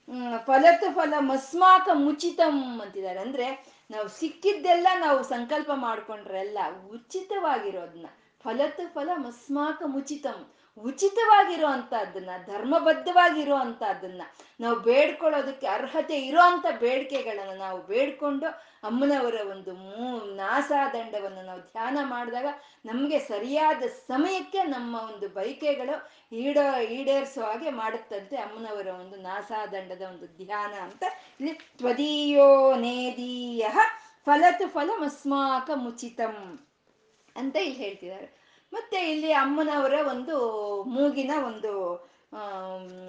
ಫಲತು 0.44 0.94
ಫಲ 0.94 1.14
ಮಸ್ಮಾಕ 1.18 1.88
ಮುಚಿತಂ 1.92 2.80
ಅಂತಿದ್ದಾರೆ. 2.80 3.20
ಅಂದ್ರೆ 3.20 3.46
ನಾವು 3.90 4.08
ಸಿಕ್ಕಿದ್ದೆಲ್ಲ 4.08 4.88
ನಾವು 4.98 5.22
ಸಂಕಲ್ಪ 5.22 5.70
ಮಾಡ್ಕೊಂಡ್ರೆಲ್ಲ 5.74 6.58
ಉಚಿತವಾಗಿರೋದನ್ನ 6.92 8.06
ಫಲತು 8.44 8.94
ಫಲ 8.94 9.10
ಮಸ್ಮಾಕ 9.16 9.82
ಮುಚಿತಂ. 9.86 10.54
ಉಚಿತವಾಗಿರೋ 10.78 11.66
ಅಂತದನ್ನ 11.66 12.30
ಧರ್ಮಬದ್ಧವಾಗಿರೋ 12.46 13.54
ಅಂತದನ್ನ 13.54 14.22
ನಾವು 14.60 14.76
ಬೇಡ್ಕೊಳ್ಳೋದಕ್ಕೆ 14.80 15.66
ಅರ್ಹತೆ 15.66 16.20
ಇರೋ 16.20 16.40
ಅಂತ 16.40 16.66
ಬೇಡಿಕೆಗಳನ್ನ 16.80 17.58
ನಾವು 17.58 17.82
ಬೇಡ್ಕೊಂಡು 17.82 18.69
ಅಮ್ಮನವರ 18.82 19.34
ಒಂದು 19.50 19.72
ಮೂ 19.74 20.20
ನಾಸಾದಂಡವನ್ನು 20.34 21.42
ನಾವು 21.42 21.60
ಧ್ಯಾನ 21.60 21.98
ಮಾಡಿದಾಗ 22.02 22.46
ನಮಗೆ 22.84 23.18
ಸರಿಯಾದ 23.18 23.82
ಸಮಯಕ್ಕೆ 23.82 24.62
ನಮ್ಮ 24.64 24.96
ಒಂದು 24.96 25.28
ಬೈಕೆಗಳು 25.28 25.96
ಈಡೋ, 26.32 26.80
ಈಡೇರಿಸೋ 26.80 27.42
ಹಾಗೆ 27.42 27.70
ಮಾಡುತ್ತಂತೆ 27.70 28.36
ಅಮ್ಮನವರ 28.36 28.86
ಒಂದು 28.86 29.16
ನಾಸಾದಂಡದ 29.16 30.02
ಒಂದು 30.02 30.26
ಧ್ಯಾನ 30.44 30.72
ಅಂತ 30.80 31.02
ಇಲ್ಲಿ 31.40 31.54
ತ್ವದೀಯೋ 31.78 32.76
ನೇದೀಯ 32.76 33.68
ಫಲತು 34.24 34.68
ಫಲಮಸ್ಮಾಕ 34.68 35.70
ಮುಚಿತಂ 35.74 36.36
ಅಂತ 37.36 37.56
ಇಲ್ಲಿ 37.56 37.78
ಹೇಳ್ತಿದ್ದಾರೆ. 37.78 38.28
ಮತ್ತೆ 38.72 39.10
ಇಲ್ಲಿ 39.10 39.32
ಅಮ್ಮನವರ 39.32 39.94
ಒಂದು 40.08 40.36
ಮೂಗಿನ 40.84 41.30
ಒಂದು 41.46 41.72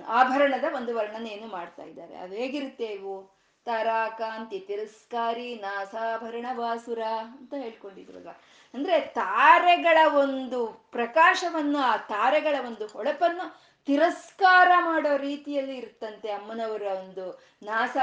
ಆಭರಣದ 0.07 0.63
ಒಂದು 0.75 0.95
ವರ್ಣನೆಯನ್ನು 0.95 1.47
ಮಾಡ್ತಾ 1.47 1.83
ಇದ್ದಾರೆ. 1.83 2.15
ಅದು 2.15 2.35
ಹೇಗಿರುತ್ತೆ 2.35 2.85
ಇವು? 2.85 3.40
ತಾರಾಕಾಂತಿ 3.65 4.59
ತಿರಸ್ಕಾರಿ 4.59 5.55
ನಾಸಾಭರಣ 5.55 6.45
ವಾಸುರ 6.53 7.01
ಅಂತ 7.31 7.53
ಹೇಳ್ಕೊಂಡಿದ್ರಲ್ವ 7.53 8.31
ಅಂದ್ರೆ 8.73 8.99
ತಾರೆಗಳ 9.15 9.97
ಒಂದು 10.13 10.59
ಪ್ರಕಾಶವನ್ನು, 10.91 11.79
ಆ 11.83 11.97
ತಾರೆಗಳ 11.97 12.55
ಒಂದು 12.65 12.85
ಹೊಳಪನ್ನು 12.87 13.45
ತಿರಸ್ಕಾರ 13.87 14.71
ಮಾಡೋ 14.79 15.17
ರೀತಿಯಲ್ಲಿ 15.17 15.77
ಇರುತ್ತಂತೆ 15.77 16.29
ಅಮ್ಮನವರ 16.31 16.81
ಒಂದು 16.81 17.25
ನಾಸ 17.63 17.97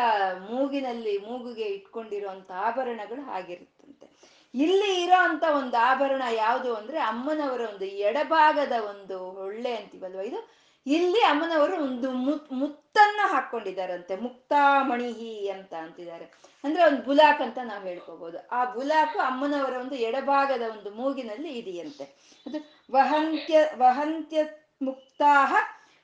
ಮೂಗಿನಲ್ಲಿ 0.50 1.18
ಮೂಗುಗೆ 1.18 1.64
ಇಟ್ಕೊಂಡಿರುವಂತ 1.64 2.50
ಆಭರಣಗಳು 2.52 3.30
ಆಗಿರುತ್ತಂತೆ 3.30 4.06
ಇಲ್ಲಿ 4.54 5.02
ಇರೋ 5.02 5.18
ಅಂತ 5.28 5.44
ಒಂದು 5.54 5.76
ಆಭರಣ 5.76 6.22
ಯಾವುದು 6.36 6.74
ಅಂದ್ರೆ 6.74 6.98
ಅಮ್ಮನವರ 6.98 7.60
ಒಂದು 7.60 7.84
ಎಡಭಾಗದ 7.84 8.72
ಒಂದು 8.90 9.16
ಒಳ್ಳೆ 9.46 9.76
ಅಂತೀವಲ್ವ 9.76 10.22
ಇದು? 10.22 10.40
ಇಲ್ಲಿ 10.86 11.20
ಅಮ್ಮನವರು 11.20 11.76
ಒಂದು 11.76 12.10
ಮುತ್, 12.10 12.52
ಮುತ್ತನ್ನ 12.52 13.20
ಹಾಕೊಂಡಿದ್ದಾರಂತೆ. 13.24 14.16
ಮುಕ್ತಾಮಣಿಹಿ 14.16 15.48
ಅಂತ 15.48 15.74
ಅಂತಿದ್ದಾರೆ. 15.74 16.24
ಅಂದ್ರೆ 16.64 16.86
ಒಂದು 16.86 17.02
ಬುಲಾಕ್ 17.02 17.42
ಅಂತ 17.42 17.58
ನಾವು 17.64 17.82
ಹೇಳ್ಕೋಬಹುದು 17.82 18.48
ಆ 18.48 18.64
ಬುಲಾಕು 18.64 19.18
ಅಮ್ಮನವರ 19.18 19.72
ಒಂದು 19.72 19.94
ಎಡಭಾಗದ 19.94 20.62
ಒಂದು 20.62 20.90
ಮೂಗಿನಲ್ಲಿ 20.90 21.48
ಇದೆಯಂತೆ. 21.48 22.04
ಅದು 22.46 22.86
ವಹಂತ್ಯ 22.92 23.58
ವಹಂತ್ಯ 23.76 24.44
ಮುಕ್ತಾಹ 24.82 25.54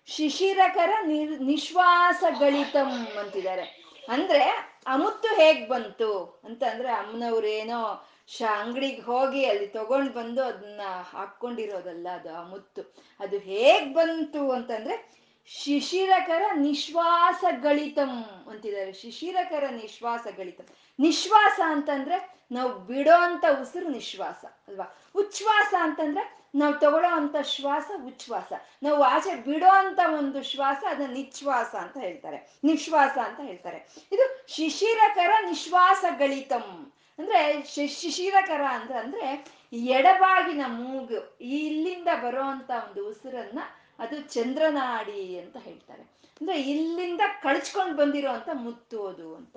ಶಿಶಿರಕರ 0.07 0.91
ನಿರ್, 1.07 1.43
ನಿಶ್ವಾಸಗಳಿತಂ 1.43 3.07
ಅಂತಿದ್ದಾರೆ. 3.21 3.85
ಅಂದ್ರೆ 4.09 4.75
ಅಮುತ್ತು 4.87 5.29
ಹೇಗ್ 5.29 5.69
ಬಂತು? 5.69 6.41
ಅಂತ 6.45 6.63
ಅಂದ್ರೆ 6.65 6.89
ಅಮ್ಮನವ್ರೇನೋ 6.93 8.09
ಶ 8.27 8.43
ಅಂಗಡಿಗೆ 8.59 9.03
ಹೋಗಿ 9.03 9.45
ಅಲ್ಲಿ 9.45 9.67
ತಗೊಂಡ್ 9.67 10.13
ಬಂದು 10.13 10.45
ಅದನ್ನ 10.45 10.81
ಹಾಕೊಂಡಿರೋದಲ್ಲ 11.13 12.09
ಅದು 12.13 12.35
ಆ 12.35 12.43
ಮುತ್ತು. 12.43 12.95
ಅದು 13.21 13.39
ಹೇಗ್ 13.39 13.95
ಬಂತು 13.95 14.51
ಅಂತಂದ್ರೆ, 14.51 15.25
ಶಿಶಿರಕರ 15.47 16.43
ನಿಶ್ವಾಸಗಳಿತಂ 16.55 18.25
ಅಂತಿದ್ದಾರೆ. 18.51 18.93
ಶಿಶಿರಕರ 18.93 19.65
ನಿಶ್ವಾಸಗಳಿತಂ 19.71 20.65
ನಿಶ್ವಾಸ 21.01 21.61
ಅಂತಂದ್ರೆ 21.67 22.35
ನಾವು 22.53 22.79
ಬಿಡೋ 22.79 23.21
ಅಂತ 23.21 23.45
ಉಸಿರು 23.61 23.89
ನಿಶ್ವಾಸ, 23.89 24.45
ಅಲ್ವಾ? 24.69 24.99
ಉಚ್ಛ್ವಾಸ 25.15 25.75
ಅಂತಂದ್ರೆ 25.81 26.45
ನಾವು 26.55 26.75
ತಗೊಳ್ಳೋ 26.79 27.11
ಅಂತ 27.11 27.37
ಶ್ವಾಸ 27.43 27.91
ಉಚ್ಛ್ವಾಸ. 28.07 28.53
ನಾವು 28.83 29.03
ಆಚೆ 29.03 29.35
ಬಿಡೋ 29.35 29.69
ಅಂತ 29.69 30.01
ಒಂದು 30.19 30.43
ಶ್ವಾಸ 30.43 30.85
ಅದನ್ನ 30.89 31.13
ನಿಶ್ವಾಸ 31.13 31.75
ಅಂತ 31.75 31.99
ಹೇಳ್ತಾರೆ. 31.99 32.59
ನಿಶ್ವಾಸ 32.65 33.19
ಅಂತ 33.19 33.41
ಹೇಳ್ತಾರೆ. 33.43 33.89
ಇದು 34.13 34.45
ಶಿಶಿರಕರ 34.49 35.31
ನಿಶ್ವಾಸಗಳಿತಂ 35.47 36.93
ಅಂದ್ರೆ 37.19 37.65
ಶಿಶಿರಕರ 37.65 38.61
ಅಂತ 38.69 38.91
ಅಂದ್ರೆ 38.91 39.47
ಎಡಬಾಗಿನ 39.73 40.63
ಮೂಗು 40.67 41.37
ಇಲ್ಲಿಂದ 41.41 42.09
ಬರುವಂತ 42.23 42.71
ಒಂದು 42.71 43.09
ಉಸಿರನ್ನ 43.09 43.59
ಅದು 43.99 44.21
ಚಂದ್ರನಾಡಿ 44.21 45.39
ಅಂತ 45.39 45.57
ಹೇಳ್ತಾರೆ. 45.57 46.03
ಅಂದ್ರೆ 46.03 46.63
ಇಲ್ಲಿಂದ 46.63 47.21
ಕಳ್ಚ್ಕೊಂಡ್ 47.43 47.97
ಬಂದಿರೋ 47.97 48.31
ಅಂತ 48.31 48.49
ಮುತ್ತು 48.53 49.07
ಅದು 49.07 49.35
ಅಂತ. 49.35 49.57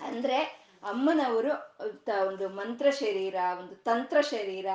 ಅಂದ್ರೆ 0.00 0.66
ಅಮ್ಮನವರು 0.82 1.78
ಒಂದು 2.26 2.48
ಮಂತ್ರ 2.48 2.90
ಶರೀರ, 2.90 3.34
ಒಂದು 3.58 3.74
ತಂತ್ರ 3.74 4.20
ಶರೀರ, 4.20 4.66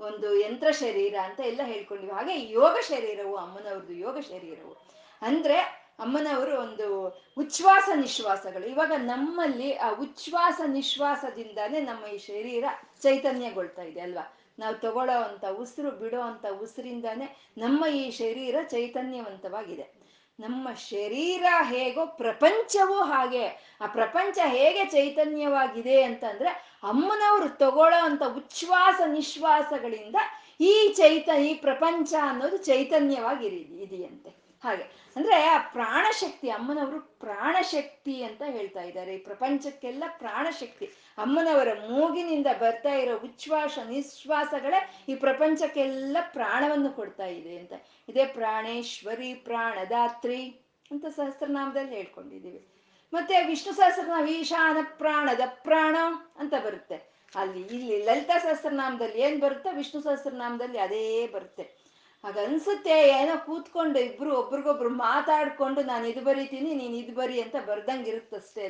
ಒಂದು 0.00 0.40
ಯಂತ್ರ 0.40 0.70
ಶರೀರ 0.70 1.14
ಅಂತ 1.22 1.40
ಎಲ್ಲ 1.40 1.62
ಹೇಳ್ಕೊಂಡಿವಿ. 1.64 2.12
ಹಾಗೆ 2.12 2.50
ಯೋಗ 2.50 2.76
ಶರೀರವು 2.88 3.36
ಅಮ್ಮನವ್ರದ್ದು 3.36 3.92
ಯೋಗ 3.92 4.18
ಶರೀರವು. 4.18 4.86
ಅಂದ್ರೆ 5.22 5.87
ಅಮ್ಮನವರು 5.98 6.60
ಒಂದು 6.60 7.08
ಉಚ್ಛ್ವಾಸ 7.38 7.88
ನಿಶ್ವಾಸಗಳು. 7.94 8.66
ಇವಾಗ 8.66 8.92
ನಮ್ಮಲ್ಲಿ 8.96 9.76
ಆ 9.76 9.90
ಉಚ್ಛ್ವಾಸ 9.90 10.60
ನಿಶ್ವಾಸದಿಂದಾನೇ 10.66 11.80
ನಮ್ಮ 11.80 12.06
ಈ 12.06 12.18
ಶರೀರ 12.18 12.64
ಚೈತನ್ಯಗೊಳ್ತಾ 13.02 13.82
ಇದೆ 13.82 14.00
ಅಲ್ವಾ? 14.00 14.34
ನಾವು 14.58 14.74
ತಗೊಳ್ಳೋ 14.74 15.22
ಅಂತ 15.22 15.44
ಉಸಿರು, 15.44 15.90
ಬಿಡೋ 15.90 16.20
ಅಂತ 16.20 16.46
ಉಸಿರಿಂದಾನೇ 16.62 17.52
ನಮ್ಮ 17.58 17.86
ಈ 17.86 18.10
ಶರೀರ 18.10 18.56
ಚೈತನ್ಯವಂತವಾಗಿದೆ. 18.62 19.98
ನಮ್ಮ 20.40 20.74
ಶರೀರ 20.74 21.44
ಹೇಗೋ 21.62 22.06
ಪ್ರಪಂಚವೂ 22.06 22.94
ಹಾಗೆ. 22.94 23.76
ಆ 23.80 23.86
ಪ್ರಪಂಚ 23.86 24.38
ಹೇಗೆ 24.46 24.84
ಚೈತನ್ಯವಾಗಿದೆ 24.84 26.02
ಅಂತಂದ್ರೆ 26.02 26.48
ಅಮ್ಮನವರು 26.82 27.58
ತಗೊಳ್ಳೋ 27.58 28.04
ಅಂತ 28.04 28.22
ಉಚ್ಛ್ವಾಸ 28.36 29.00
ನಿಶ್ವಾಸಗಳಿಂದ 29.06 30.16
ಈ 30.60 30.94
ಚೈತ, 30.96 31.28
ಈ 31.28 31.54
ಪ್ರಪಂಚ 31.54 32.14
ಅನ್ನೋದು 32.22 32.56
ಚೈತನ್ಯವಾಗಿ 32.56 33.46
ಇದೆಯಂತೆ. 33.82 34.37
ಹಾಗೆ. 34.64 34.82
ಅಂದ್ರೆ 35.16 35.42
ಆ 35.42 35.58
ಪ್ರಾಣಶಕ್ತಿ, 35.58 36.50
ಅಮ್ಮನವರು 36.50 37.00
ಪ್ರಾಣಶಕ್ತಿ 37.00 38.22
ಅಂತ 38.22 38.42
ಹೇಳ್ತಾ 38.46 38.82
ಇದ್ದಾರೆ. 38.82 39.14
ಈ 39.14 39.18
ಪ್ರಪಂಚಕ್ಕೆಲ್ಲ 39.18 40.04
ಪ್ರಾಣಶಕ್ತಿ. 40.18 40.86
ಅಮ್ಮನವರ 41.18 41.68
ಮೂಗಿನಿಂದ 41.90 42.46
ಬರ್ತಾ 42.60 42.92
ಇರೋ 42.92 43.16
ಉಚ್ಛ್ವಾಸ 43.16 43.78
ನಿಶ್ವಾಸಗಳೇ 43.88 45.04
ಈ 45.08 45.14
ಪ್ರಪಂಚಕ್ಕೆಲ್ಲ 45.14 46.16
ಪ್ರಾಣವನ್ನು 46.32 46.90
ಕೊಡ್ತಾ 46.90 47.26
ಇದೆ 47.26 47.58
ಅಂತ. 47.58 47.72
ಇದೇ 48.08 48.26
ಪ್ರಾಣೇಶ್ವರಿ, 48.26 49.34
ಪ್ರಾಣದಾತ್ರಿ 49.34 50.60
ಅಂತ 50.90 51.06
ಸಹಸ್ರನಾಮದಲ್ಲಿ 51.06 51.96
ಹೇಳ್ಕೊಂಡಿದ್ದೀವಿ. 51.96 52.66
ಮತ್ತೆ 53.12 53.46
ವಿಷ್ಣು 53.46 53.72
ಸಹಸ್ರನಾಮ 53.72 54.28
ಈಶಾನ 54.28 54.76
ಪ್ರಾಣದ 54.82 55.40
ಪ್ರಾಣ 55.46 55.96
ಅಂತ 56.36 56.54
ಬರುತ್ತೆ. 56.64 57.18
ಅಲ್ಲಿ 57.34 57.60
ಇಲ್ಲಿ 57.60 58.04
ಲಲಿತಾ 58.04 58.38
ಸಹಸ್ರನಾಮದಲ್ಲಿ 58.38 59.20
ಏನ್ 59.20 59.40
ಬರುತ್ತೆ 59.40 59.72
ವಿಷ್ಣು 59.72 60.02
ಸಹಸ್ರನಾಮದಲ್ಲಿ 60.02 60.78
ಅದೇ 60.78 61.26
ಬರುತ್ತೆ. 61.26 61.77
ಆಗ 62.24 62.36
ಅನ್ಸುತ್ತೆ 62.38 62.94
ಏನೋ 63.08 63.34
ಕೂತ್ಕೊಂಡು 63.46 63.98
ಇಬ್ರು 63.98 64.30
ಒಬ್ರಿಗೊಬ್ರು 64.38 64.90
ಮಾತಾಡ್ಕೊಂಡು 64.90 65.80
ನಾನು 65.82 66.06
ಇದು 66.06 66.20
ಬರೀತೀನಿ, 66.20 66.74
ನೀನು 66.74 66.94
ಇದು 66.94 67.12
ಬರಿ 67.14 67.36
ಅಂತ 67.42 67.56
ಬರ್ದಂಗೆ 67.66 68.10
ಇರುತ್ತಷ್ಟೇ 68.10 68.64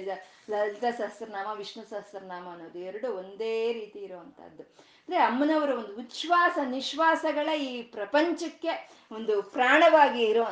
ಲಲಿತಾ 0.50 0.90
ಸಹಸ್ರನಾಮ, 0.90 1.48
ವಿಷ್ಣು 1.56 1.84
ಸಹಸ್ರನಾಮ 1.90 2.46
ಅನ್ನೋದು 2.50 2.78
ಎರಡು 2.78 3.08
ಒಂದೇ 3.16 3.72
ರೀತಿ 3.72 3.98
ಇರುವಂತಹದ್ದು. 3.98 4.62
ಅಂದ್ರೆ 5.02 5.18
ಅಮ್ಮನವರ 5.18 5.70
ಒಂದು 5.70 5.94
ಉಚ್ಛ್ವಾಸ, 5.96 6.58
ನಿಶ್ವಾಸಗಳ 6.64 7.48
ಈ 7.48 7.82
ಪ್ರಪಂಚಕ್ಕೆ 7.82 8.72
ಒಂದು 9.12 9.42
ಪ್ರಾಣವಾಗಿ 9.42 10.22
ಇರೋ 10.22 10.44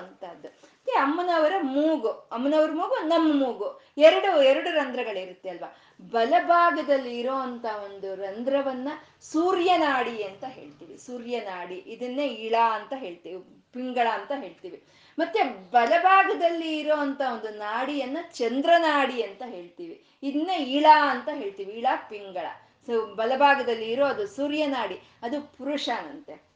ಅಮ್ಮನವರ 0.93 1.53
ಮೂಗು, 1.61 2.09
ಅಮ್ಮನವ್ರ 2.09 2.71
ಮೂಗು, 2.71 3.09
ನಮ್ಮ 3.09 3.45
ಮೂಗು. 3.45 3.81
ಎರಡು 3.99 4.43
ಎರಡು 4.43 4.71
ರಂಧ್ರಗಳಿರುತ್ತೆ 4.71 5.49
ಅಲ್ವಾ? 5.49 5.77
ಬಲಭಾಗದಲ್ಲಿ 6.01 7.19
ಇರೋ 7.19 7.35
ಅಂತ 7.35 7.65
ಒಂದು 7.85 8.15
ರಂಧ್ರವನ್ನ 8.15 8.89
ಸೂರ್ಯನಾಡಿ 9.23 10.23
ಅಂತ 10.23 10.45
ಹೇಳ್ತೀವಿ. 10.45 10.99
ಸೂರ್ಯನಾಡಿ, 10.99 11.75
ಇದನ್ನೇ 11.75 12.27
ಇಳ 12.27 12.55
ಅಂತ 12.73 12.93
ಹೇಳ್ತೀವಿ, 12.97 13.45
ಪಿಂಗಳ 13.73 14.09
ಅಂತ 14.13 14.33
ಹೇಳ್ತೀವಿ. 14.37 14.85
ಮತ್ತೆ 15.19 15.43
ಬಲಭಾಗದಲ್ಲಿ 15.71 16.79
ಇರೋ 16.79 16.97
ಅಂತ 16.97 17.21
ಒಂದು 17.33 17.49
ನಾಡಿಯನ್ನ 17.49 18.19
ಚಂದ್ರನಾಡಿ 18.33 19.23
ಅಂತ 19.23 19.43
ಹೇಳ್ತೀವಿ. 19.47 20.05
ಇದನ್ನ 20.23 20.51
ಇಳ 20.51 20.87
ಅಂತ 21.11 21.29
ಹೇಳ್ತೀವಿ. 21.33 21.73
ಇಳ, 21.73 21.87
ಪಿಂಗಳ. 22.09 22.47
ಸೊ 22.87 23.15
ಬಲಭಾಗದಲ್ಲಿ 23.15 23.91
ಇರೋ 23.91 24.05
ಅದು 24.05 24.27
ಸೂರ್ಯನಾಡಿ, 24.27 25.01
ಅದು 25.23 25.41
ಪುರುಷನಂತೆ. 25.41 26.47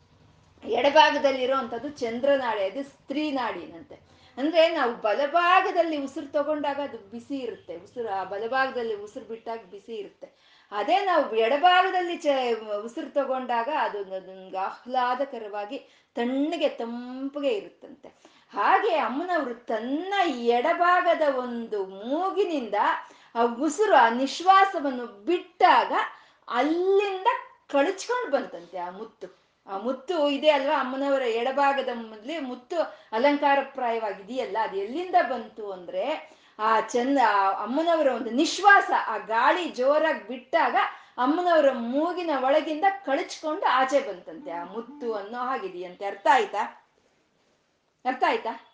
ಎಡಭಾಗದಲ್ಲಿ 0.64 1.42
ಇರೋವಂಥದ್ದು 1.42 1.88
ಚಂದ್ರನಾಡಿ, 1.88 2.64
ಅದು 2.64 2.82
ಸ್ತ್ರೀ 2.82 3.30
ನಾಡಿನಂತೆ 3.30 4.10
ಅಂದ್ರೆ 4.38 4.74
ನಾವು 4.74 4.94
ಬಲಭಾಗದಲ್ಲಿ 4.94 5.96
ಉಸಿರು 6.04 6.26
ತಗೊಂಡಾಗ 6.26 6.80
ಅದು 6.80 6.98
ಬಿಸಿ 7.10 7.38
ಇರುತ್ತೆ. 7.38 7.76
ಉಸಿರು, 7.76 8.08
ಆ 8.08 8.24
ಬಲಭಾಗದಲ್ಲಿ 8.24 8.94
ಉಸಿರು 8.94 9.24
ಬಿಟ್ಟಾಗ 9.24 9.58
ಬಿಸಿ 9.58 9.94
ಇರುತ್ತೆ. 9.94 10.60
ಅದೇ 10.72 11.04
ನಾವು 11.04 11.36
ಎಡಭಾಗದಲ್ಲಿ 11.36 12.16
ಚ, 12.16 12.26
ಉಸಿರು 12.84 13.10
ತಗೊಂಡಾಗ 13.10 13.68
ಅದು 13.78 14.04
ನಮ್ಗೆ 14.04 14.56
ಆಹ್ಲಾದಕರವಾಗಿ 14.56 15.78
ತಣ್ಣಗೆ 16.14 16.68
ತಂಪಗೆ 16.68 17.48
ಇರುತ್ತಂತೆ. 17.48 18.08
ಹಾಗೆ 18.52 18.96
ಅಮ್ಮನವರು 18.96 19.54
ತನ್ನ 19.54 20.14
ಎಡಭಾಗದ 20.28 21.34
ಒಂದು 21.34 21.84
ಮೂಗಿನಿಂದ 21.84 22.74
ಆ 23.34 23.42
ಉಸಿರು, 23.42 23.94
ಆ 23.94 24.08
ನಿಶ್ವಾಸವನ್ನು 24.08 25.06
ಬಿಟ್ಟಾಗ 25.06 25.92
ಅಲ್ಲಿಂದ 26.48 27.26
ಕಳಚ್ಕೊಂಡು 27.68 28.30
ಬಂತಂತೆ 28.30 28.78
ಆ 28.78 28.90
ಮುತ್ತು. 28.90 29.49
ಮುತ್ತು 29.78 30.28
ಇದೆ 30.28 30.50
ಅಲ್ವಾ 30.50 30.80
ಅಮ್ಮನವರ 30.80 31.22
ಎಡಭಾಗದ 31.22 31.88
ಮೊದಲೇ 31.94 32.38
ಮುತ್ತು 32.38 32.80
ಅಲಂಕಾರಪ್ರಾಯವಾಗಿದೆಯಲ್ಲ, 33.12 34.56
ಅದು 34.62 34.76
ಎಲ್ಲಿಂದ 34.76 35.14
ಬಂತು 35.22 35.72
ಅಂದ್ರೆ 35.72 36.30
ಆ 36.58 36.80
ಚಂದ 36.80 37.18
ಅಮ್ಮನವರ 37.58 38.06
ಒಂದು 38.06 38.30
ನಿಶ್ವಾಸ, 38.30 38.90
ಆ 39.06 39.18
ಗಾಳಿ 39.18 39.70
ಜೋರಾಗಿ 39.70 40.28
ಬಿಟ್ಟಾಗ 40.28 40.76
ಅಮ್ಮನವರ 41.18 41.72
ಮೂಗಿನ 41.72 42.30
ಒಳಗಿಂದ 42.44 42.84
ಕಳಚ್ಕೊಂಡು 43.04 43.66
ಆಚೆ 43.66 44.00
ಬಂತಂತೆ. 44.00 44.50
ಆ 44.50 44.64
ಮುತ್ತು 44.64 45.14
ಅನ್ನೋ 45.14 45.38
ಹಾಗಿದೆಯಂತೆ. 45.38 46.04
ಅರ್ಥ 46.04 46.26
ಆಯ್ತಾ? 46.32 46.90
ಅರ್ಥ 48.04 48.24
ಆಯ್ತಾ? 48.26 48.66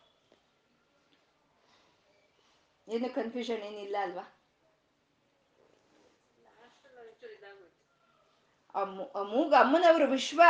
ಏನು 2.89 3.15
ಕನ್ಫ್ಯೂಷನ್ 3.15 3.57
ಏನಿಲ್ಲ 3.57 3.97
ಅಲ್ವಾ? 4.03 4.36
ಮೂಗ 9.23 9.55
ಅಮ್ಮನವರು 9.55 10.07
ವಿಶ್ವ 10.07 10.43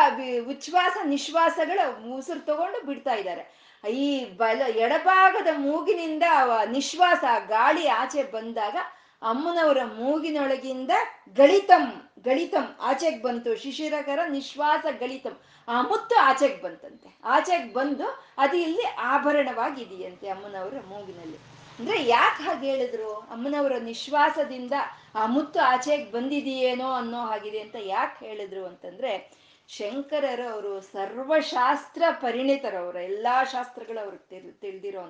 ಉಚ್ಛ್ವಾಸ, 0.49 0.97
ನಿಶ್ವಾಸಗಳ 1.05 1.81
ಉಸಿರು 2.17 2.41
ತಗೊಂಡು 2.41 2.87
ಬಿಡ್ತಾ 2.87 3.15
ಇದ್ದಾರೆ. 3.15 3.67
ಈ 3.91 4.25
ಬಲ, 4.25 4.63
ಎಡಭಾಗದ 4.77 5.47
ಮೂಗಿನಿಂದ 5.57 6.23
ನಿಶ್ವಾಸ, 6.71 7.25
ಗಾಳಿ 7.49 7.89
ಆಚೆ 7.89 8.23
ಬಂದಾಗ 8.23 8.77
ಅಮ್ಮನವರ 9.23 9.79
ಮೂಗಿನೊಳಗಿಂದ 9.85 10.91
ಗಳಿತಂ 11.35 12.11
ಗಳಿತಂ 12.25 12.77
ಆಚೆಗೆ 12.81 13.23
ಬಂತು. 13.23 13.57
ಶಿಶಿರಕರ 13.57 14.19
ನಿಶ್ವಾಸ 14.29 14.87
ಗಳಿತಂ 14.99 15.37
ಆ 15.69 15.83
ಮುತ್ತು 15.83 16.17
ಆಚೆಗೆ 16.17 16.63
ಬಂತಂತೆ. 16.63 17.19
ಆಚೆಗೆ 17.25 17.73
ಬಂದು 17.73 18.25
ಅದು 18.39 18.57
ಇಲ್ಲಿ 18.57 18.85
ಆಭರಣವಾಗಿದೆಯಂತೆ 18.85 20.29
ಅಮ್ಮನವರ 20.29 20.75
ಮೂಗಿನಲ್ಲಿ. 20.87 21.39
ಅಂದ್ರೆ 21.79 22.05
ಯಾಕೆ 22.05 22.43
ಹಾಗೆ 22.43 22.71
ಹೇಳಿದ್ರು? 22.71 23.15
ಅಮ್ಮನವರ 23.15 23.73
ನಿಶ್ವಾಸದಿಂದ 23.79 24.73
ಆ 25.17 25.27
ಮುತ್ತು 25.27 25.61
ಆಚೆಗೆ 25.61 26.11
ಬಂದಿದೆಯೇನೋ 26.11 26.93
ಅನ್ನೋ 26.93 27.21
ಹಾಗಿದೆ 27.21 27.61
ಅಂತ 27.61 27.77
ಯಾಕೆ 27.81 28.27
ಹೇಳಿದ್ರು 28.27 28.67
ಅಂತಂದ್ರೆ, 28.67 29.33
ಶಂಕರರು 29.69 30.49
ಅವರು 30.49 30.81
ಸರ್ವಶಾಸ್ತ್ರ 30.81 32.03
ಪರಿಣಿತರವರು 32.11 32.99
ಎಲ್ಲಾ 32.99 33.45
ಶಾಸ್ತ್ರಗಳು 33.45 34.05
ಅವ್ರಿಗೆ 34.05 34.29
ತಿಳ್, 34.29 34.53
ತಿಳಿದಿರೋ 34.53 35.01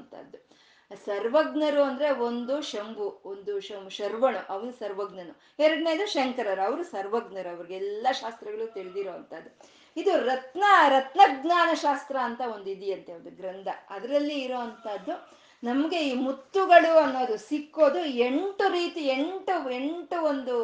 ಸರ್ವಜ್ಞರು 1.05 1.83
ಅಂದ್ರೆ 1.83 2.11
ಒಂದು 2.11 2.61
ಶಂಭು, 2.61 3.23
ಒಂದು 3.25 3.61
ಶಂ, 3.61 3.89
ಶರ್ವಣು 3.91 4.53
ಅವನು 4.53 4.73
ಸರ್ವಜ್ಞನು. 4.73 5.41
ಎರಡನೇದು 5.59 6.07
ಶಂಕರರು, 6.07 6.63
ಅವರು 6.63 6.85
ಸರ್ವಜ್ಞರು, 6.85 7.57
ಅವ್ರಿಗೆ 7.57 7.75
ಎಲ್ಲ 7.75 8.07
ಶಾಸ್ತ್ರಗಳು 8.13 8.73
ತಿಳಿದಿರೋ 8.73 9.11
ಅಂತದ್ದು 9.11 9.51
ಇದು 9.97 10.25
ರತ್ನ, 10.25 10.65
ರತ್ನಜ್ಞಾನ 10.89 11.75
ಶಾಸ್ತ್ರ 11.75 12.17
ಅಂತ 12.19 12.41
ಒಂದು 12.55 12.71
ಇದೆಯಂತೆ 12.71 13.13
ಒಂದು 13.13 13.31
ಗ್ರಂಥ. 13.31 13.69
ಅದರಲ್ಲಿ 13.91 14.35
ಇರೋ 14.35 14.59
ಅಂತದ್ದು 14.59 15.45
ನಮ್ಗೆ 15.63 16.09
ಈ 16.09 16.15
ಮುತ್ತುಗಳು 16.15 16.99
ಅನ್ನೋದು 16.99 17.37
ಸಿಕ್ಕೋದು 17.37 18.05
ಎಂಟು 18.05 18.69
ರೀತಿ, 18.73 19.01
ಎಂಟು 19.01 19.71
ಎಂಟು 19.71 20.23
ಒಂದು 20.23 20.57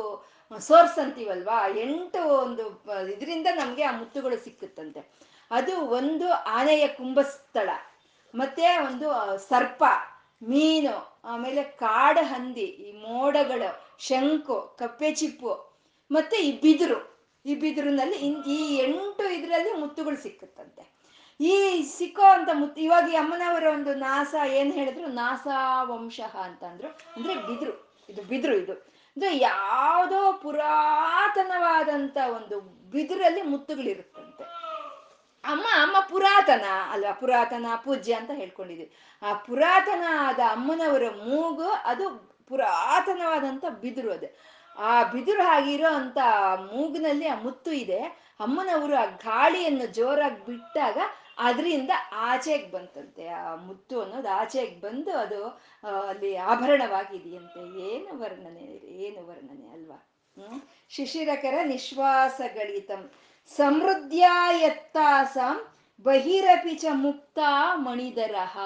ಸೋರ್ಸ್ 0.59 0.99
ಅಂತೀವಲ್ವಾ? 0.99 1.69
ಎಂಟು 1.69 2.23
ಒಂದು 2.29 2.65
ಇದರಿಂದ 3.11 3.47
ನಮ್ಗೆ 3.55 3.83
ಆ 3.83 3.93
ಮುತ್ತುಗಳು 3.99 4.37
ಸಿಕ್ಕುತ್ತಂತೆ. 4.45 5.01
ಅದು 5.51 5.77
ಒಂದು 5.81 6.33
ಆನೆಯ 6.33 6.89
ಕುಂಭಸ್ಥಳ, 6.89 7.71
ಮತ್ತೆ 8.35 8.67
ಒಂದು 8.79 9.09
ಸರ್ಪ, 9.49 9.85
ಮೀನು, 10.43 11.23
ಆಮೇಲೆ 11.25 11.63
ಕಾಡ 11.63 12.19
ಹಂದಿ, 12.23 12.61
ಈ 12.61 12.93
ಮೋಡಗಳು, 12.93 13.99
ಶಂಕು, 13.99 14.77
ಕಪ್ಪೆ 14.79 15.15
ಚಿಪ್ಪು, 15.15 15.53
ಮತ್ತೆ 16.11 16.37
ಈ 16.37 16.61
ಬಿದಿರು. 16.61 17.01
ಈ 17.47 17.55
ಬಿದಿರಿನಲ್ಲಿ 17.55 18.17
ಈ 18.57 18.77
ಎಂಟು 18.77 19.25
ಇದರಲ್ಲಿ 19.35 19.73
ಮುತ್ತುಗಳು 19.73 20.17
ಸಿಕ್ಕುತ್ತಂತೆ. 20.17 21.02
ಈ 21.41 21.83
ಸಿಕ್ಕೋ 21.83 22.23
ಅಂತ 22.23 22.49
ಮುತ್ತು 22.53 22.81
ಇವಾಗ 22.81 23.09
ಈ 23.09 23.15
ಅಮ್ಮನವರ 23.15 23.67
ಒಂದು 23.73 23.95
ನಾಸ 23.95 24.35
ಏನ್ 24.47 24.73
ಹೇಳಿದ್ರು? 24.73 25.07
ನಾಸ 25.07 25.47
ವಂಶಃ 25.83 26.37
ಅಂತ 26.37 26.65
ಅಂದ್ರು 26.65 26.89
ಅಂದ್ರೆ 26.89 27.35
ಬಿದ್ರು. 27.35 27.93
ಇದು 28.09 28.23
ಬಿದ್ರು 28.23 28.57
ಇದು. 28.57 28.73
ಅಂದ್ರೆ 28.73 29.39
ಯಾವುದೋ 29.39 30.33
ಪುರಾತನವಾದಂತ 30.33 32.17
ಒಂದು 32.37 32.61
ಬಿದಿರಲ್ಲಿ 32.91 33.43
ಮುತ್ತುಗಳಿರುತ್ತಂತೆ. 33.43 34.45
ಅಮ್ಮ 35.45 35.63
ಅಮ್ಮ 35.63 35.97
ಪುರಾತನ 36.11 36.65
ಅಲ್ವಾ? 36.91 37.13
ಪುರಾತನ, 37.13 37.67
ಪೂಜ್ಯ 37.85 38.15
ಅಂತ 38.15 38.31
ಹೇಳ್ಕೊಂಡಿದ್ವಿ. 38.35 38.93
ಆ 39.23 39.33
ಪುರಾತನ 39.33 40.03
ಆದ 40.11 40.39
ಅಮ್ಮನವರ 40.39 41.03
ಮೂಗು 41.11 41.69
ಅದು 41.69 42.33
ಪುರಾತನವಾದಂತ 42.49 43.65
ಬಿದಿರು 43.81 44.13
ಅದು. 44.13 44.39
ಆ 44.79 45.03
ಬಿದಿರು 45.03 45.43
ಆಗಿರೋ 45.43 45.95
ಅಂತ 45.95 46.19
ಮೂಗಿನಲ್ಲಿ 46.73 47.27
ಆ 47.27 47.35
ಮುತ್ತು 47.35 47.73
ಇದೆ. 47.73 47.99
ಅಮ್ಮನವರು 48.41 48.97
ಆ 48.97 49.05
ಗಾಳಿಯನ್ನು 49.05 49.87
ಜೋರಾಗಿ 49.87 50.47
ಬಿಟ್ಟಾಗ 50.47 50.99
ಅದರಿಂದ 51.43 51.91
ಆಚೆಗೆ 52.13 52.71
ಬಂತಂತೆ. 52.71 53.29
ಆ 53.29 53.55
ಮುತ್ತು 53.55 54.03
ಅನ್ನೋದು 54.03 54.29
ಆಚೆಗೆ 54.29 54.81
ಬಂದು 54.81 55.17
ಅದು 55.17 55.61
ಅಲ್ಲಿ 56.09 56.37
ಆಭರಣವಾಗಿದೆಯಂತೆ. 56.37 57.95
ಏನು 57.95 58.21
ವರ್ಣನೆ 58.21 59.03
ಏನು 59.03 59.27
ವರ್ಣನೆ 59.27 59.69
ಅಲ್ವಾ? 59.69 60.11
ಹ್ಮ್? 60.37 60.61
ಶಿಶಿರಕರ 60.89 61.55
ನಿಶ್ವಾಸಗಳಿತಂ. 61.65 63.11
ಸಮೃದ್ಧಿಯತ್ತಾಸಂ 63.57 65.73
ಬಹಿರಪಿ 66.03 66.75
ಚ 66.75 66.85
ಮುಕ್ತ 66.93 67.39
ಮಣಿದರಹ 67.75 68.59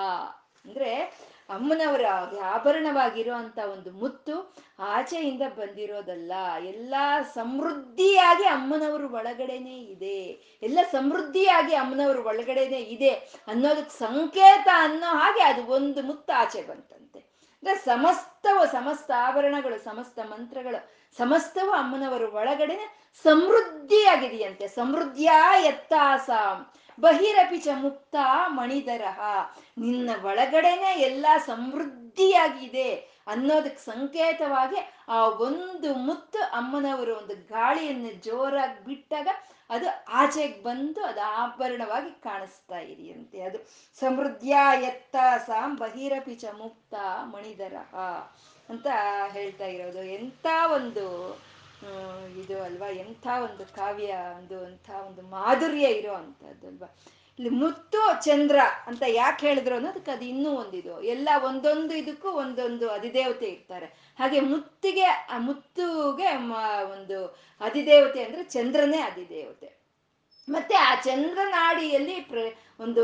ಅಂದ್ರೆ 0.64 1.12
ಅಮ್ಮನವರ 1.50 2.04
ಆಭರಣವಾಗಿರುವಂತ 2.44 3.58
ಒಂದು 3.58 3.90
ಮುತ್ತು 3.92 4.54
ಆಚೆಯಿಂದ 4.78 5.42
ಬಂದಿರೋದಲ್ಲ. 5.42 6.32
ಎಲ್ಲ 6.60 6.94
ಸಮೃದ್ಧಿಯಾಗಿ 7.34 8.44
ಅಮ್ಮನವರು 8.44 9.12
ಒಳಗಡೆನೆ 9.12 9.78
ಇದೆ. 9.78 10.22
ಎಲ್ಲ 10.62 10.78
ಸಮೃದ್ಧಿಯಾಗಿ 10.92 11.74
ಅಮ್ಮನವರು 11.74 12.24
ಒಳಗಡೆನೆ 12.24 12.80
ಇದೆ 12.80 13.08
ಅನ್ನೋದಕ್ಕೆ 13.46 13.98
ಸಂಕೇತ 13.98 14.68
ಅನ್ನೋ 14.74 15.06
ಹಾಗೆ 15.06 15.42
ಅದು 15.42 15.66
ಒಂದು 15.66 16.02
ಮುತ್ತು 16.02 16.32
ಆಚೆ 16.32 16.62
ಬಂತಂತೆ. 16.62 17.18
ಅಂದ್ರೆ 17.18 17.78
ಸಮಸ್ತವು, 17.78 18.72
ಸಮಸ್ತ 18.72 19.10
ಆಭರಣಗಳು, 19.18 19.84
ಸಮಸ್ತ 19.84 20.18
ಮಂತ್ರಗಳು 20.18 20.95
ಸಮಸ್ತವು 21.18 21.70
ಅಮ್ಮನವರು 21.70 22.32
ಒಳಗಡೆ 22.32 22.76
ಸಮೃದ್ಧಿಯಾಗಿದೆಯಂತೆ. 23.24 24.68
ಸಮೃದ್ಧಿಯ 24.68 25.30
ಎತ್ತಾಸ 25.62 26.30
ಬಹಿರಪಿಚ 27.00 27.68
ಮುಕ್ತ 27.74 28.16
ಮಣಿದರಹ. 28.46 29.20
ನಿನ್ನ 29.78 30.10
ಒಳಗಡೆನೆ 30.24 30.92
ಎಲ್ಲ 31.00 31.26
ಸಮೃದ್ಧಿಯಾಗಿದೆ 31.46 32.88
ಅನ್ನೋದಕ್ಕೆ 33.26 33.82
ಸಂಕೇತವಾಗಿ 33.84 34.80
ಆ 35.08 35.28
ಒಂದು 35.28 35.94
ಮುತ್ತು 35.94 36.38
ಅಮ್ಮನವರು 36.38 37.12
ಒಂದು 37.16 37.34
ಗಾಳಿಯನ್ನು 37.48 38.12
ಜೋರಾಗಿ 38.24 38.84
ಬಿಟ್ಟಾಗ 38.84 39.28
ಅದು 39.70 39.86
ಆಚೆಗೆ 40.08 40.62
ಬಂದು 40.62 41.00
ಅದು 41.04 41.20
ಆಭರಣವಾಗಿ 41.20 42.10
ಕಾಣಿಸ್ತಾ 42.22 42.78
ಇದೆಯಂತೆ. 42.78 43.40
ಅದು 43.40 43.58
ಸಮೃದ್ಧಿಯ 44.00 44.56
ಎತ್ತ 44.82 45.16
ಸಾಂ 45.46 45.76
ಬಹಿರಪಿ 45.76 46.34
ಚ 46.34 46.44
ಮುಕ್ತ 46.58 46.94
ಮಣಿದರಹ. 47.24 47.94
ಅಂತ 48.70 48.86
ಹೇಳ್ತಾ 49.32 49.66
ಇರೋದು. 49.66 50.02
ಎಂಥ 50.02 50.46
ಒಂದು 50.74 51.04
ಇದು 52.42 52.62
ಅಲ್ವಾ? 52.62 52.88
ಎಂಥ 52.88 53.26
ಒಂದು 53.44 53.64
ಕಾವ್ಯ, 53.74 54.14
ಒಂದು 54.36 54.64
ಅಂತ 54.64 54.90
ಒಂದು 55.06 55.22
ಮಾಧುರ್ಯ 55.22 55.86
ಇರೋ 55.86 56.12
ಅಂಥದ್ದಲ್ವಾ? 56.12 56.96
ಇಲ್ಲಿ 57.38 57.50
ಮುತ್ತು 57.50 58.24
ಚಂದ್ರ 58.24 58.58
ಅಂತ 58.86 59.02
ಯಾಕೆ 59.06 59.46
ಹೇಳಿದ್ರು 59.46 59.74
ಅನ್ನೋದಕ್ಕೆ 59.74 60.10
ಅದು 60.10 60.24
ಇನ್ನೂ 60.24 60.50
ಒಂದಿದು. 60.50 61.02
ಎಲ್ಲ 61.02 61.28
ಒಂದೊಂದು 61.44 61.94
ಇದಕ್ಕೂ 61.94 62.28
ಒಂದೊಂದು 62.28 62.90
ಅಧಿದೇವತೆ 62.90 63.46
ಇರ್ತಾರೆ. 63.46 63.86
ಹಾಗೆ 64.18 64.40
ಮುತ್ತಿಗೆ, 64.40 65.04
ಆ 65.04 65.38
ಮುತ್ತುಗೆ 65.38 66.36
ಒಂದು 66.92 67.26
ಅಧಿದೇವತೆ 67.60 68.24
ಅಂದ್ರೆ 68.24 68.44
ಚಂದ್ರನೇ 68.44 68.98
ಅಧಿದೇವತೆ. 68.98 69.75
ಮತ್ತೆ 70.48 70.74
ಆ 70.88 70.90
ಚಂದ್ರನಾಡಿಯಲ್ಲಿ 71.06 72.16
ಪ್ರ, 72.30 72.38
ಒಂದು 72.80 73.02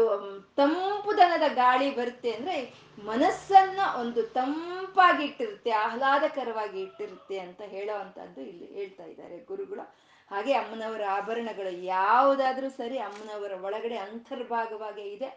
ತಂಪುದನದ 0.56 1.46
ಗಾಳಿ 1.54 1.88
ಬರುತ್ತೆ 1.96 2.30
ಅಂದ್ರೆ 2.32 2.56
ಮನಸ್ಸನ್ನ 3.04 3.80
ಒಂದು 4.00 4.22
ತಂಪಾಗಿ 4.38 5.22
ಇಟ್ಟಿರುತ್ತೆ, 5.24 5.70
ಆಹ್ಲಾದಕರವಾಗಿ 5.84 6.78
ಇಟ್ಟಿರುತ್ತೆ 6.86 7.36
ಅಂತ 7.38 7.60
ಹೇಳೋವಂಥದ್ದು 7.74 8.40
ಇಲ್ಲಿ 8.50 8.66
ಹೇಳ್ತಾ 8.76 9.04
ಇದ್ದಾರೆ 9.04 9.38
ಗುರುಗಳು. 9.50 9.84
ಹಾಗೆ 10.30 10.52
ಅಮ್ಮನವರ 10.54 11.02
ಆಭರಣಗಳು 11.14 11.70
ಯಾವುದಾದ್ರೂ 11.86 12.68
ಸರಿ 12.76 12.98
ಅಮ್ಮನವರ 12.98 13.52
ಒಳಗಡೆ 13.66 13.96
ಅಂತರ್ಭಾಗವಾಗಿ 13.96 15.04
ಇದೆ. 15.14 15.28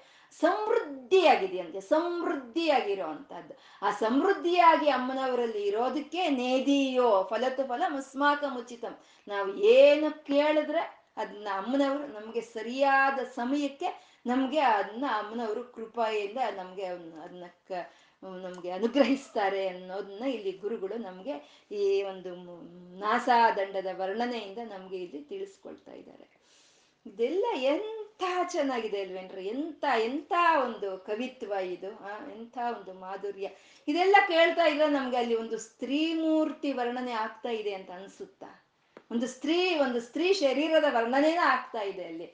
ಸಮೃದ್ಧಿಯಾಗಿದೆಯಂತೆ 0.42 1.82
ಸಮೃದ್ಧಿಯಾಗಿರೋ 1.94 3.08
ಅಂತದ್ದು 3.08 3.54
ಆ 3.82 3.92
ಸಮೃದ್ಧಿಯಾಗಿ 4.04 4.88
ಅಮ್ಮನವರಲ್ಲಿ 4.90 5.64
ಇರೋದಕ್ಕೆ 5.72 6.22
ನೇದಿಯೋ 6.42 7.10
ಫಲತು 7.32 7.64
ಫಲ 7.68 7.84
ಮುಸ್ಮಾಕ 7.90 8.44
ಮುಚಿತಂ 8.56 8.96
ನಾವು 9.28 9.50
ಏನು 9.76 10.10
ಕೇಳಿದ್ರೆ 10.32 10.84
ಅದನ್ನ 11.18 11.48
ಅಮ್ಮನವರು 11.54 12.08
ನಮಗೆ 12.08 12.42
ಸರಿಯಾದ 12.42 13.20
ಸಮಯಕ್ಕೆ 13.24 14.20
ನಮಗೆ 14.26 14.60
ಅದನ್ನ 14.60 15.06
ಅಮ್ಮನವರು 15.08 15.64
ಕೃಪೆಯಿಂದ 15.64 16.38
ನಮಗೆ 16.56 16.86
ಅದನ್ನ 16.86 17.44
ನಮಗೆ 18.24 18.72
ಅನುಗ್ರಹಿಸ್ತಾರೆ 18.72 19.68
ಅನ್ನೋದನ್ನ 19.68 20.24
ಇಲ್ಲಿ 20.26 20.52
ಗುರುಗಳು 20.52 20.98
ನಮಗೆ 20.98 21.66
ಈ 21.72 22.04
ಒಂದು 22.04 22.36
ನಾಸಾದಂಡದ 23.00 23.86
ವರ್ಣನೆಯಿಂದ 23.94 24.58
ನಮಗೆ 24.58 24.98
ಇಲ್ಲಿ 24.98 25.24
ತಿಳಿಸ್ಕೊಳ್ತಾ 25.24 25.92
ಇದ್ದಾರೆ. 25.92 26.46
ಇದೆಲ್ಲ 27.06 27.46
ಎಂಥ 27.56 28.24
ಚೆನ್ನಾಗಿದೆ 28.52 29.02
ಅಲ್ವೇನ್ರಿ? 29.02 29.46
ಎಂಥ 29.46 29.86
ಎಂಥ 30.00 30.34
ಒಂದು 30.64 30.98
ಕವಿತ್ವ 30.98 31.52
ಇದು, 31.52 32.04
ಆ, 32.04 32.32
ಎಂಥ 32.32 32.58
ಒಂದು 32.78 32.94
ಮಾಧುರ್ಯ. 32.94 33.50
ಇದೆಲ್ಲ 33.88 34.16
ಕೇಳ್ತಾ 34.28 34.66
ಇದ್ರೆ 34.66 34.90
ನಮ್ಗೆ 34.90 35.18
ಅಲ್ಲಿ 35.18 35.36
ಒಂದು 35.36 35.58
ಸ್ತ್ರೀ 35.58 36.14
ಮೂರ್ತಿ 36.14 36.74
ವರ್ಣನೆ 36.74 37.12
ಆಗ್ತಾ 37.12 37.50
ಇದೆ 37.50 37.74
ಅಂತ 37.74 37.92
ಅನ್ಸುತ್ತಾ? 37.92 38.65
ಒಂದು 39.16 39.28
ಸ್ತ್ರೀ 39.28 39.76
ಒಂದು 39.80 40.00
ಸ್ತ್ರೀ 40.02 40.34
ಶರೀರದ 40.34 40.88
ವರ್ಣನೆನ 40.90 41.42
ಆಗ್ತಾ 41.44 41.82
ಇದೆ 41.82 42.04
ಅಲ್ಲಿ. 42.04 42.26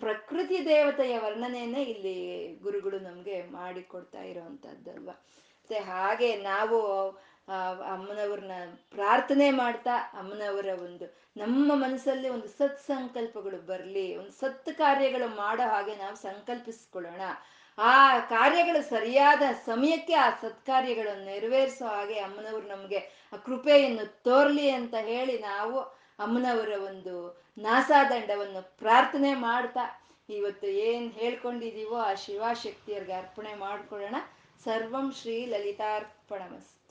ಪ್ರಕೃತಿ 0.00 0.58
ದೇವತೆಯ 0.66 1.18
ವರ್ಣನೆಯನ್ನ 1.18 1.76
ಇಲ್ಲಿ 1.76 2.18
ಗುರುಗಳು 2.62 2.98
ನಮ್ಗೆ 2.98 3.36
ಮಾಡಿಕೊಡ್ತಾ 3.42 4.22
ಇರೋವಂಥದ್ದಲ್ವಾ. 4.22 5.14
ಮತ್ತೆ 5.60 5.78
ಹಾಗೆ 5.78 6.36
ನಾವು 6.36 6.78
ಅಮ್ಮನವ್ರನ್ನ 7.92 8.52
ಪ್ರಾರ್ಥನೆ 8.90 9.50
ಮಾಡ್ತಾ 9.50 9.94
ಅಮ್ಮನವರ 10.18 10.68
ಒಂದು, 10.82 11.06
ನಮ್ಮ 11.36 11.74
ಮನಸ್ಸಲ್ಲಿ 11.74 12.28
ಒಂದು 12.28 12.48
ಸತ್ 12.48 12.80
ಸಂಕಲ್ಪಗಳು 12.80 13.58
ಬರಲಿ, 13.66 14.16
ಒಂದು 14.16 14.32
ಸತ್ 14.32 14.70
ಕಾರ್ಯಗಳು 14.78 15.28
ಮಾಡೋ 15.36 15.66
ಹಾಗೆ 15.68 15.96
ನಾವು 15.96 16.16
ಸಂಕಲ್ಪಿಸ್ಕೊಳ್ಳೋಣ. 16.16 17.20
ಆ 17.78 18.18
ಕಾರ್ಯಗಳು 18.18 18.80
ಸರಿಯಾದ 18.88 19.42
ಸಮಯಕ್ಕೆ 19.66 20.14
ಆ 20.14 20.30
ಸತ್ಕಾರ್ಯಗಳನ್ನು 20.42 21.24
ನೆರವೇರಿಸೋ 21.24 21.86
ಹಾಗೆ 21.86 22.18
ಅಮ್ಮನವ್ರು 22.18 22.66
ನಮಗೆ 22.68 23.00
ಆ 23.32 23.36
ಕೃಪೆಯನ್ನು 23.36 24.22
ತೋರ್ಲಿ 24.22 24.70
ಅಂತ 24.70 24.94
ಹೇಳಿ 24.94 25.38
ನಾವು 25.38 26.03
ಅಮ್ಮನವರ 26.18 26.72
ಒಂದು 26.84 27.14
ನಾಸಾದಂಡವನ್ನು 27.58 28.78
ಪ್ರಾರ್ಥನೆ 28.78 29.34
ಮಾಡ್ತಾ 29.34 29.84
ಇವತ್ತು 30.28 30.66
ಏನ್ 30.66 31.12
ಹೇಳ್ಕೊಂಡಿದೀವೋ 31.12 31.96
ಆ 31.96 32.14
ಶಿವಶಕ್ತಿಯರ್ಗೆ 32.14 33.12
ಅರ್ಪಣೆ 33.12 33.54
ಮಾಡ್ಕೊಳ್ಳೋಣ. 33.54 34.14
ಸರ್ವಂ 34.64 35.12
ಶ್ರೀ 35.12 35.46
ಲಲಿತಾರ್ಪಣಮಸ್ತು. 35.46 36.83